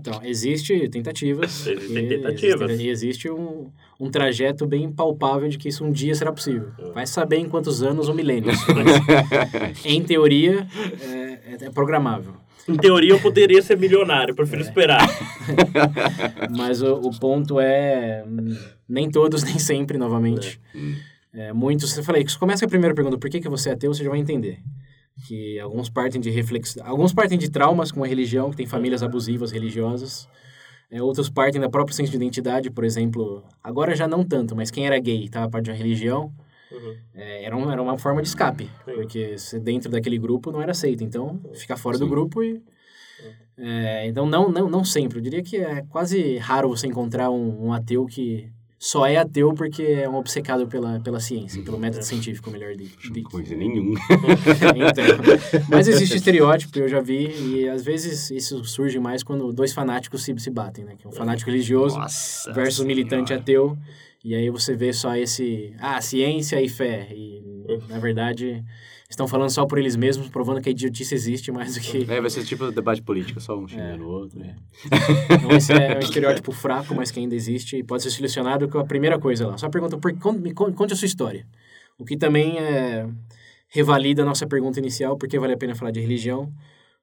[0.00, 1.66] Então, existe tentativas.
[1.66, 2.62] Existem tentativas.
[2.70, 3.70] existe- E existe um,
[4.00, 6.70] um trajeto bem palpável de que isso um dia será possível.
[6.94, 8.56] Vai saber em quantos anos ou milênios.
[8.72, 10.66] mas, em teoria,
[11.02, 12.34] é, é programável.
[12.68, 14.32] Em teoria, eu poderia ser milionário.
[14.32, 15.06] eu Prefiro esperar.
[16.56, 18.24] Mas o, o ponto é,
[18.88, 20.60] nem todos, nem sempre, novamente.
[21.32, 23.94] É, muitos, eu falei, começa com a primeira pergunta, por que, que você é ateu,
[23.94, 24.58] você já vai entender.
[25.26, 29.02] Que alguns partem de reflexão, alguns partem de traumas com a religião, que tem famílias
[29.02, 30.28] abusivas religiosas.
[30.90, 34.70] É, outros partem da própria senso de identidade, por exemplo, agora já não tanto, mas
[34.70, 36.32] quem era gay, estava parte de uma religião,
[36.70, 36.96] Uhum.
[37.14, 40.72] é, era, um, era uma forma de escape, porque você dentro daquele grupo não era
[40.72, 42.10] aceito, então fica fora do Sim.
[42.10, 42.62] grupo e...
[43.56, 47.66] é, então não, não, não sempre, eu diria que é quase raro você encontrar um,
[47.66, 52.04] um ateu que só é ateu porque é um obcecado pela, pela ciência, pelo método
[52.04, 53.12] científico, melhor dito.
[53.12, 53.30] dito.
[53.30, 53.98] Coisa nenhuma.
[54.76, 55.04] Então,
[55.68, 60.22] mas existe estereótipo, eu já vi, e às vezes isso surge mais quando dois fanáticos
[60.22, 60.94] se, se batem, né?
[60.96, 63.76] Que é um fanático religioso Nossa versus um militante ateu.
[64.26, 67.06] E aí você vê só esse, ah, ciência e fé.
[67.12, 67.40] E,
[67.88, 68.60] na verdade,
[69.08, 71.98] estão falando só por eles mesmos, provando que a idiotice existe mais do que...
[72.12, 74.40] É, vai ser tipo debate político, só um xingando o outro.
[74.40, 74.56] né?
[75.30, 78.80] Então esse é um estereótipo fraco, mas que ainda existe e pode ser solucionado com
[78.80, 79.56] a primeira coisa lá.
[79.56, 81.46] Só pergunta, por, conte, conte a sua história.
[81.96, 83.08] O que também é,
[83.68, 86.52] revalida a nossa pergunta inicial, por que vale a pena falar de religião.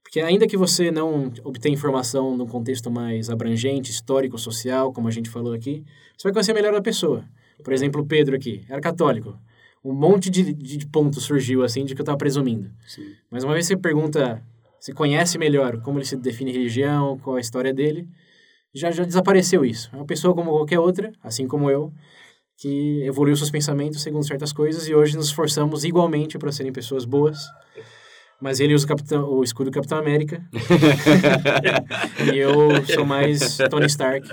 [0.04, 5.12] Porque ainda que você não obtenha informação num contexto mais abrangente, histórico, social, como a
[5.12, 5.84] gente falou aqui,
[6.16, 7.26] você vai conhecer melhor a pessoa.
[7.64, 9.38] Por exemplo, o Pedro aqui, era católico.
[9.84, 12.70] Um monte de, de pontos surgiu, assim, de que eu estava presumindo.
[12.86, 13.14] Sim.
[13.30, 14.42] Mas uma vez você pergunta,
[14.80, 18.08] você conhece melhor como ele se define religião, qual a história dele,
[18.74, 19.90] já, já desapareceu isso.
[19.94, 21.92] É uma pessoa como qualquer outra, assim como eu,
[22.58, 27.06] que evoluiu seus pensamentos segundo certas coisas e hoje nos esforçamos igualmente para serem pessoas
[27.06, 27.40] boas.
[28.44, 30.42] Mas ele usa o, capitão, o escudo do Capitão América.
[32.34, 34.28] e eu sou mais Tony Stark,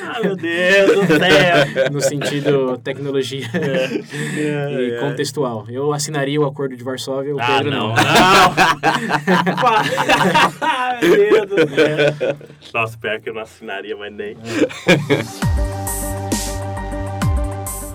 [0.00, 1.90] Ah, meu Deus do céu.
[1.90, 5.64] no sentido tecnologia É, e contextual.
[5.68, 7.94] Eu assinaria o Acordo de Varsóvia, o Ah, Pedro não, não.
[11.02, 11.02] não.
[11.18, 12.36] meu Deus do céu.
[12.72, 14.36] Nossa, pior que eu não assinaria, mas nem.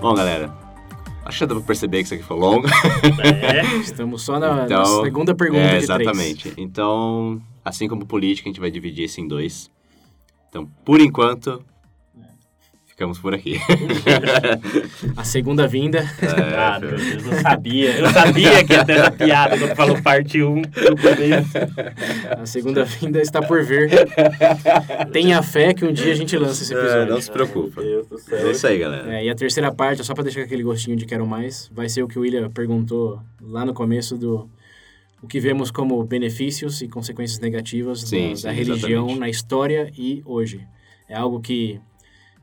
[0.01, 0.51] Bom, galera,
[1.27, 2.67] acho que dá pra perceber que isso aqui foi longo.
[3.23, 3.65] É.
[3.81, 5.99] Estamos só na, na Então, segunda pergunta é, de três.
[6.07, 6.53] exatamente.
[6.57, 9.69] Então, assim como política, a gente vai dividir isso em dois.
[10.49, 11.61] Então, por enquanto,
[12.97, 13.59] ficamos por aqui.
[15.15, 16.03] A segunda vinda.
[16.57, 17.95] Ah, meu Deus, eu sabia.
[17.95, 21.51] Eu sabia que ia ter essa piada quando falou parte 1 no começo.
[22.31, 23.87] A segunda vinda está por vir.
[25.11, 27.01] Tenha fé que um dia a gente lança esse episódio.
[27.01, 27.83] É, não se preocupa.
[27.83, 29.13] É isso aí, galera.
[29.13, 32.01] É, e a terceira parte, só para deixar aquele gostinho de quero mais, vai ser
[32.01, 34.49] o que o William perguntou lá no começo do
[35.21, 39.19] o que vemos como benefícios e consequências negativas Sim, da, sim, da religião exatamente.
[39.19, 40.65] na história e hoje.
[41.09, 41.79] É algo que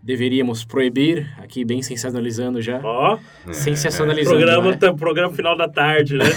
[0.05, 2.79] deveríamos proibir, aqui bem sensacionalizando já.
[2.85, 3.19] Ó,
[3.51, 4.77] Sensacionalizando, programa, né?
[4.77, 6.25] tá- programa final da tarde, né?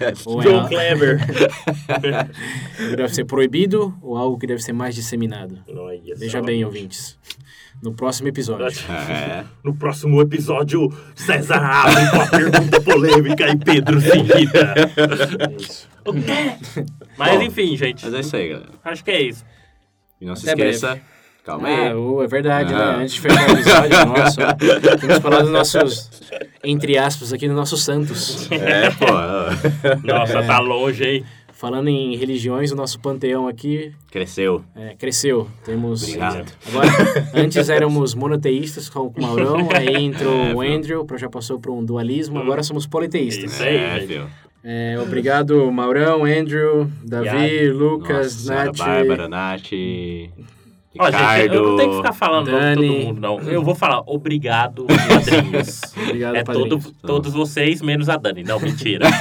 [0.00, 1.20] É John Kleber.
[2.76, 5.58] que deve ser proibido ou algo que deve ser mais disseminado.
[5.68, 7.16] Olha Veja bem, ouvintes.
[7.82, 8.66] No próximo episódio.
[8.90, 14.74] É, No próximo episódio, César abre com a pergunta polêmica e Pedro se irrita.
[15.58, 15.88] Isso.
[16.04, 16.56] O quê?
[17.18, 18.04] Mas Bom, enfim, gente.
[18.04, 18.70] mas é isso aí, galera.
[18.84, 19.44] Acho que é isso.
[20.20, 21.00] E não se Até esqueça...
[21.44, 21.94] Calma Ah, aí.
[21.94, 22.96] ô, é verdade, Ah.
[22.96, 23.02] né?
[23.02, 26.10] Antes de fechar o episódio, nossa, temos que falar dos nossos,
[26.64, 28.50] entre aspas, aqui dos nossos santos.
[28.50, 29.04] É, pô.
[30.06, 31.24] Nossa, tá longe, hein?
[31.52, 34.62] Falando em religiões, o nosso panteão aqui Cresceu.
[34.74, 35.48] é, cresceu.
[35.64, 36.02] Temos.
[36.02, 36.52] Obrigado.
[36.68, 36.88] Agora,
[37.34, 40.60] antes éramos monoteístas com o Maurão, aí entrou É, o?
[40.60, 43.52] Andrew, já passou por um dualismo, agora somos politeístas.
[43.52, 44.24] Isso aí, É, viu?
[44.64, 47.68] É, obrigado, Maurão, Andrew, Davi.
[47.70, 48.76] Lucas, Nossa, Nath.
[48.78, 49.70] Bárbara, Nath,
[50.98, 51.54] Ó, gente, Ricardo.
[51.54, 52.86] eu não tenho que ficar falando Dani.
[52.88, 53.40] todo mundo, não.
[53.40, 55.80] Eu vou falar obrigado, padrinhos.
[55.96, 56.94] Obrigado, é todo, padrinhos.
[57.02, 58.44] todos vocês, menos a Dani.
[58.44, 59.06] Não, mentira.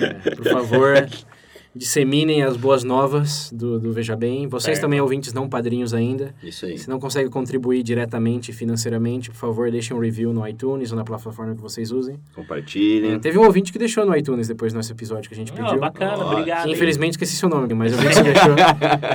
[0.00, 1.08] É, por favor,
[1.74, 4.46] disseminem as boas novas do, do Veja Bem.
[4.46, 4.82] Vocês Certo.
[4.82, 6.34] também, ouvintes não padrinhos ainda.
[6.42, 6.76] Isso aí.
[6.78, 11.04] Se não consegue contribuir diretamente financeiramente, por favor, deixem um review no iTunes ou na
[11.04, 12.16] plataforma que vocês usem.
[12.16, 13.18] É, Compartilhem.
[13.20, 15.56] teve um ouvinte que deixou no iTunes depois do nosso episódio que a gente Ó,
[15.56, 15.78] pediu.
[15.80, 16.68] bacana, Ó, obrigado.
[16.68, 18.54] Infelizmente esqueci seu nome, mas eu vi que você deixou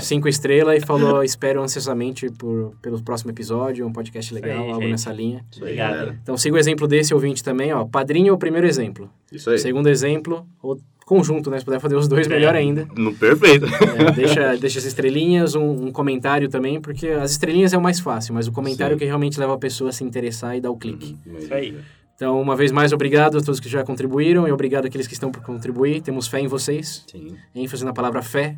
[0.01, 4.81] cinco estrelas e falou espero ansiosamente por, pelo próximo episódio, um podcast legal, aí, algo
[4.81, 4.91] gente.
[4.91, 5.45] nessa linha.
[5.51, 5.91] Isso aí, Obrigado.
[5.93, 6.19] galera.
[6.23, 7.85] Então siga o exemplo desse ouvinte também, ó.
[7.85, 9.09] Padrinho é o primeiro exemplo.
[9.31, 9.57] Isso aí.
[9.59, 10.77] Segundo exemplo, ou
[11.07, 11.57] conjunto, né?
[11.57, 12.85] Se puder fazer os dois, melhor ainda.
[12.95, 13.65] No perfeito.
[13.65, 17.99] É, deixa, deixa as estrelinhas, um, um comentário também, porque as estrelinhas é o mais
[18.01, 18.99] fácil, mas o comentário Sim.
[18.99, 21.17] que realmente leva a pessoa a se interessar e dar o clique.
[21.39, 21.77] Isso aí.
[22.13, 25.31] Então, uma vez mais, obrigado a todos que já contribuíram e obrigado àqueles que estão
[25.31, 26.01] por contribuir.
[26.01, 27.05] Temos fé em vocês.
[27.09, 27.37] Sim.
[27.55, 28.57] ênfase na palavra fé.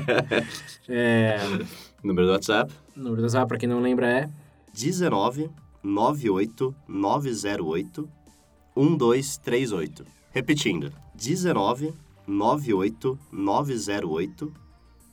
[0.88, 1.40] é,
[2.02, 2.72] Número do WhatsApp.
[2.96, 4.28] número do WhatsApp, para quem não lembra, é
[4.72, 5.50] 19
[5.82, 8.08] 98 908
[8.76, 10.06] 1238.
[10.32, 10.92] Repetindo.
[11.20, 11.92] 19
[12.26, 14.52] 98 908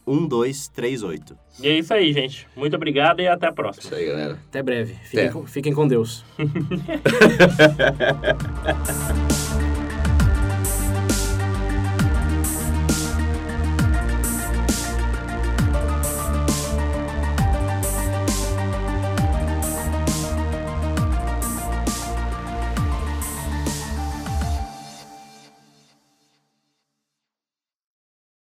[0.07, 1.37] 1238.
[1.61, 2.47] E é isso aí, gente.
[2.55, 3.83] Muito obrigado e até a próxima.
[3.83, 4.39] Isso aí, galera.
[4.47, 4.93] até breve.
[5.03, 5.33] Fiquem, Até.
[5.33, 6.23] com, fiquem com Deus.